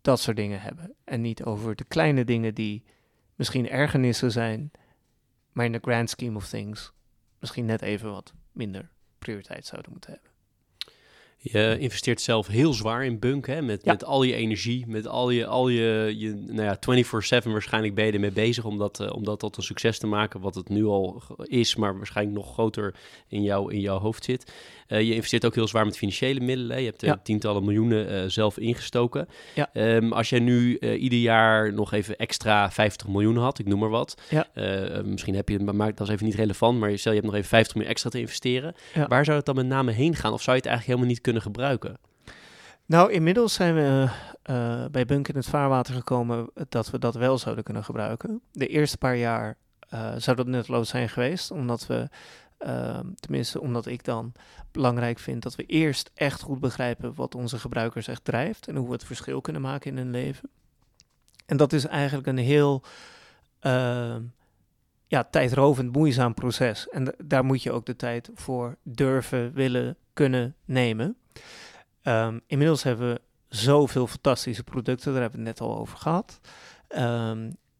dat 0.00 0.20
soort 0.20 0.36
dingen 0.36 0.60
hebben. 0.60 0.94
En 1.04 1.20
niet 1.20 1.44
over 1.44 1.76
de 1.76 1.84
kleine 1.84 2.24
dingen 2.24 2.54
die 2.54 2.84
misschien 3.36 3.68
ergernissen 3.68 4.32
zijn, 4.32 4.70
maar 5.52 5.64
in 5.64 5.72
de 5.72 5.80
grand 5.82 6.10
scheme 6.10 6.36
of 6.36 6.48
things 6.48 6.92
misschien 7.38 7.64
net 7.64 7.82
even 7.82 8.10
wat 8.10 8.32
minder 8.52 8.90
prioriteit 9.18 9.66
zouden 9.66 9.92
moeten 9.92 10.10
hebben. 10.10 10.30
Je 11.38 11.78
investeert 11.78 12.20
zelf 12.20 12.46
heel 12.46 12.72
zwaar 12.72 13.04
in 13.04 13.18
bunk, 13.18 13.46
hè? 13.46 13.62
Met, 13.62 13.84
met 13.84 14.04
al 14.04 14.22
je 14.22 14.34
energie, 14.34 14.86
met 14.86 15.06
al 15.06 15.30
je, 15.30 15.46
al 15.46 15.68
je, 15.68 16.14
je 16.16 16.34
nou 16.34 16.62
ja, 16.62 16.78
24-7 17.44 17.50
waarschijnlijk 17.50 17.94
ben 17.94 18.06
je 18.06 18.12
ermee 18.12 18.30
bezig 18.30 18.64
om 18.64 18.78
dat, 18.78 19.00
uh, 19.00 19.12
om 19.12 19.24
dat 19.24 19.38
tot 19.38 19.56
een 19.56 19.62
succes 19.62 19.98
te 19.98 20.06
maken, 20.06 20.40
wat 20.40 20.54
het 20.54 20.68
nu 20.68 20.84
al 20.84 21.22
is, 21.42 21.76
maar 21.76 21.96
waarschijnlijk 21.96 22.36
nog 22.36 22.52
groter 22.52 22.94
in, 23.28 23.42
jou, 23.42 23.72
in 23.72 23.80
jouw 23.80 23.98
hoofd 23.98 24.24
zit. 24.24 24.52
Uh, 24.88 25.00
je 25.00 25.14
investeert 25.14 25.44
ook 25.44 25.54
heel 25.54 25.68
zwaar 25.68 25.84
met 25.84 25.96
financiële 25.96 26.40
middelen. 26.40 26.80
Je 26.80 26.86
hebt 26.86 27.02
uh, 27.02 27.12
tientallen 27.22 27.64
miljoenen 27.64 28.32
zelf 28.32 28.58
ingestoken. 28.58 29.28
Ja. 29.54 29.68
Um, 29.72 30.12
als 30.12 30.28
jij 30.30 30.38
nu 30.38 30.78
ieder 30.78 31.18
jaar 31.18 31.72
nog 31.72 31.92
even 31.92 32.16
extra 32.16 32.70
50 32.70 33.08
miljoen 33.08 33.36
had, 33.36 33.58
ik 33.58 33.66
noem 33.66 33.78
maar 33.78 33.88
wat. 33.88 34.20
Ja. 34.30 34.46
misschien 35.04 35.34
heb 35.34 35.48
je, 35.48 35.58
maar 35.58 35.94
dat 35.94 36.06
is 36.06 36.12
even 36.12 36.26
niet 36.26 36.34
relevant, 36.34 36.78
maar 36.78 36.98
stel 36.98 37.12
je 37.12 37.18
hebt 37.18 37.30
nog 37.30 37.36
even 37.38 37.48
50 37.48 37.74
miljoen 37.74 37.92
extra 37.92 38.10
te 38.10 38.20
investeren. 38.20 38.74
Waar 39.08 39.24
zou 39.24 39.36
het 39.36 39.46
dan 39.46 39.54
met 39.54 39.66
name 39.66 39.92
heen 39.92 40.14
gaan? 40.14 40.32
Of 40.32 40.42
zou 40.42 40.56
je 40.56 40.62
het 40.62 40.70
eigenlijk 40.70 40.86
helemaal 40.86 41.08
niet 41.08 41.20
kunnen 41.20 41.42
gebruiken? 41.42 41.98
Nou, 42.86 43.12
inmiddels 43.12 43.54
zijn 43.54 43.74
we 43.74 44.08
uh, 44.50 44.84
bij 44.90 45.04
Bunk 45.04 45.28
in 45.28 45.36
het 45.36 45.46
vaarwater 45.46 45.94
gekomen 45.94 46.50
dat 46.68 46.90
we 46.90 46.98
dat 46.98 47.14
wel 47.14 47.38
zouden 47.38 47.64
kunnen 47.64 47.84
gebruiken. 47.84 48.40
De 48.52 48.66
eerste 48.66 48.98
paar 48.98 49.16
jaar 49.16 49.56
uh, 49.94 50.12
zou 50.16 50.36
dat 50.36 50.46
nutteloos 50.46 50.88
zijn 50.88 51.08
geweest, 51.08 51.50
omdat 51.50 51.86
we 51.86 52.08
Ehm, 52.58 53.06
tenminste, 53.14 53.60
omdat 53.60 53.86
ik 53.86 54.04
dan 54.04 54.32
belangrijk 54.70 55.18
vind 55.18 55.42
dat 55.42 55.54
we 55.54 55.66
eerst 55.66 56.10
echt 56.14 56.42
goed 56.42 56.60
begrijpen 56.60 57.14
wat 57.14 57.34
onze 57.34 57.58
gebruikers 57.58 58.08
echt 58.08 58.24
drijft 58.24 58.68
en 58.68 58.76
hoe 58.76 58.86
we 58.86 58.92
het 58.92 59.04
verschil 59.04 59.40
kunnen 59.40 59.62
maken 59.62 59.90
in 59.90 59.96
hun 59.96 60.10
leven. 60.10 60.48
En 61.46 61.56
dat 61.56 61.72
is 61.72 61.86
eigenlijk 61.86 62.26
een 62.26 62.38
heel 62.38 62.82
uh, 63.62 64.16
ja, 65.06 65.24
tijdrovend, 65.24 65.92
moeizaam 65.92 66.34
proces. 66.34 66.88
En 66.88 67.14
daar 67.24 67.44
moet 67.44 67.62
je 67.62 67.72
ook 67.72 67.86
de 67.86 67.96
tijd 67.96 68.30
voor 68.34 68.76
durven, 68.82 69.52
willen, 69.52 69.96
kunnen 70.12 70.54
nemen. 70.64 71.16
Um, 72.02 72.40
inmiddels 72.46 72.82
hebben 72.82 73.12
we 73.12 73.20
zoveel 73.48 74.06
fantastische 74.06 74.64
producten, 74.64 75.12
daar 75.12 75.20
hebben 75.20 75.40
we 75.40 75.46
het 75.46 75.58
net 75.58 75.68
al 75.68 75.78
over 75.78 75.98
gehad. 75.98 76.40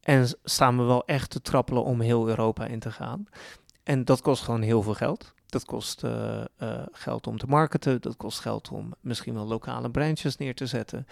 En 0.01 0.29
staan 0.45 0.77
we 0.77 0.83
wel 0.83 1.07
echt 1.07 1.31
te 1.31 1.41
trappelen 1.41 1.85
om 1.85 2.01
heel 2.01 2.29
Europa 2.29 2.67
in 2.67 2.79
te 2.79 2.91
gaan. 2.91 3.27
En 3.87 4.05
dat 4.05 4.21
kost 4.21 4.43
gewoon 4.43 4.63
heel 4.63 4.83
veel 4.83 4.95
geld. 4.95 5.35
Dat 5.47 5.65
kost 5.65 6.05
uh, 6.05 6.41
uh, 6.63 6.83
geld 6.93 7.27
om 7.27 7.39
te 7.39 7.47
marketen. 7.47 8.01
Dat 8.01 8.17
kost 8.17 8.41
geld 8.41 8.69
om 8.69 8.95
misschien 9.01 9.35
wel 9.35 9.47
lokale 9.47 9.91
branches 9.91 10.37
neer 10.37 10.55
te 10.55 10.67
zetten. 10.67 11.07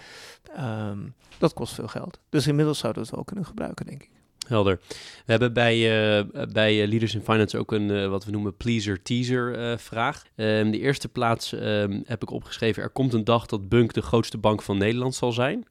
Um, 0.58 1.14
dat 1.38 1.52
kost 1.52 1.74
veel 1.74 1.88
geld. 1.88 2.18
Dus 2.28 2.46
inmiddels 2.46 2.78
zouden 2.78 3.02
we 3.02 3.08
het 3.08 3.16
wel 3.16 3.24
kunnen 3.24 3.46
gebruiken, 3.46 3.86
denk 3.86 4.02
ik. 4.02 4.10
Helder. 4.46 4.80
We 4.88 4.96
hebben 5.24 5.52
bij, 5.52 5.76
uh, 5.76 6.44
bij 6.52 6.86
Leaders 6.86 7.14
in 7.14 7.22
Finance 7.22 7.58
ook 7.58 7.72
een 7.72 8.10
wat 8.10 8.24
we 8.24 8.30
noemen 8.30 8.56
pleaser-teaser 8.56 9.78
vraag. 9.78 10.22
Um, 10.36 10.70
de 10.70 10.78
eerste 10.78 11.08
plaats 11.08 11.52
um, 11.52 12.02
heb 12.06 12.22
ik 12.22 12.30
opgeschreven: 12.30 12.82
er 12.82 12.90
komt 12.90 13.12
een 13.12 13.24
dag 13.24 13.46
dat 13.46 13.68
Bunk 13.68 13.92
de 13.92 14.02
grootste 14.02 14.38
bank 14.38 14.62
van 14.62 14.78
Nederland 14.78 15.14
zal 15.14 15.32
zijn. 15.32 15.66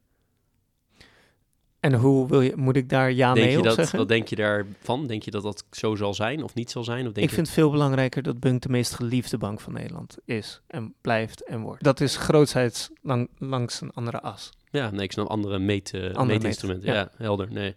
En 1.83 1.93
hoe 1.93 2.27
wil 2.27 2.41
je, 2.41 2.53
moet 2.55 2.75
ik 2.75 2.89
daar 2.89 3.11
ja 3.11 3.33
denk 3.33 3.45
mee 3.45 3.51
je 3.51 3.59
op 3.59 3.63
dat, 3.63 3.75
zeggen? 3.75 3.97
Wat 3.97 4.07
denk 4.07 4.27
je 4.27 4.35
daarvan? 4.35 5.07
Denk 5.07 5.23
je 5.23 5.31
dat 5.31 5.43
dat 5.43 5.65
zo 5.71 5.95
zal 5.95 6.13
zijn 6.13 6.43
of 6.43 6.53
niet 6.53 6.71
zal 6.71 6.83
zijn? 6.83 7.07
Of 7.07 7.13
denk 7.13 7.15
ik 7.15 7.29
je... 7.29 7.35
vind 7.35 7.47
het 7.47 7.55
veel 7.55 7.71
belangrijker 7.71 8.23
dat 8.23 8.39
Bunk 8.39 8.61
de 8.61 8.69
meest 8.69 8.93
geliefde 8.93 9.37
bank 9.37 9.59
van 9.59 9.73
Nederland 9.73 10.17
is 10.25 10.61
en 10.67 10.93
blijft 11.01 11.43
en 11.43 11.61
wordt. 11.61 11.83
Dat 11.83 12.01
is 12.01 12.17
grootheids 12.17 12.89
lang, 13.01 13.29
langs 13.37 13.81
een 13.81 13.91
andere 13.93 14.21
as. 14.21 14.49
Ja, 14.71 14.89
nee, 14.89 15.03
ik 15.03 15.11
snap 15.11 15.27
andere, 15.27 15.59
meet, 15.59 15.91
uh, 15.95 16.03
Andere 16.03 16.25
meetinstrumenten. 16.25 16.85
meet, 16.85 16.95
ja. 16.95 17.11
helder. 17.17 17.51
Nee. 17.51 17.75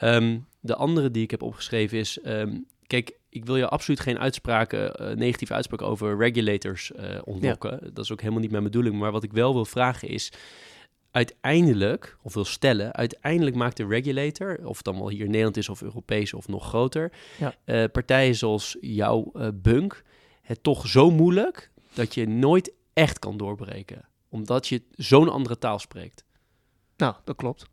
Um, 0.00 0.46
de 0.60 0.74
andere 0.74 1.10
die 1.10 1.22
ik 1.22 1.30
heb 1.30 1.42
opgeschreven 1.42 1.98
is... 1.98 2.18
Um, 2.26 2.66
kijk, 2.86 3.12
ik 3.28 3.44
wil 3.44 3.56
je 3.56 3.68
absoluut 3.68 4.00
geen 4.00 4.18
uitspraken, 4.18 5.02
uh, 5.02 5.16
negatieve 5.16 5.54
uitspraken 5.54 5.86
over 5.86 6.16
regulators 6.16 6.92
uh, 6.96 7.18
ontlokken. 7.24 7.78
Ja. 7.82 7.90
Dat 7.92 8.04
is 8.04 8.12
ook 8.12 8.20
helemaal 8.20 8.40
niet 8.40 8.50
mijn 8.50 8.62
bedoeling. 8.62 8.98
Maar 8.98 9.12
wat 9.12 9.22
ik 9.22 9.32
wel 9.32 9.54
wil 9.54 9.64
vragen 9.64 10.08
is 10.08 10.32
uiteindelijk, 11.12 12.16
of 12.22 12.34
wil 12.34 12.44
stellen, 12.44 12.94
uiteindelijk 12.94 13.56
maakt 13.56 13.76
de 13.76 13.86
regulator, 13.86 14.58
of 14.64 14.76
het 14.76 14.84
dan 14.84 14.98
wel 14.98 15.08
hier 15.08 15.24
in 15.24 15.30
Nederland 15.30 15.56
is 15.56 15.68
of 15.68 15.82
Europees 15.82 16.34
of 16.34 16.48
nog 16.48 16.68
groter, 16.68 17.12
ja. 17.38 17.54
uh, 17.64 17.84
partijen 17.92 18.34
zoals 18.34 18.76
jouw 18.80 19.30
uh, 19.34 19.48
Bunk, 19.54 20.02
het 20.42 20.62
toch 20.62 20.86
zo 20.86 21.10
moeilijk 21.10 21.70
dat 21.94 22.14
je 22.14 22.28
nooit 22.28 22.72
echt 22.92 23.18
kan 23.18 23.36
doorbreken. 23.36 24.08
Omdat 24.28 24.68
je 24.68 24.82
zo'n 24.90 25.28
andere 25.28 25.58
taal 25.58 25.78
spreekt. 25.78 26.24
Nou, 26.96 27.14
dat 27.24 27.36
klopt. 27.36 27.66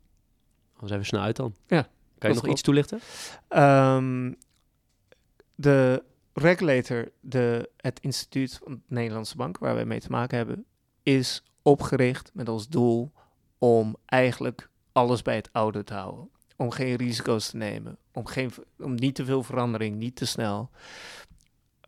Dan 0.78 0.88
zijn 0.88 1.00
we 1.00 1.06
snel 1.06 1.20
uit 1.20 1.36
dan. 1.36 1.54
Ja. 1.66 1.88
Kan 2.18 2.28
je 2.30 2.34
nog 2.34 2.44
klopt. 2.44 2.48
iets 2.48 2.62
toelichten? 2.62 3.00
Um, 3.48 4.36
de 5.54 6.02
regulator, 6.32 7.10
de, 7.20 7.70
het 7.76 8.00
instituut 8.00 8.60
van 8.64 8.72
de 8.74 8.80
Nederlandse 8.86 9.36
Bank, 9.36 9.58
waar 9.58 9.74
wij 9.74 9.84
mee 9.84 10.00
te 10.00 10.10
maken 10.10 10.36
hebben, 10.36 10.64
is 11.02 11.42
opgericht 11.62 12.30
met 12.34 12.48
als 12.48 12.68
doel 12.68 13.12
om 13.60 13.96
eigenlijk 14.06 14.68
alles 14.92 15.22
bij 15.22 15.34
het 15.34 15.52
oude 15.52 15.84
te 15.84 15.94
houden. 15.94 16.30
Om 16.56 16.70
geen 16.70 16.96
risico's 16.96 17.50
te 17.50 17.56
nemen, 17.56 17.98
om, 18.12 18.26
geen, 18.26 18.52
om 18.78 18.94
niet 18.94 19.14
te 19.14 19.24
veel 19.24 19.42
verandering, 19.42 19.96
niet 19.96 20.16
te 20.16 20.26
snel. 20.26 20.70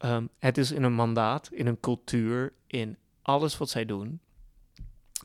Um, 0.04 0.28
het 0.38 0.58
is 0.58 0.70
in 0.70 0.82
een 0.82 0.92
mandaat, 0.92 1.48
in 1.52 1.66
een 1.66 1.80
cultuur, 1.80 2.52
in 2.66 2.96
alles 3.22 3.58
wat 3.58 3.70
zij 3.70 3.84
doen, 3.84 4.20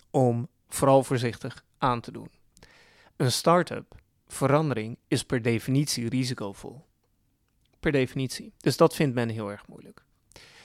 om 0.10 0.48
vooral 0.68 1.04
voorzichtig 1.04 1.64
aan 1.78 2.02
te 2.02 2.12
doen. 2.12 2.30
Een 3.16 3.32
start-up, 3.32 3.96
verandering, 4.28 4.98
is 5.08 5.24
per 5.24 5.42
definitie 5.42 6.10
risicovol. 6.10 6.86
Per 7.80 7.92
definitie. 7.92 8.54
Dus 8.58 8.78
dat 8.78 8.96
vindt 8.96 9.16
men 9.16 9.30
heel 9.30 9.52
erg 9.52 9.68
moeilijk. 9.68 10.04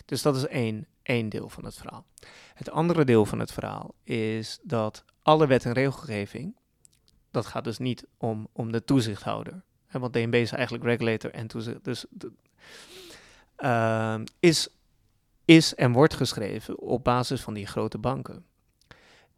Dus 0.05 0.23
dat 0.23 0.37
is 0.37 0.47
één, 0.47 0.87
één 1.03 1.29
deel 1.29 1.49
van 1.49 1.65
het 1.65 1.77
verhaal. 1.77 2.07
Het 2.55 2.71
andere 2.71 3.05
deel 3.05 3.27
van 3.27 3.39
het 3.39 3.53
verhaal 3.53 3.95
is 4.05 4.59
dat 4.63 5.05
alle 5.23 5.47
wet 5.47 5.65
en 5.65 5.73
regelgeving, 5.73 6.57
dat 7.31 7.47
gaat 7.47 7.65
dus 7.65 7.79
niet 7.79 8.07
om, 8.17 8.49
om 8.53 8.73
de 8.73 8.85
toezichthouder. 8.85 9.63
Want 9.91 10.13
DNB 10.13 10.35
is 10.35 10.53
eigenlijk 10.53 10.85
regulator 10.85 11.31
en 11.31 11.47
toezicht. 11.47 11.85
Dus 11.85 12.07
uh, 13.59 14.21
is, 14.41 14.69
is 15.45 15.75
en 15.75 15.93
wordt 15.93 16.15
geschreven 16.15 16.79
op 16.79 17.05
basis 17.05 17.41
van 17.41 17.55
die 17.55 17.67
grote 17.67 17.99
banken. 17.99 18.45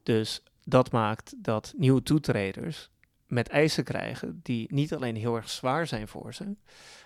Dus 0.03 0.43
dat 0.65 0.93
maakt 0.93 1.35
dat 1.37 1.75
nieuwe 1.77 2.03
toetreders 2.03 2.91
met 3.27 3.49
eisen 3.49 3.85
krijgen 3.85 4.41
die 4.43 4.73
niet 4.73 4.95
alleen 4.95 5.17
heel 5.17 5.37
erg 5.37 5.51
zwaar 5.51 5.87
zijn 5.87 6.09
voor 6.09 6.35
ze, 6.35 6.57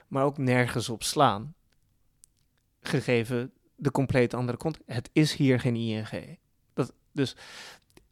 maar 0.08 0.24
ook 0.24 0.38
nergens 0.38 0.88
op 0.88 1.02
slaan. 1.02 1.54
Gegeven 2.80 3.52
de 3.76 3.90
compleet 3.90 4.34
andere 4.34 4.58
context. 4.58 4.88
Het 4.88 5.10
is 5.12 5.34
hier 5.34 5.60
geen 5.60 5.76
ING. 5.76 6.38
Dat, 6.74 6.92
dus 7.12 7.36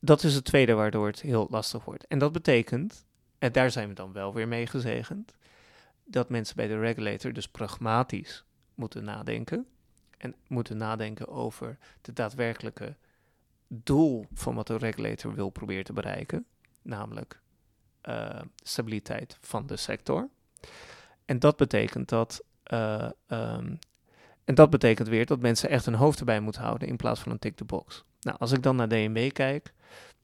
dat 0.06 0.22
is 0.22 0.34
het 0.34 0.44
tweede 0.44 0.72
waardoor 0.72 1.06
het 1.06 1.20
heel 1.20 1.46
lastig 1.50 1.84
wordt. 1.84 2.06
En 2.06 2.18
dat 2.18 2.32
betekent, 2.32 3.04
en 3.38 3.52
daar 3.52 3.70
zijn 3.70 3.88
we 3.88 3.94
dan 3.94 4.12
wel 4.12 4.34
weer 4.34 4.48
mee 4.48 4.66
gezegend, 4.66 5.34
dat 6.04 6.28
mensen 6.28 6.56
bij 6.56 6.66
de 6.66 6.78
regulator 6.78 7.32
dus 7.32 7.48
pragmatisch 7.48 8.44
moeten 8.74 9.04
nadenken. 9.04 9.66
En 10.18 10.34
moeten 10.48 10.76
nadenken 10.76 11.28
over 11.28 11.78
de 12.00 12.12
daadwerkelijke 12.12 12.96
doel 13.68 14.26
van 14.32 14.54
wat 14.54 14.66
de 14.66 14.76
regulator 14.76 15.34
wil 15.34 15.50
proberen 15.50 15.84
te 15.84 15.92
bereiken. 15.92 16.46
Namelijk 16.82 17.40
uh, 18.08 18.40
stabiliteit 18.62 19.38
van 19.40 19.66
de 19.66 19.76
sector. 19.76 20.28
En 21.24 21.38
dat 21.38 21.56
betekent 21.56 22.08
dat. 22.08 22.44
Uh, 22.72 23.08
um, 23.28 23.78
en 24.44 24.54
dat 24.54 24.70
betekent 24.70 25.08
weer 25.08 25.26
dat 25.26 25.40
mensen 25.40 25.68
echt 25.68 25.84
hun 25.84 25.94
hoofd 25.94 26.18
erbij 26.18 26.40
moeten 26.40 26.62
houden 26.62 26.88
in 26.88 26.96
plaats 26.96 27.20
van 27.20 27.32
een 27.32 27.38
tick 27.38 27.56
the 27.56 27.64
box. 27.64 28.04
Nou, 28.20 28.38
als 28.38 28.52
ik 28.52 28.62
dan 28.62 28.76
naar 28.76 28.88
DNB 28.88 29.32
kijk, 29.32 29.72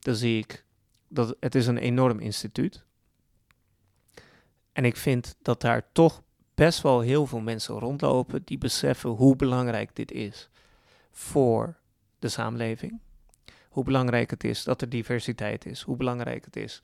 dan 0.02 0.14
zie 0.14 0.38
ik 0.38 0.64
dat 1.08 1.36
het 1.40 1.54
is 1.54 1.66
een 1.66 1.78
enorm 1.78 2.18
instituut. 2.18 2.84
En 4.72 4.84
ik 4.84 4.96
vind 4.96 5.36
dat 5.42 5.60
daar 5.60 5.92
toch 5.92 6.22
best 6.54 6.82
wel 6.82 7.00
heel 7.00 7.26
veel 7.26 7.40
mensen 7.40 7.78
rondlopen 7.78 8.42
die 8.44 8.58
beseffen 8.58 9.10
hoe 9.10 9.36
belangrijk 9.36 9.96
dit 9.96 10.12
is 10.12 10.48
voor 11.10 11.76
de 12.18 12.28
samenleving. 12.28 13.00
Hoe 13.68 13.84
belangrijk 13.84 14.30
het 14.30 14.44
is 14.44 14.64
dat 14.64 14.80
er 14.80 14.88
diversiteit 14.88 15.66
is. 15.66 15.82
Hoe 15.82 15.96
belangrijk 15.96 16.44
het 16.44 16.56
is 16.56 16.82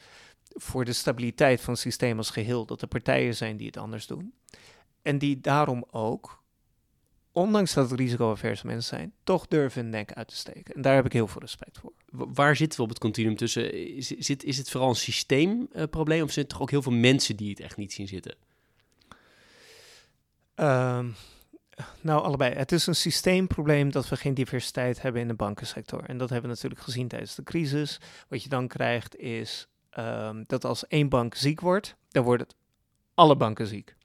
voor 0.48 0.84
de 0.84 0.92
stabiliteit 0.92 1.60
van 1.60 1.72
het 1.72 1.82
systeem 1.82 2.16
als 2.16 2.30
geheel 2.30 2.66
dat 2.66 2.82
er 2.82 2.88
partijen 2.88 3.36
zijn 3.36 3.56
die 3.56 3.66
het 3.66 3.76
anders 3.76 4.06
doen. 4.06 4.34
En 5.02 5.18
die 5.18 5.40
daarom 5.40 5.84
ook, 5.90 6.42
ondanks 7.32 7.74
dat 7.74 7.90
het 7.90 7.98
risicoaverse 7.98 8.66
mensen 8.66 8.96
zijn, 8.96 9.12
toch 9.24 9.46
durven 9.46 9.82
hun 9.82 9.90
nek 9.90 10.12
uit 10.12 10.28
te 10.28 10.36
steken. 10.36 10.74
En 10.74 10.82
daar 10.82 10.94
heb 10.94 11.04
ik 11.04 11.12
heel 11.12 11.28
veel 11.28 11.40
respect 11.40 11.78
voor. 11.78 11.92
Waar 12.10 12.56
zitten 12.56 12.78
we 12.78 12.84
op 12.84 12.88
het 12.88 12.98
continuum 12.98 13.36
tussen? 13.36 13.94
Is, 13.96 14.06
zit, 14.06 14.44
is 14.44 14.58
het 14.58 14.70
vooral 14.70 14.88
een 14.88 14.94
systeemprobleem 14.94 16.18
uh, 16.18 16.24
of 16.24 16.32
zijn 16.32 16.44
er 16.44 16.50
toch 16.50 16.60
ook 16.60 16.70
heel 16.70 16.82
veel 16.82 16.92
mensen 16.92 17.36
die 17.36 17.50
het 17.50 17.60
echt 17.60 17.76
niet 17.76 17.92
zien 17.92 18.08
zitten? 18.08 18.34
Um, 20.54 21.14
nou, 22.00 22.22
allebei. 22.22 22.54
Het 22.54 22.72
is 22.72 22.86
een 22.86 22.94
systeemprobleem 22.94 23.90
dat 23.90 24.08
we 24.08 24.16
geen 24.16 24.34
diversiteit 24.34 25.02
hebben 25.02 25.22
in 25.22 25.28
de 25.28 25.34
bankensector. 25.34 26.04
En 26.04 26.18
dat 26.18 26.30
hebben 26.30 26.50
we 26.50 26.54
natuurlijk 26.54 26.82
gezien 26.82 27.08
tijdens 27.08 27.34
de 27.34 27.42
crisis. 27.42 28.00
Wat 28.28 28.42
je 28.42 28.48
dan 28.48 28.68
krijgt 28.68 29.16
is 29.16 29.68
um, 29.98 30.44
dat 30.46 30.64
als 30.64 30.86
één 30.86 31.08
bank 31.08 31.34
ziek 31.34 31.60
wordt, 31.60 31.96
dan 32.08 32.24
worden 32.24 32.46
het 32.46 32.56
alle 33.14 33.36
banken 33.36 33.66
ziek. 33.66 33.96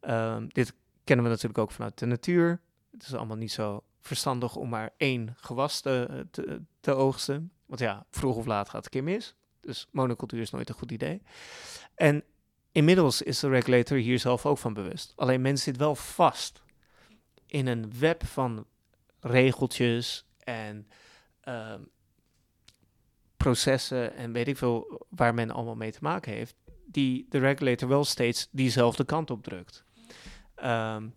Um, 0.00 0.48
dit 0.48 0.74
kennen 1.06 1.24
we 1.24 1.30
natuurlijk 1.30 1.58
ook 1.58 1.70
vanuit 1.70 1.98
de 1.98 2.06
natuur. 2.06 2.60
Het 2.90 3.02
is 3.02 3.14
allemaal 3.14 3.36
niet 3.36 3.52
zo 3.52 3.84
verstandig 4.00 4.56
om 4.56 4.68
maar 4.68 4.90
één 4.96 5.34
gewas 5.36 5.80
te, 5.80 6.26
te, 6.30 6.62
te 6.80 6.92
oogsten. 6.92 7.52
Want 7.66 7.80
ja, 7.80 8.06
vroeg 8.10 8.36
of 8.36 8.46
laat 8.46 8.68
gaat 8.68 8.84
het 8.84 8.94
een 8.94 9.00
keer 9.00 9.14
mis. 9.14 9.34
Dus 9.60 9.86
monocultuur 9.90 10.40
is 10.40 10.50
nooit 10.50 10.68
een 10.68 10.74
goed 10.74 10.92
idee. 10.92 11.22
En 11.94 12.24
inmiddels 12.72 13.22
is 13.22 13.40
de 13.40 13.48
regulator 13.48 13.98
hier 13.98 14.18
zelf 14.18 14.46
ook 14.46 14.58
van 14.58 14.74
bewust. 14.74 15.12
Alleen 15.16 15.40
men 15.40 15.58
zit 15.58 15.76
wel 15.76 15.94
vast 15.94 16.62
in 17.46 17.66
een 17.66 17.98
web 17.98 18.24
van 18.24 18.66
regeltjes 19.20 20.26
en 20.38 20.88
uh, 21.44 21.74
processen 23.36 24.14
en 24.14 24.32
weet 24.32 24.48
ik 24.48 24.56
veel 24.56 25.06
waar 25.08 25.34
men 25.34 25.50
allemaal 25.50 25.74
mee 25.74 25.92
te 25.92 25.98
maken 26.00 26.32
heeft, 26.32 26.56
die 26.86 27.26
de 27.28 27.38
regulator 27.38 27.88
wel 27.88 28.04
steeds 28.04 28.48
diezelfde 28.50 29.04
kant 29.04 29.30
op 29.30 29.42
drukt. 29.42 29.85
Um, 30.64 31.12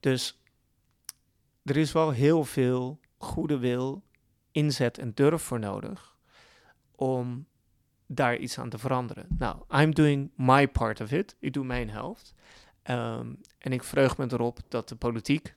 dus 0.00 0.42
er 1.64 1.76
is 1.76 1.92
wel 1.92 2.10
heel 2.10 2.44
veel 2.44 3.00
goede 3.18 3.58
wil, 3.58 4.02
inzet 4.50 4.98
en 4.98 5.12
durf 5.14 5.42
voor 5.42 5.58
nodig 5.58 6.16
om 6.94 7.46
daar 8.06 8.36
iets 8.36 8.58
aan 8.58 8.68
te 8.68 8.78
veranderen. 8.78 9.26
Nou, 9.38 9.56
I'm 9.70 9.94
doing 9.94 10.30
my 10.36 10.68
part 10.68 11.00
of 11.00 11.12
it. 11.12 11.36
Ik 11.38 11.52
doe 11.52 11.64
mijn 11.64 11.90
helft. 11.90 12.34
Um, 12.90 13.40
en 13.58 13.72
ik 13.72 13.84
vreug 13.84 14.16
me 14.16 14.26
erop 14.30 14.58
dat 14.68 14.88
de 14.88 14.96
politiek 14.96 15.54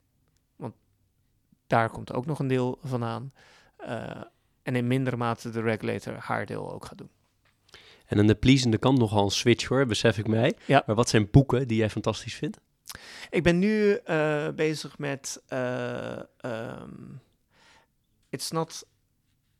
daar 1.67 1.89
komt 1.89 2.13
ook 2.13 2.25
nog 2.25 2.39
een 2.39 2.47
deel 2.47 2.79
van 2.81 3.03
aan. 3.03 3.33
Uh, 3.81 4.21
en 4.63 4.75
in 4.75 4.87
mindere 4.87 5.17
mate 5.17 5.49
de 5.49 5.61
regulator 5.61 6.13
haar 6.13 6.45
deel 6.45 6.73
ook 6.73 6.85
gaat 6.85 6.97
doen. 6.97 7.09
En 8.05 8.19
aan 8.19 8.27
de 8.27 8.35
pleasende 8.35 8.77
kant 8.77 8.97
nogal 8.97 9.23
een 9.23 9.31
switch 9.31 9.67
hoor, 9.67 9.85
besef 9.85 10.17
ik 10.17 10.27
mij. 10.27 10.53
Ja. 10.65 10.83
Maar 10.85 10.95
wat 10.95 11.09
zijn 11.09 11.29
boeken 11.31 11.67
die 11.67 11.77
jij 11.77 11.89
fantastisch 11.89 12.35
vindt? 12.35 12.59
Ik 13.29 13.43
ben 13.43 13.59
nu 13.59 13.99
uh, 14.05 14.49
bezig 14.49 14.97
met 14.97 15.43
uh, 15.49 16.19
um, 16.41 17.21
It's 18.29 18.51
not 18.51 18.83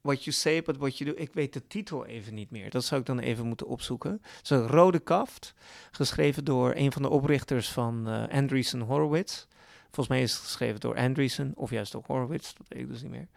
what 0.02 0.24
you 0.24 0.36
say, 0.36 0.62
but 0.62 0.78
what 0.78 0.98
you 0.98 1.12
do. 1.12 1.22
Ik 1.22 1.34
weet 1.34 1.54
de 1.54 1.68
titel 1.68 2.06
even 2.06 2.34
niet 2.34 2.52
meer. 2.52 2.70
Dat 2.70 2.84
zou 2.84 3.00
ik 3.02 3.08
dan 3.08 3.20
even 3.20 3.46
moeten 3.46 3.68
opzoeken. 3.68 4.22
Het 4.42 4.50
rode 4.50 5.00
kaft, 5.00 5.54
geschreven 5.92 6.44
door 6.44 6.74
een 6.76 6.92
van 6.92 7.02
de 7.02 7.10
oprichters 7.10 7.70
van 7.70 8.10
uh, 8.10 8.28
Andreessen 8.28 8.82
Horowitz. 8.82 9.46
Volgens 9.84 10.08
mij 10.08 10.22
is 10.22 10.34
het 10.34 10.42
geschreven 10.42 10.80
door 10.80 10.96
Andreessen, 10.96 11.52
of 11.56 11.70
juist 11.70 11.92
door 11.92 12.04
Horowitz, 12.06 12.54
dat 12.54 12.68
weet 12.68 12.82
ik 12.82 12.88
dus 12.88 13.02
niet 13.02 13.12
meer. 13.12 13.28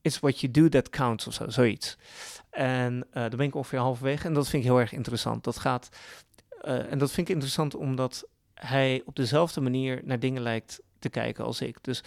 It's 0.00 0.18
what 0.18 0.40
you 0.40 0.52
do 0.52 0.68
that 0.68 0.88
counts 0.88 1.26
of 1.26 1.34
zo, 1.34 1.48
zoiets. 1.48 1.96
En 2.50 2.94
uh, 2.94 3.12
daar 3.12 3.36
ben 3.36 3.46
ik 3.46 3.54
ongeveer 3.54 3.78
halverwege 3.78 4.26
en 4.26 4.34
dat 4.34 4.48
vind 4.48 4.62
ik 4.62 4.68
heel 4.68 4.80
erg 4.80 4.92
interessant. 4.92 5.44
Dat 5.44 5.58
gaat, 5.58 5.88
uh, 6.64 6.92
en 6.92 6.98
dat 6.98 7.12
vind 7.12 7.28
ik 7.28 7.34
interessant 7.34 7.74
omdat 7.74 8.26
hij 8.54 9.02
op 9.04 9.16
dezelfde 9.16 9.60
manier 9.60 10.00
naar 10.04 10.18
dingen 10.18 10.42
lijkt 10.42 10.80
te 10.98 11.08
kijken 11.08 11.44
als 11.44 11.60
ik. 11.60 11.78
Dus 11.80 12.02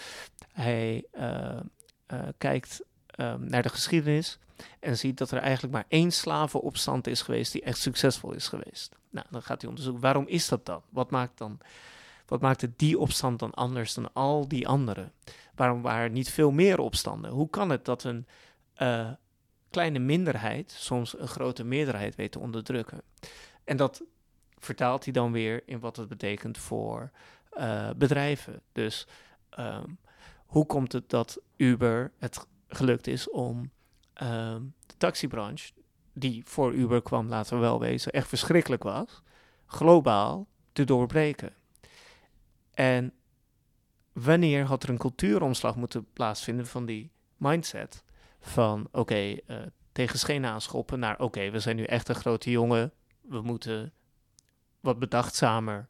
hij 0.51 1.05
uh, 1.19 1.57
kijkt 2.37 2.81
um, 3.19 3.49
naar 3.49 3.61
de 3.61 3.69
geschiedenis 3.69 4.39
en 4.79 4.97
ziet 4.97 5.17
dat 5.17 5.31
er 5.31 5.37
eigenlijk 5.37 5.73
maar 5.73 5.85
één 5.87 6.11
slavenopstand 6.11 7.07
is 7.07 7.21
geweest 7.21 7.51
die 7.51 7.61
echt 7.61 7.79
succesvol 7.79 8.33
is 8.33 8.47
geweest. 8.47 8.95
Nou, 9.09 9.25
dan 9.29 9.41
gaat 9.41 9.61
hij 9.61 9.69
onderzoeken, 9.69 10.03
waarom 10.03 10.27
is 10.27 10.47
dat 10.47 10.65
dan? 10.65 10.81
Wat 10.89 11.11
maakt 11.11 11.37
dan... 11.37 11.59
Wat 12.27 12.41
maakte 12.41 12.71
die 12.75 12.99
opstand 12.99 13.39
dan 13.39 13.53
anders 13.53 13.93
dan 13.93 14.13
al 14.13 14.47
die 14.47 14.67
andere? 14.67 15.11
Waarom 15.55 15.81
waren 15.81 16.03
er 16.03 16.09
niet 16.09 16.29
veel 16.29 16.51
meer 16.51 16.79
opstanden? 16.79 17.31
Hoe 17.31 17.49
kan 17.49 17.69
het 17.69 17.85
dat 17.85 18.03
een 18.03 18.27
kleine 19.69 19.99
minderheid 19.99 20.71
soms 20.71 21.19
een 21.19 21.27
grote 21.27 21.63
meerderheid 21.63 22.15
weet 22.15 22.31
te 22.31 22.39
onderdrukken? 22.39 23.01
En 23.63 23.77
dat 23.77 24.03
vertaalt 24.57 25.03
hij 25.03 25.13
dan 25.13 25.31
weer 25.31 25.61
in 25.65 25.79
wat 25.79 25.95
het 25.95 26.07
betekent 26.07 26.57
voor 26.57 27.11
uh, 27.57 27.89
bedrijven. 27.97 28.61
Dus 28.71 29.07
um, 29.59 29.97
hoe 30.45 30.65
komt 30.65 30.91
het 30.91 31.09
dat 31.09 31.41
Uber 31.55 32.11
het 32.17 32.47
gelukt 32.67 33.07
is 33.07 33.29
om 33.29 33.71
um, 34.23 34.73
de 34.85 34.97
taxibranche, 34.97 35.71
die 36.13 36.41
voor 36.45 36.73
Uber 36.73 37.01
kwam, 37.01 37.27
laten 37.27 37.53
we 37.55 37.61
wel 37.61 37.79
wezen, 37.79 38.11
echt 38.11 38.27
verschrikkelijk 38.27 38.83
was, 38.83 39.21
globaal 39.65 40.47
te 40.73 40.83
doorbreken? 40.83 41.53
En 42.73 43.13
wanneer 44.13 44.65
had 44.65 44.83
er 44.83 44.89
een 44.89 44.97
cultuuromslag 44.97 45.75
moeten 45.75 46.07
plaatsvinden 46.13 46.67
van 46.67 46.85
die 46.85 47.11
mindset? 47.37 48.03
Van 48.39 48.87
oké, 48.87 48.99
okay, 48.99 49.41
uh, 49.47 49.57
tegen 49.91 50.19
schenen 50.19 50.49
aanschoppen 50.49 50.99
naar 50.99 51.19
oké, 51.19 51.49
we 51.49 51.59
zijn 51.59 51.75
nu 51.75 51.83
echt 51.83 52.09
een 52.09 52.15
grote 52.15 52.51
jongen. 52.51 52.91
We 53.21 53.41
moeten 53.41 53.93
wat 54.80 54.99
bedachtzamer 54.99 55.88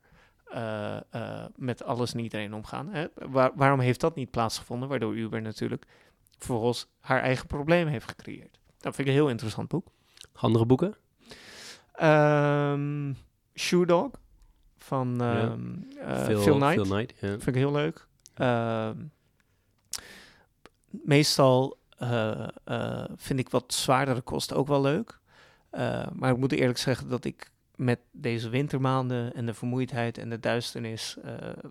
uh, 0.54 0.98
uh, 1.16 1.46
met 1.56 1.84
alles 1.84 2.14
en 2.14 2.20
iedereen 2.20 2.54
omgaan. 2.54 2.90
Hè? 2.90 3.08
Waar, 3.16 3.52
waarom 3.56 3.80
heeft 3.80 4.00
dat 4.00 4.16
niet 4.16 4.32
plaatsgevonden? 4.32 4.90
Waardoor 4.90 5.16
Uber 5.16 5.42
natuurlijk 5.42 5.86
vervolgens 6.38 6.88
haar 7.00 7.22
eigen 7.22 7.48
probleem 7.48 7.88
heeft 7.88 8.08
gecreëerd. 8.08 8.60
Dat 8.80 8.96
vind 8.96 9.08
ik 9.08 9.14
een 9.14 9.20
heel 9.20 9.30
interessant 9.30 9.68
boek. 9.68 9.88
Andere 10.34 10.66
boeken? 10.66 10.96
Um, 12.02 13.18
Shoe 13.56 13.86
Dog 13.86 14.10
van 14.78 15.22
um, 15.22 15.88
ja. 15.90 16.20
uh, 16.20 16.24
Phil, 16.24 16.42
Phil 16.42 16.56
Knight. 16.56 16.74
Phil 16.74 16.84
Knight 16.84 17.20
ja. 17.20 17.28
Vind 17.28 17.48
ik 17.48 17.56
heel 17.56 17.72
leuk. 17.72 18.08
Uh, 18.38 18.90
meestal 20.88 21.78
uh, 22.02 22.48
uh, 22.66 23.06
vind 23.16 23.40
ik 23.40 23.50
wat 23.50 23.74
zwaardere 23.74 24.22
kosten 24.22 24.56
ook 24.56 24.68
wel 24.68 24.82
leuk. 24.82 25.20
Uh, 25.72 26.08
maar 26.14 26.32
ik 26.32 26.38
moet 26.38 26.52
eerlijk 26.52 26.78
zeggen 26.78 27.10
dat 27.10 27.26
ik 27.26 27.52
met 27.78 28.00
deze 28.12 28.50
wintermaanden 28.50 29.34
en 29.34 29.46
de 29.46 29.54
vermoeidheid 29.54 30.18
en 30.18 30.30
de 30.30 30.40
duisternis 30.40 31.18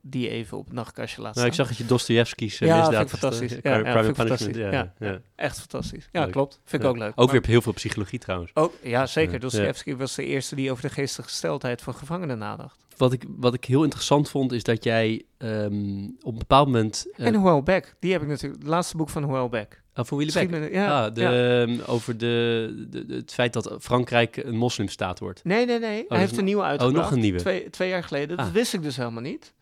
die 0.03 0.29
even 0.29 0.59
op 0.59 0.65
het 0.65 0.75
nachtkastje 0.75 1.23
laat 1.23 1.35
nou, 1.35 1.47
staan. 1.47 1.47
ik 1.47 1.55
zag 1.55 1.69
dat 1.69 1.77
je 1.77 1.87
Dostoevsky's 1.95 2.59
ja, 2.59 2.79
misdaad... 2.81 3.09
fantastisch. 3.11 3.53
Uh, 3.53 3.59
ja, 3.63 3.79
private 3.81 4.15
fantastisch. 4.15 4.57
ja, 4.57 4.71
Ja, 4.71 4.93
ja. 4.99 5.21
echt 5.37 5.59
fantastisch. 5.59 6.09
Ja, 6.13 6.23
Leuk. 6.23 6.33
klopt. 6.33 6.61
Vind 6.65 6.83
ik 6.83 6.89
ook 6.89 6.97
leuk. 6.97 7.11
Ook 7.11 7.17
Maar- 7.17 7.27
weer 7.27 7.39
op 7.41 7.47
heel 7.47 7.63
veel 7.63 7.73
psychologie 7.73 8.19
trouwens. 8.19 8.51
ook, 8.55 8.73
ja, 8.83 9.07
zeker. 9.07 9.41
Dostoevsky 9.41 9.97
was 9.97 10.15
de 10.15 10.25
eerste 10.25 10.55
die 10.55 10.71
over 10.71 10.83
de 10.83 10.91
geestige 10.91 11.29
gesteldheid 11.29 11.83
van 11.83 11.95
gevangenen 11.95 12.39
nadacht. 12.39 12.86
Wat 12.97 13.12
ik, 13.12 13.24
wat 13.28 13.55
ik 13.55 13.64
heel 13.64 13.82
interessant 13.82 14.30
vond, 14.30 14.53
is 14.53 14.62
dat 14.62 14.84
jij 14.84 15.22
ehm, 15.38 16.05
op 16.22 16.32
een 16.32 16.38
bepaald 16.38 16.66
moment... 16.66 17.07
eh, 17.16 17.26
en 17.26 17.34
Howell 17.34 17.62
Beck, 17.62 17.97
die 18.01 18.12
heb 18.12 18.22
ik 18.22 18.28
natuurlijk. 18.28 18.62
Het 18.62 18.70
laatste 18.70 18.97
boek 18.97 19.09
van 19.09 19.22
Howell 19.22 19.49
Beck. 19.49 19.82
oh, 19.94 20.05
van 20.05 20.18
Willy 20.18 20.32
Beck. 20.32 20.51
me- 20.51 20.70
ja, 20.72 21.05
ah, 21.07 21.14
de, 21.14 21.20
ja. 21.20 21.61
ehm, 21.62 21.80
over 21.86 22.18
de, 22.18 22.86
de, 22.90 23.05
het 23.14 23.32
feit 23.32 23.53
dat 23.53 23.76
Frankrijk 23.80 24.36
een 24.36 24.57
moslimstaat 24.57 25.18
wordt. 25.18 25.44
Nee, 25.44 25.66
nee, 25.66 25.78
nee. 25.78 25.99
dat 26.01 26.09
Hij 26.09 26.18
heeft 26.18 26.32
een- 26.32 26.38
een 26.38 26.44
nieuwe 26.44 26.62
Oh, 26.62 26.68
uitgebracht. 26.68 27.03
nog 27.05 27.12
een 27.14 27.20
nieuwe. 27.20 27.38
Twee, 27.38 27.70
twee 27.70 27.88
jaar 27.88 28.05
geleden. 28.05 28.36
Dat 28.36 28.47
Ah. 28.47 28.53
wist 28.53 28.74
ik 28.74 28.82
dus 28.82 28.97
helemaal 28.97 29.22
niet. 29.22 29.53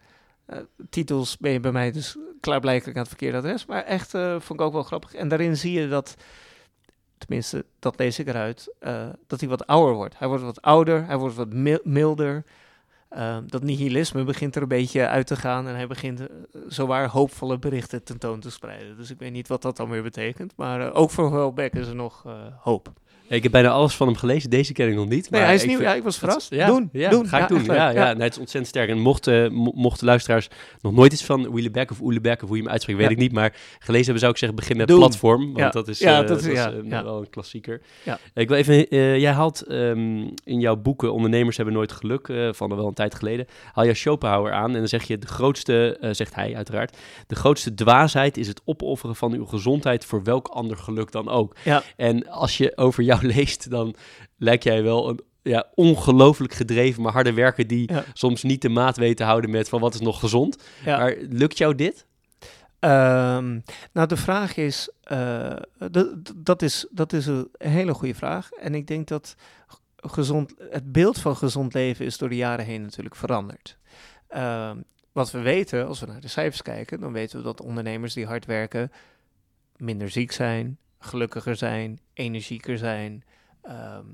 Eh, 0.46 0.58
titels 0.90 1.36
ben 1.38 1.52
je 1.52 1.60
bij 1.60 1.72
mij 1.72 1.90
dus 1.92 2.16
klaarblijkelijk 2.40 2.96
aan 2.96 3.02
het 3.02 3.10
verkeerde 3.12 3.38
adres. 3.38 3.66
Maar 3.66 3.82
echt 3.84 4.14
eh, 4.14 4.30
vond 4.40 4.60
ik 4.60 4.66
ook 4.66 4.72
wel 4.72 4.82
grappig. 4.82 5.14
En 5.14 5.28
daarin 5.28 5.56
zie 5.56 5.80
je 5.80 5.88
dat, 5.88 6.14
tenminste, 7.18 7.64
dat 7.78 7.98
lees 7.98 8.18
ik 8.18 8.26
eruit, 8.28 8.74
dat 9.26 9.40
hij 9.40 9.48
wat 9.48 9.66
ouder 9.66 9.94
wordt. 9.94 10.18
Hij 10.18 10.28
wordt 10.28 10.42
wat 10.42 10.62
ouder, 10.62 11.06
hij 11.06 11.16
wordt 11.16 11.34
wat 11.34 11.52
mil- 11.52 11.80
milder. 11.84 12.44
Eh, 13.14 13.36
dat 13.46 13.62
nihilisme 13.62 14.24
begint 14.24 14.56
er 14.56 14.62
een 14.62 14.68
beetje 14.68 15.08
uit 15.08 15.26
te 15.26 15.36
gaan. 15.36 15.68
En 15.68 15.74
hij 15.74 15.86
begint 15.86 16.20
eh, 16.20 16.26
zowaar 16.68 17.08
hoopvolle 17.08 17.58
berichten 17.58 18.04
tentoon 18.04 18.40
te 18.40 18.50
spreiden. 18.50 18.96
Dus 18.96 19.10
ik 19.10 19.18
weet 19.18 19.32
niet 19.32 19.48
wat 19.48 19.62
dat 19.62 19.76
dan 19.76 19.90
weer 19.90 20.02
betekent. 20.02 20.52
Maar 20.56 20.80
eh, 20.80 20.96
ook 20.96 21.10
voor 21.10 21.30
Howell 21.30 21.68
is 21.72 21.86
er 21.86 21.94
nog 21.94 22.26
eh, 22.26 22.32
hoop. 22.60 22.92
Ik 23.28 23.42
heb 23.42 23.52
bijna 23.52 23.68
alles 23.68 23.94
van 23.94 24.06
hem 24.06 24.16
gelezen. 24.16 24.50
Deze 24.50 24.72
ken 24.72 24.88
ik 24.88 24.94
nog 24.94 25.08
niet. 25.08 25.30
Nee, 25.30 25.40
maar 25.40 25.48
hij 25.48 25.54
is 25.54 25.64
nieuw. 25.64 25.76
vind- 25.76 25.88
Ja, 25.88 25.94
ik 25.94 26.02
was 26.02 26.18
verrast. 26.18 26.50
Ja, 26.50 26.66
doen, 26.66 26.88
ja, 26.92 27.10
doen. 27.10 27.26
ga 27.28 27.42
ik 27.42 27.48
doen. 27.48 27.64
Ja, 27.64 27.88
ja. 27.90 28.12
Nee, 28.12 28.22
het 28.22 28.32
is 28.32 28.38
ontzettend 28.38 28.66
sterk. 28.66 28.88
En 28.88 28.98
mochten, 28.98 29.52
mo- 29.52 29.72
mochten 29.74 30.06
luisteraars 30.06 30.48
nog 30.80 30.92
nooit 30.92 31.12
iets 31.12 31.24
van 31.24 31.52
Willy 31.52 31.70
Beck 31.70 31.90
of 31.90 32.00
Oele 32.00 32.20
Beck, 32.20 32.42
of 32.42 32.48
hoe 32.48 32.56
je 32.56 32.62
hem 32.62 32.72
uitspreekt, 32.72 32.98
weet 33.00 33.10
ik 33.10 33.16
niet. 33.16 33.32
Maar 33.32 33.50
gelezen 33.78 34.02
hebben 34.04 34.18
zou 34.18 34.32
ik 34.32 34.38
zeggen, 34.38 34.58
begin 34.58 34.76
met 34.76 34.88
Doen. 34.88 34.98
platform. 34.98 35.44
Want 35.44 35.58
Ja. 35.58 35.70
dat 35.70 35.88
is, 35.88 35.98
Ja, 35.98 36.22
eh, 36.22 36.28
dat 36.28 36.44
is- 36.44 36.58
eh, 36.64 37.02
wel 37.02 37.18
een 37.18 37.30
klassieker. 37.30 37.80
Ik 38.34 38.48
wil 38.48 38.56
even, 38.56 38.88
eh, 38.88 39.18
jij 39.18 39.32
haalt 39.32 39.62
ehm, 39.62 40.18
in 40.44 40.60
jouw 40.60 40.76
boeken 40.76 41.12
Ondernemers 41.12 41.56
hebben 41.56 41.74
nooit 41.74 41.92
geluk, 41.92 42.28
eh, 42.28 42.48
van 42.52 42.76
wel 42.76 42.86
een 42.86 42.94
tijd 42.94 43.14
geleden, 43.14 43.46
haal 43.72 43.84
je 43.84 43.94
Schopenhauer 43.94 44.52
aan. 44.52 44.70
En 44.72 44.78
dan 44.78 44.88
zeg 44.88 45.02
je, 45.02 45.18
de 45.18 45.26
grootste, 45.26 45.96
eh, 46.00 46.10
zegt 46.12 46.34
hij 46.34 46.56
uiteraard, 46.56 46.96
de 47.26 47.34
grootste 47.34 47.74
dwaasheid 47.74 48.36
is 48.36 48.46
het 48.48 48.60
opofferen 48.64 49.16
van 49.16 49.32
uw 49.32 49.44
gezondheid 49.44 50.04
voor 50.04 50.22
welk 50.22 50.48
ander 50.48 50.76
geluk 50.76 51.12
dan 51.12 51.28
ook. 51.28 51.56
Ja. 51.64 51.82
En 51.96 52.28
als 52.28 52.56
je 52.58 52.76
over 52.76 53.02
jou 53.02 53.13
leest, 53.34 53.70
dan 53.70 53.94
lijkt 54.36 54.64
jij 54.64 54.82
wel 54.82 55.08
een 55.08 55.20
ja, 55.42 55.66
ongelooflijk 55.74 56.52
gedreven, 56.54 57.02
maar 57.02 57.12
harde 57.12 57.32
werker 57.32 57.66
die 57.66 57.92
Ja. 57.92 58.04
soms 58.12 58.42
niet 58.42 58.62
de 58.62 58.68
maat 58.68 58.96
weet 58.96 59.16
te 59.16 59.24
houden 59.24 59.50
met 59.50 59.68
van 59.68 59.80
wat 59.80 59.94
is 59.94 60.00
nog 60.00 60.20
gezond. 60.20 60.62
Ja. 60.84 60.96
Maar 60.98 61.16
lukt 61.28 61.58
jou 61.58 61.74
dit? 61.74 62.06
Ehm, 62.78 63.58
nou, 63.92 64.08
de 64.08 64.16
vraag 64.16 64.56
is, 64.56 64.88
d- 65.90 66.32
dat 66.36 66.62
is, 66.62 66.86
dat 66.90 67.12
is 67.12 67.26
een 67.26 67.48
hele 67.58 67.94
goede 67.94 68.14
vraag. 68.14 68.50
En 68.52 68.74
ik 68.74 68.86
denk 68.86 69.08
dat 69.08 69.34
gezond, 69.96 70.54
het 70.70 70.92
beeld 70.92 71.18
van 71.18 71.36
gezond 71.36 71.74
leven 71.74 72.04
is 72.04 72.18
door 72.18 72.28
de 72.28 72.36
jaren 72.36 72.64
heen 72.64 72.82
natuurlijk 72.82 73.16
veranderd. 73.16 73.78
Ehm, 74.28 74.76
wat 75.12 75.30
we 75.30 75.40
weten, 75.40 75.86
als 75.86 76.00
we 76.00 76.06
naar 76.06 76.20
de 76.20 76.28
cijfers 76.28 76.62
kijken, 76.62 77.00
dan 77.00 77.12
weten 77.12 77.38
we 77.38 77.44
dat 77.44 77.60
ondernemers 77.60 78.14
die 78.14 78.26
hard 78.26 78.46
werken 78.46 78.92
minder 79.76 80.10
ziek 80.10 80.32
zijn, 80.32 80.78
gelukkiger 81.04 81.56
zijn, 81.56 82.00
energieker 82.12 82.78
zijn. 82.78 83.24
Ehm, 83.62 84.06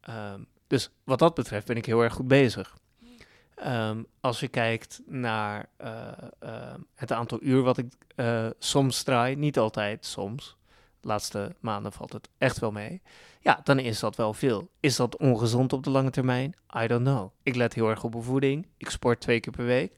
ehm, 0.00 0.40
dus 0.66 0.90
wat 1.04 1.18
dat 1.18 1.34
betreft 1.34 1.66
ben 1.66 1.76
ik 1.76 1.86
heel 1.86 2.02
erg 2.02 2.14
goed 2.14 2.28
bezig. 2.28 2.76
Ehm, 3.54 4.02
als 4.20 4.40
je 4.40 4.48
kijkt 4.48 5.02
naar 5.06 5.68
eh, 5.76 6.74
het 6.94 7.12
aantal 7.12 7.38
uur 7.42 7.62
wat 7.62 7.78
ik 7.78 7.92
eh, 8.14 8.46
soms 8.58 9.02
draai, 9.02 9.36
niet 9.36 9.58
altijd, 9.58 10.04
soms. 10.04 10.56
De 11.00 11.08
laatste 11.08 11.54
maanden 11.60 11.92
valt 11.92 12.12
het 12.12 12.28
echt 12.38 12.58
wel 12.58 12.72
mee. 12.72 13.02
Ja, 13.40 13.60
dan 13.64 13.78
is 13.78 14.00
dat 14.00 14.16
wel 14.16 14.34
veel. 14.34 14.70
Is 14.80 14.96
dat 14.96 15.16
ongezond 15.16 15.72
op 15.72 15.84
de 15.84 15.90
lange 15.90 16.10
termijn? 16.10 16.54
I 16.82 16.86
don't 16.86 17.04
know. 17.04 17.30
Ik 17.42 17.54
let 17.54 17.74
heel 17.74 17.88
erg 17.88 18.04
op 18.04 18.12
mijn 18.12 18.24
voeding. 18.24 18.66
Ik 18.76 18.90
sport 18.90 19.20
twee 19.20 19.40
keer 19.40 19.52
per 19.52 19.64
week. 19.64 19.92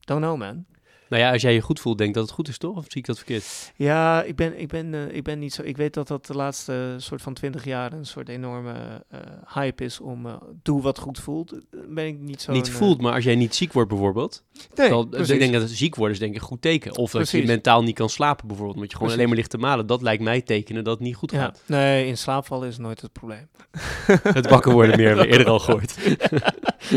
Don't 0.00 0.20
know, 0.20 0.38
man. 0.38 0.64
Nou 1.08 1.22
ja, 1.22 1.32
als 1.32 1.42
jij 1.42 1.54
je 1.54 1.60
goed 1.60 1.80
voelt, 1.80 1.98
denk 1.98 2.14
dat 2.14 2.22
het 2.22 2.32
goed 2.32 2.48
is, 2.48 2.58
toch? 2.58 2.76
Of 2.76 2.84
zie 2.88 3.00
ik 3.00 3.06
dat 3.06 3.16
verkeerd? 3.16 3.72
Ja, 3.76 4.22
ik 4.22 4.36
ben, 4.36 4.60
ik, 4.60 4.68
ben, 4.68 4.94
eh, 4.94 5.16
ik 5.16 5.22
ben 5.22 5.38
niet 5.38 5.54
zo. 5.54 5.62
Ik 5.62 5.76
weet 5.76 5.94
dat 5.94 6.08
dat 6.08 6.26
de 6.26 6.34
laatste 6.34 6.94
soort 6.98 7.22
van 7.22 7.34
twintig 7.34 7.64
jaar 7.64 7.92
een 7.92 8.06
soort 8.06 8.28
enorme 8.28 9.04
eh, 9.08 9.18
hype 9.54 9.84
is 9.84 10.00
om 10.00 10.26
eh, 10.26 10.34
doe 10.62 10.82
wat 10.82 10.98
goed 10.98 11.18
voelt. 11.18 11.54
Ben 11.88 12.06
ik 12.06 12.18
niet 12.18 12.42
zo. 12.42 12.52
niet 12.52 12.70
voelt, 12.70 13.00
maar 13.00 13.12
als 13.12 13.24
jij 13.24 13.34
niet 13.34 13.54
ziek 13.54 13.72
wordt 13.72 13.88
bijvoorbeeld. 13.88 14.44
Nee, 14.74 14.88
dan, 14.88 15.08
precies. 15.08 15.30
ik 15.30 15.38
denk 15.38 15.52
dat 15.52 15.62
het 15.62 15.70
ziek 15.70 15.94
worden 15.94 16.14
is 16.14 16.20
denk 16.20 16.34
ik 16.34 16.40
een 16.40 16.46
goed 16.46 16.62
teken. 16.62 16.96
Of 16.96 17.10
dat 17.10 17.30
je 17.30 17.44
mentaal 17.44 17.82
niet 17.82 17.94
kan 17.94 18.08
slapen 18.08 18.46
bijvoorbeeld. 18.46 18.76
Omdat 18.76 18.90
je 18.90 18.96
gewoon 18.96 19.12
Precies. 19.12 19.26
alleen 19.26 19.28
maar 19.28 19.36
ligt 19.36 19.50
te 19.50 19.66
malen. 19.68 19.86
Dat 19.86 20.02
lijkt 20.02 20.22
mij 20.22 20.40
tekenen 20.40 20.84
dat 20.84 20.94
het 20.94 21.02
niet 21.02 21.16
goed 21.16 21.30
Ja, 21.30 21.38
gaat. 21.40 21.62
nee, 21.66 22.06
in 22.06 22.18
slaap 22.18 22.46
vallen 22.46 22.68
is 22.68 22.78
nooit 22.78 23.00
het 23.00 23.12
probleem. 23.12 23.48
Het 24.22 24.48
wakker 24.48 24.72
worden 24.72 24.96
meer, 24.96 25.06
hebben 25.16 25.24
we 25.26 25.30
eerder 25.32 25.48
al 25.48 25.58
gehoord. 25.58 25.96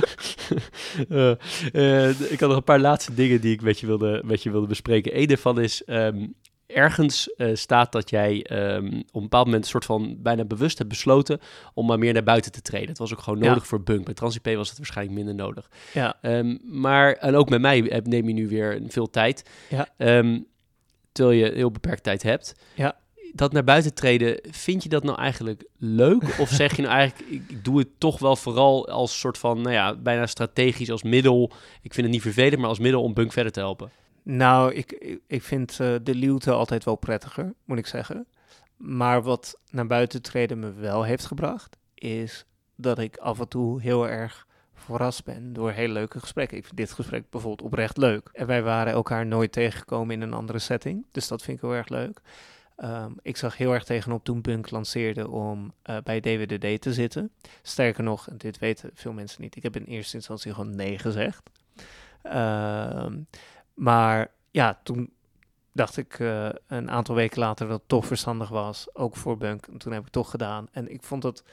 Eh, 1.09 1.31
eh, 2.09 2.09
ik 2.31 2.39
had 2.39 2.49
nog 2.49 2.57
een 2.57 2.63
paar 2.63 2.79
laatste 2.79 3.13
dingen 3.13 3.41
die 3.41 3.53
ik 3.53 3.61
met 3.61 3.79
je 3.79 3.85
wilde, 3.87 4.21
met 4.25 4.43
je 4.43 4.51
wilde 4.51 4.67
bespreken. 4.67 5.19
Eén 5.19 5.27
daarvan 5.27 5.59
is, 5.61 5.83
ehm, 5.83 6.27
ergens 6.67 7.33
eh, 7.35 7.49
staat 7.55 7.91
dat 7.91 8.09
jij 8.09 8.43
ehm, 8.43 8.85
op 8.85 9.15
een 9.15 9.21
bepaald 9.21 9.45
moment 9.45 9.63
een 9.63 9.69
soort 9.69 9.85
van 9.85 10.15
bijna 10.19 10.45
bewust 10.45 10.77
hebt 10.77 10.89
besloten 10.89 11.39
om 11.73 11.85
maar 11.85 11.99
meer 11.99 12.13
naar 12.13 12.23
buiten 12.23 12.51
te 12.51 12.61
treden. 12.61 12.87
Het 12.89 12.97
was 12.97 13.13
ook 13.13 13.19
gewoon 13.21 13.39
Ja. 13.39 13.47
nodig 13.47 13.67
voor 13.67 13.83
Bunk. 13.83 14.05
Bij 14.05 14.13
TransIP 14.13 14.45
was 14.55 14.69
het 14.69 14.77
waarschijnlijk 14.77 15.17
minder 15.17 15.35
nodig. 15.35 15.69
Ja, 15.93 16.17
Ehm, 16.21 16.57
maar, 16.63 17.13
en 17.13 17.35
ook 17.35 17.49
met 17.49 17.61
mij 17.61 17.77
heb- 17.79 18.07
neem 18.07 18.27
je 18.27 18.33
nu 18.33 18.47
weer 18.47 18.81
veel 18.87 19.09
tijd. 19.09 19.49
Ja. 19.69 19.87
Terwijl 21.11 21.37
je 21.37 21.51
heel 21.53 21.71
beperkt 21.71 22.03
tijd 22.03 22.23
hebt. 22.23 22.53
Ja. 22.75 22.97
Dat 23.37 23.51
naar 23.51 23.63
buiten 23.63 23.93
treden, 23.93 24.39
vind 24.49 24.83
je 24.83 24.89
dat 24.89 25.03
nou 25.03 25.17
eigenlijk 25.17 25.63
leuk? 25.77 26.39
Of 26.39 26.49
zeg 26.49 26.75
je 26.75 26.81
nou 26.81 26.93
eigenlijk, 26.93 27.31
ik, 27.31 27.63
doe 27.63 27.79
het 27.79 27.89
toch 27.97 28.19
wel 28.19 28.35
vooral 28.35 28.87
als 28.87 29.19
soort 29.19 29.37
van, 29.37 29.61
nou 29.61 29.73
ja, 29.73 29.95
bijna 29.95 30.25
strategisch 30.25 30.91
als 30.91 31.03
middel. 31.03 31.51
Ik 31.81 31.93
vind 31.93 32.05
het 32.05 32.15
niet 32.15 32.21
vervelend, 32.21 32.59
maar 32.59 32.69
als 32.69 32.79
middel 32.79 33.03
om 33.03 33.13
Bunk 33.13 33.31
verder 33.31 33.51
te 33.51 33.59
helpen. 33.59 33.91
Nou, 34.23 34.73
ik, 34.73 35.19
ik, 35.27 35.43
vind 35.43 35.79
eh, 35.79 35.95
de 36.03 36.15
luwte 36.15 36.51
altijd 36.51 36.83
wel 36.83 36.95
prettiger, 36.95 37.53
moet 37.65 37.77
ik 37.77 37.87
zeggen. 37.87 38.27
Maar 38.77 39.23
wat 39.23 39.59
naar 39.69 39.87
buiten 39.87 40.21
treden 40.21 40.59
me 40.59 40.73
wel 40.73 41.03
heeft 41.03 41.25
gebracht, 41.25 41.77
is 41.93 42.45
dat 42.75 42.99
ik 42.99 43.17
af 43.17 43.39
en 43.39 43.47
toe 43.47 43.81
heel 43.81 44.07
erg 44.07 44.47
verrast 44.73 45.23
ben 45.23 45.53
door 45.53 45.71
hele 45.71 45.93
leuke 45.93 46.19
gesprekken. 46.19 46.57
Ik 46.57 46.65
vind 46.65 46.77
dit 46.77 46.91
gesprek 46.91 47.29
bijvoorbeeld 47.29 47.67
oprecht 47.67 47.97
leuk. 47.97 48.29
En 48.33 48.47
wij 48.47 48.63
waren 48.63 48.93
elkaar 48.93 49.25
nooit 49.25 49.51
tegengekomen 49.51 50.15
in 50.15 50.21
een 50.21 50.33
andere 50.33 50.59
setting, 50.59 51.05
dus 51.11 51.27
dat 51.27 51.41
vind 51.41 51.57
ik 51.57 51.63
heel 51.63 51.75
erg 51.75 51.89
leuk. 51.89 52.21
Ehm, 52.77 53.11
ik 53.21 53.37
zag 53.37 53.57
heel 53.57 53.73
erg 53.73 53.83
tegenop 53.83 54.23
toen 54.23 54.41
Bunk 54.41 54.71
lanceerde 54.71 55.29
om 55.29 55.73
eh, 55.81 55.97
bij 56.03 56.19
DWDD 56.19 56.81
te 56.81 56.93
zitten. 56.93 57.31
Sterker 57.61 58.03
nog, 58.03 58.29
en 58.29 58.37
dit 58.37 58.59
weten 58.59 58.89
veel 58.93 59.13
mensen 59.13 59.41
niet, 59.41 59.55
ik 59.55 59.63
heb 59.63 59.75
in 59.75 59.85
eerste 59.85 60.15
instantie 60.15 60.53
gewoon 60.53 60.75
nee 60.75 60.97
gezegd. 60.97 61.49
Ehm, 62.21 63.21
maar 63.73 64.31
ja, 64.51 64.79
toen 64.83 65.11
dacht 65.71 65.97
ik 65.97 66.19
eh, 66.19 66.49
een 66.67 66.89
aantal 66.91 67.15
weken 67.15 67.39
later 67.39 67.67
dat 67.67 67.79
het 67.79 67.89
toch 67.89 68.05
verstandig 68.05 68.49
was, 68.49 68.95
ook 68.95 69.15
voor 69.15 69.37
Bunk. 69.37 69.67
En 69.67 69.77
toen 69.77 69.91
heb 69.91 69.99
ik 69.99 70.05
het 70.05 70.13
toch 70.13 70.29
gedaan. 70.29 70.67
En 70.71 70.91
ik 70.91 71.03
vond 71.03 71.23
het 71.23 71.43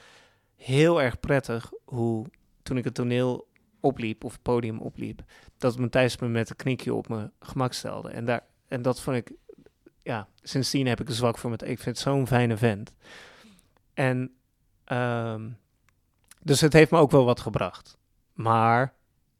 heel 0.55 1.01
erg 1.01 1.19
prettig 1.19 1.71
hoe, 1.85 2.25
toen 2.63 2.77
ik 2.77 2.83
het 2.83 2.93
toneel 2.93 3.47
opliep, 3.79 4.23
of 4.23 4.31
het 4.31 4.41
podium 4.41 4.79
opliep, 4.79 5.21
dat 5.57 5.77
Matthijs 5.77 6.17
me 6.17 6.27
met 6.27 6.49
een 6.49 6.55
knikje 6.55 6.93
op 6.93 7.07
mijn 7.07 7.31
gemak 7.39 7.73
stelde. 7.73 8.09
En, 8.09 8.25
daar, 8.25 8.45
en 8.67 8.81
dat 8.81 9.01
vond 9.01 9.17
ik, 9.17 9.31
ja, 10.05 10.27
sindsdien 10.41 10.87
heb 10.87 11.01
ik 11.01 11.07
een 11.07 11.13
zwak 11.13 11.37
voor 11.37 11.49
met. 11.49 11.61
Ik 11.61 11.67
vind 11.79 11.85
het 11.85 11.97
zo'n 11.97 12.27
fijne 12.27 12.57
vent. 12.57 12.93
En, 13.93 14.31
ehm, 14.83 15.49
dus 16.41 16.61
het 16.61 16.73
heeft 16.73 16.91
me 16.91 16.97
ook 16.97 17.11
wel 17.11 17.25
wat 17.25 17.39
gebracht. 17.39 17.97
Maar 18.33 18.93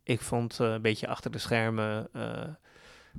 ik 0.04 0.22
vond 0.22 0.60
eh, 0.60 0.72
een 0.72 0.82
beetje 0.82 1.08
achter 1.08 1.32
de 1.32 1.38
schermen 1.38 2.08
eh, 2.14 2.44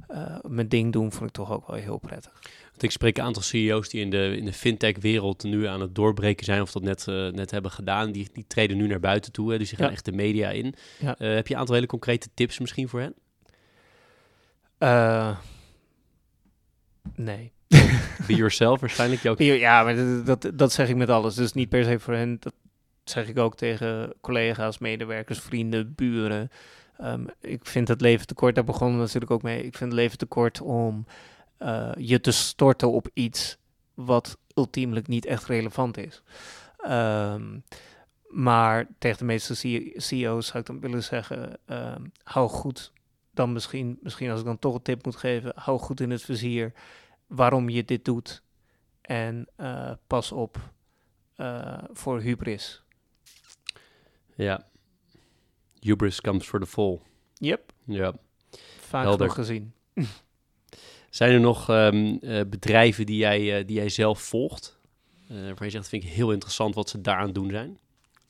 eh, 0.08 0.38
mijn 0.42 0.68
ding 0.68 0.92
doen, 0.92 1.12
vond 1.12 1.28
ik 1.28 1.34
toch 1.34 1.52
ook 1.52 1.66
wel 1.66 1.76
heel 1.76 1.98
prettig. 1.98 2.32
Want 2.70 2.82
ik 2.82 2.90
spreek 2.90 3.18
een 3.18 3.24
aantal 3.24 3.42
CEO's 3.42 3.88
die 3.88 4.00
in 4.00 4.10
de, 4.10 4.36
in 4.36 4.44
de 4.44 4.52
fintech-wereld 4.52 5.42
nu 5.42 5.66
aan 5.66 5.80
het 5.80 5.94
doorbreken 5.94 6.44
zijn, 6.44 6.60
of 6.62 6.72
dat 6.72 6.82
net, 6.82 7.06
net 7.34 7.50
hebben 7.50 7.70
gedaan. 7.70 8.12
Die, 8.12 8.28
die 8.32 8.46
treden 8.46 8.76
nu 8.76 8.86
naar 8.86 9.00
buiten 9.00 9.32
toe, 9.32 9.52
hè, 9.52 9.58
dus 9.58 9.68
die 9.68 9.78
gaan 9.78 9.86
Ja. 9.86 9.92
echt 9.92 10.04
de 10.04 10.12
media 10.12 10.50
in. 10.50 10.74
Ja. 10.98 11.14
Heb 11.18 11.46
je 11.46 11.54
een 11.54 11.60
aantal 11.60 11.74
hele 11.74 11.86
concrete 11.86 12.28
tips 12.34 12.58
misschien 12.58 12.88
voor 12.88 13.00
hen? 13.00 13.14
Nee. 17.14 17.52
Be 18.26 18.34
yourself 18.34 18.80
waarschijnlijk. 18.80 19.22
Jouw... 19.22 19.34
Ja, 19.38 19.82
maar 19.82 19.96
dat, 19.96 20.26
dat, 20.26 20.58
dat 20.58 20.72
zeg 20.72 20.88
ik 20.88 20.96
met 20.96 21.10
alles. 21.10 21.34
Dus 21.34 21.52
niet 21.52 21.68
per 21.68 21.84
se 21.84 21.98
voor 21.98 22.14
hen. 22.14 22.36
Dat 22.40 22.52
zeg 23.04 23.28
ik 23.28 23.38
ook 23.38 23.56
tegen 23.56 24.14
collega's, 24.20 24.78
medewerkers, 24.78 25.40
vrienden, 25.40 25.94
buren. 25.94 26.50
Ehm, 26.98 27.24
ik 27.40 27.66
vind 27.66 27.88
het 27.88 28.00
leven 28.00 28.26
te 28.26 28.34
kort, 28.34 28.54
daar 28.54 28.64
begonnen 28.64 28.96
we 28.96 29.02
natuurlijk 29.02 29.30
ook 29.30 29.42
mee. 29.42 29.56
Ik 29.56 29.76
vind 29.76 29.90
het 29.90 30.00
leven 30.00 30.18
te 30.18 30.26
kort 30.26 30.60
om 30.60 31.06
eh, 31.56 31.90
je 31.96 32.20
te 32.20 32.30
storten 32.30 32.90
op 32.90 33.08
iets 33.12 33.56
wat 33.94 34.38
ultiemelijk 34.54 35.08
niet 35.08 35.26
echt 35.26 35.46
relevant 35.46 35.96
is. 35.96 36.22
Ehm, 36.78 37.58
maar 38.28 38.86
tegen 38.98 39.18
de 39.18 39.24
meeste 39.24 39.54
CEO's 39.96 40.46
zou 40.46 40.58
ik 40.58 40.66
dan 40.66 40.80
willen 40.80 41.02
zeggen, 41.02 41.58
ehm, 41.66 42.02
hou 42.22 42.48
goed 42.48 42.92
dan 43.36 43.52
misschien, 43.52 43.98
misschien 44.02 44.30
als 44.30 44.40
ik 44.40 44.46
dan 44.46 44.58
toch 44.58 44.74
een 44.74 44.82
tip 44.82 45.04
moet 45.04 45.16
geven, 45.16 45.52
hou 45.54 45.78
goed 45.78 46.00
in 46.00 46.10
het 46.10 46.22
vizier 46.22 46.72
waarom 47.26 47.68
je 47.68 47.84
dit 47.84 48.04
doet. 48.04 48.42
En 49.00 49.48
eh, 49.56 49.92
pas 50.06 50.32
op 50.32 50.70
eh, 51.36 51.82
voor 51.92 52.20
hubris. 52.20 52.82
Ja. 54.34 54.66
Hubris 55.80 56.20
comes 56.20 56.46
for 56.46 56.60
the 56.60 56.66
fall. 56.66 56.98
Yep, 57.34 57.72
Ja. 57.84 58.12
vaak 58.80 59.04
Helder. 59.04 59.30
gezien. 59.30 59.72
Zijn 61.10 61.32
er 61.32 61.40
nog 61.40 61.68
ehm, 61.68 62.16
eh, 62.20 62.40
bedrijven 62.46 63.06
die 63.06 63.16
jij, 63.16 63.64
die 63.64 63.76
jij 63.76 63.88
zelf 63.88 64.20
volgt? 64.22 64.78
Waarvan 65.28 65.66
je 65.66 65.72
zegt, 65.72 65.88
vind 65.88 66.02
ik 66.02 66.08
heel 66.08 66.32
interessant 66.32 66.74
wat 66.74 66.88
ze 66.88 67.00
daaraan 67.00 67.32
doen 67.32 67.50
zijn. 67.50 67.78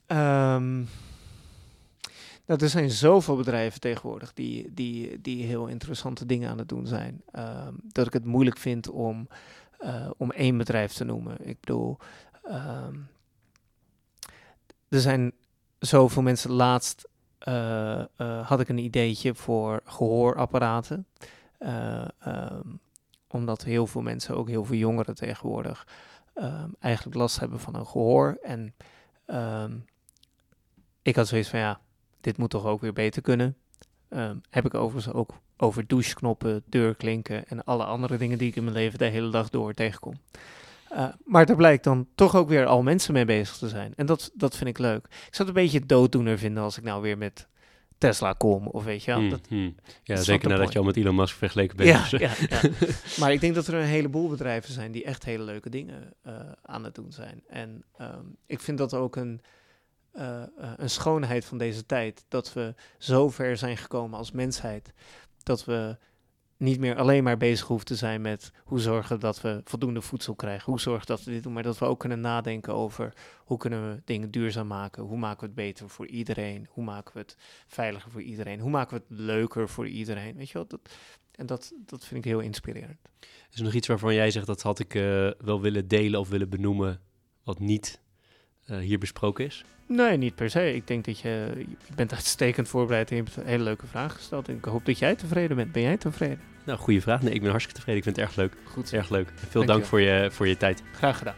Ehm, 0.06 0.84
nou, 2.46 2.62
er 2.62 2.68
zijn 2.68 2.90
zoveel 2.90 3.36
bedrijven 3.36 3.80
tegenwoordig 3.80 4.32
die, 4.32 4.74
die, 4.74 5.20
die 5.20 5.44
heel 5.44 5.66
interessante 5.66 6.26
dingen 6.26 6.50
aan 6.50 6.58
het 6.58 6.68
doen 6.68 6.86
zijn. 6.86 7.22
ehm, 7.32 7.74
dat 7.82 8.06
ik 8.06 8.12
het 8.12 8.24
moeilijk 8.24 8.58
vind 8.58 8.90
om, 8.90 9.28
eh, 9.78 10.10
om 10.16 10.30
één 10.30 10.58
bedrijf 10.58 10.92
te 10.92 11.04
noemen. 11.04 11.48
Ik 11.48 11.60
bedoel, 11.60 11.98
ehm, 12.42 12.94
er 14.88 15.00
zijn 15.00 15.32
zoveel 15.78 16.22
mensen. 16.22 16.52
Laatst 16.52 17.08
eh, 17.38 18.00
eh, 18.00 18.46
had 18.48 18.60
ik 18.60 18.68
een 18.68 18.78
ideetje 18.78 19.34
voor 19.34 19.80
gehoorapparaten. 19.84 21.06
Eh, 21.58 22.08
ehm, 22.18 22.68
omdat 23.28 23.64
heel 23.64 23.86
veel 23.86 24.02
mensen, 24.02 24.36
ook 24.36 24.48
heel 24.48 24.64
veel 24.64 24.76
jongeren 24.76 25.14
tegenwoordig, 25.14 25.86
eigenlijk 26.80 27.16
last 27.16 27.38
hebben 27.40 27.60
van 27.60 27.74
een 27.74 27.86
gehoor. 27.86 28.38
En 28.42 28.74
ik 31.02 31.16
had 31.16 31.28
zoiets 31.28 31.48
van, 31.48 31.58
ja, 31.58 31.80
dit 32.26 32.36
moet 32.36 32.50
toch 32.50 32.64
ook 32.64 32.80
weer 32.80 32.92
beter 32.92 33.22
kunnen. 33.22 33.56
Ehm, 34.08 34.36
heb 34.50 34.64
ik 34.64 34.74
overigens 34.74 35.14
ook 35.14 35.34
over 35.56 35.86
doucheknoppen, 35.86 36.62
deurklinken 36.66 37.48
en 37.48 37.64
alle 37.64 37.84
andere 37.84 38.16
dingen 38.16 38.38
die 38.38 38.48
ik 38.48 38.56
in 38.56 38.64
mijn 38.64 38.76
leven 38.76 38.98
de 38.98 39.04
hele 39.04 39.30
dag 39.30 39.50
door 39.50 39.74
tegenkom. 39.74 40.14
Eh, 40.88 41.08
maar 41.24 41.46
daar 41.46 41.56
blijkt 41.56 41.84
dan 41.84 42.06
toch 42.14 42.36
ook 42.36 42.48
weer 42.48 42.66
al 42.66 42.82
mensen 42.82 43.12
mee 43.12 43.24
bezig 43.24 43.56
te 43.56 43.68
zijn. 43.68 43.92
En 43.96 44.06
dat, 44.06 44.30
dat 44.34 44.56
vind 44.56 44.68
ik 44.68 44.78
leuk. 44.78 45.04
Ik 45.04 45.34
zou 45.34 45.48
het 45.48 45.56
een 45.56 45.62
beetje 45.62 45.86
dooddoener 45.86 46.38
vinden 46.38 46.62
als 46.62 46.78
ik 46.78 46.84
nou 46.84 47.02
weer 47.02 47.18
met 47.18 47.48
Tesla 47.98 48.32
kom. 48.32 48.66
Of 48.66 48.84
weet 48.84 49.04
je 49.04 49.10
wel. 49.10 49.20
Hmm, 49.20 49.30
dat, 49.30 49.46
hmm. 49.48 49.74
Ja, 50.02 50.16
zeker 50.16 50.48
nadat 50.48 50.72
je 50.72 50.78
al 50.78 50.84
met 50.84 50.96
Elon 50.96 51.14
Musk 51.14 51.36
vergeleken 51.36 51.76
bent. 51.76 51.88
ja, 51.88 52.08
Dus, 52.10 52.20
ja, 52.26 52.32
ja. 52.48 52.70
maar 53.18 53.32
ik 53.32 53.40
denk 53.40 53.54
dat 53.54 53.66
er 53.66 53.74
een 53.74 53.86
heleboel 53.86 54.28
bedrijven 54.28 54.72
zijn 54.72 54.92
die 54.92 55.04
echt 55.04 55.24
hele 55.24 55.44
leuke 55.44 55.70
dingen 55.70 56.12
eh, 56.22 56.34
aan 56.62 56.84
het 56.84 56.94
doen 56.94 57.12
zijn. 57.12 57.42
En 57.48 57.84
ehm, 57.96 58.24
ik 58.46 58.60
vind 58.60 58.78
dat 58.78 58.94
ook 58.94 59.16
een, 59.16 59.40
eh, 60.16 60.42
eh, 60.42 60.48
een 60.76 60.90
schoonheid 60.90 61.44
van 61.44 61.58
deze 61.58 61.86
tijd. 61.86 62.24
Dat 62.28 62.52
we 62.52 62.74
zo 62.98 63.28
ver 63.28 63.56
zijn 63.56 63.76
gekomen 63.76 64.18
als 64.18 64.30
mensheid. 64.30 64.92
Dat 65.42 65.64
we 65.64 65.96
niet 66.56 66.78
meer 66.78 66.96
alleen 66.96 67.24
maar 67.24 67.36
bezig 67.36 67.66
hoeven 67.66 67.86
te 67.86 67.96
zijn 67.96 68.20
met 68.20 68.52
hoe 68.64 68.80
zorgen 68.80 69.20
dat 69.20 69.40
we 69.40 69.60
voldoende 69.64 70.00
voedsel 70.00 70.34
krijgen. 70.34 70.70
Hoe 70.70 70.80
zorgen 70.80 71.06
dat 71.06 71.24
we 71.24 71.30
dit 71.30 71.42
doen. 71.42 71.52
Maar 71.52 71.62
dat 71.62 71.78
we 71.78 71.84
ook 71.84 71.98
kunnen 71.98 72.20
nadenken 72.20 72.74
over 72.74 73.12
hoe 73.44 73.58
kunnen 73.58 73.90
we 73.90 74.02
dingen 74.04 74.30
duurzaam 74.30 74.66
maken. 74.66 75.02
Hoe 75.02 75.18
maken 75.18 75.40
we 75.40 75.46
het 75.46 75.54
beter 75.54 75.88
voor 75.88 76.06
iedereen. 76.06 76.66
Hoe 76.70 76.84
maken 76.84 77.14
we 77.14 77.20
het 77.20 77.36
veiliger 77.66 78.10
voor 78.10 78.22
iedereen. 78.22 78.60
Hoe 78.60 78.70
maken 78.70 78.96
we 78.96 79.04
het 79.08 79.18
leuker 79.18 79.68
voor 79.68 79.88
iedereen. 79.88 80.36
Weet 80.36 80.48
je 80.48 80.54
wel, 80.54 80.66
dat, 80.66 80.80
en 81.30 81.46
dat, 81.46 81.72
dat 81.76 82.04
vind 82.04 82.24
ik 82.24 82.30
heel 82.30 82.40
inspirerend. 82.40 83.00
Is 83.50 83.58
er 83.58 83.64
nog 83.64 83.74
iets 83.74 83.86
waarvan 83.86 84.14
jij 84.14 84.30
zegt 84.30 84.46
dat 84.46 84.62
had 84.62 84.78
ik 84.78 84.94
eh, 84.94 85.30
wel 85.38 85.60
willen 85.60 85.88
delen 85.88 86.20
of 86.20 86.28
willen 86.28 86.48
benoemen, 86.48 87.00
wat 87.44 87.58
niet 87.58 88.00
eh, 88.66 88.78
hier 88.78 88.98
besproken 88.98 89.44
is? 89.44 89.64
Nee, 89.86 90.16
niet 90.16 90.34
per 90.34 90.50
se. 90.50 90.74
Ik 90.74 90.86
denk 90.86 91.04
dat 91.04 91.18
je, 91.20 91.52
je 91.56 91.94
bent 91.94 92.12
uitstekend 92.12 92.68
voorbereid 92.68 93.10
en 93.10 93.16
je 93.16 93.22
hebt 93.22 93.36
een 93.36 93.46
hele 93.46 93.62
leuke 93.62 93.86
vraag 93.86 94.14
gesteld. 94.14 94.48
En 94.48 94.56
ik 94.56 94.64
hoop 94.64 94.84
dat 94.84 94.98
jij 94.98 95.14
tevreden 95.14 95.56
bent. 95.56 95.72
Ben 95.72 95.82
jij 95.82 95.96
tevreden? 95.96 96.40
Nou, 96.64 96.78
goede 96.78 97.00
vraag. 97.00 97.22
Nee, 97.22 97.32
ik 97.32 97.40
ben 97.40 97.50
hartstikke 97.50 97.80
tevreden. 97.80 98.06
Ik 98.06 98.14
vind 98.14 98.16
het 98.16 98.26
erg 98.26 98.36
leuk. 98.36 98.70
Goed, 98.72 98.92
Erg 98.92 99.10
leuk. 99.10 99.32
Veel 99.48 99.64
dank 99.64 99.84
voor 99.84 100.00
je, 100.00 100.28
voor 100.30 100.48
je 100.48 100.56
tijd. 100.56 100.82
graag 100.94 101.18
gedaan. 101.18 101.34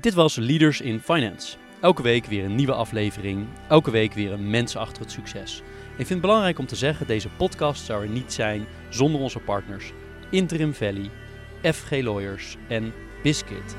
Dit 0.00 0.14
was 0.14 0.36
Leaders 0.36 0.80
in 0.80 1.00
Finance. 1.00 1.56
Elke 1.80 2.02
week 2.02 2.24
weer 2.24 2.44
een 2.44 2.54
nieuwe 2.54 2.72
aflevering. 2.74 3.46
Elke 3.68 3.90
week 3.90 4.12
weer 4.12 4.32
een 4.32 4.50
mens 4.50 4.76
achter 4.76 5.02
het 5.02 5.10
succes. 5.12 5.58
Ik 5.90 5.96
vind 5.96 6.08
het 6.08 6.20
belangrijk 6.20 6.58
om 6.58 6.66
te 6.66 6.76
zeggen, 6.76 7.06
deze 7.06 7.28
podcast 7.28 7.84
zou 7.84 8.02
er 8.02 8.08
niet 8.08 8.32
zijn 8.32 8.66
zonder 8.88 9.20
onze 9.20 9.38
partners 9.38 9.92
Interim 10.30 10.74
Valley, 10.74 11.10
FG 11.62 11.90
Lawyers 11.90 12.56
en 12.68 12.92
Biscuit. 13.22 13.76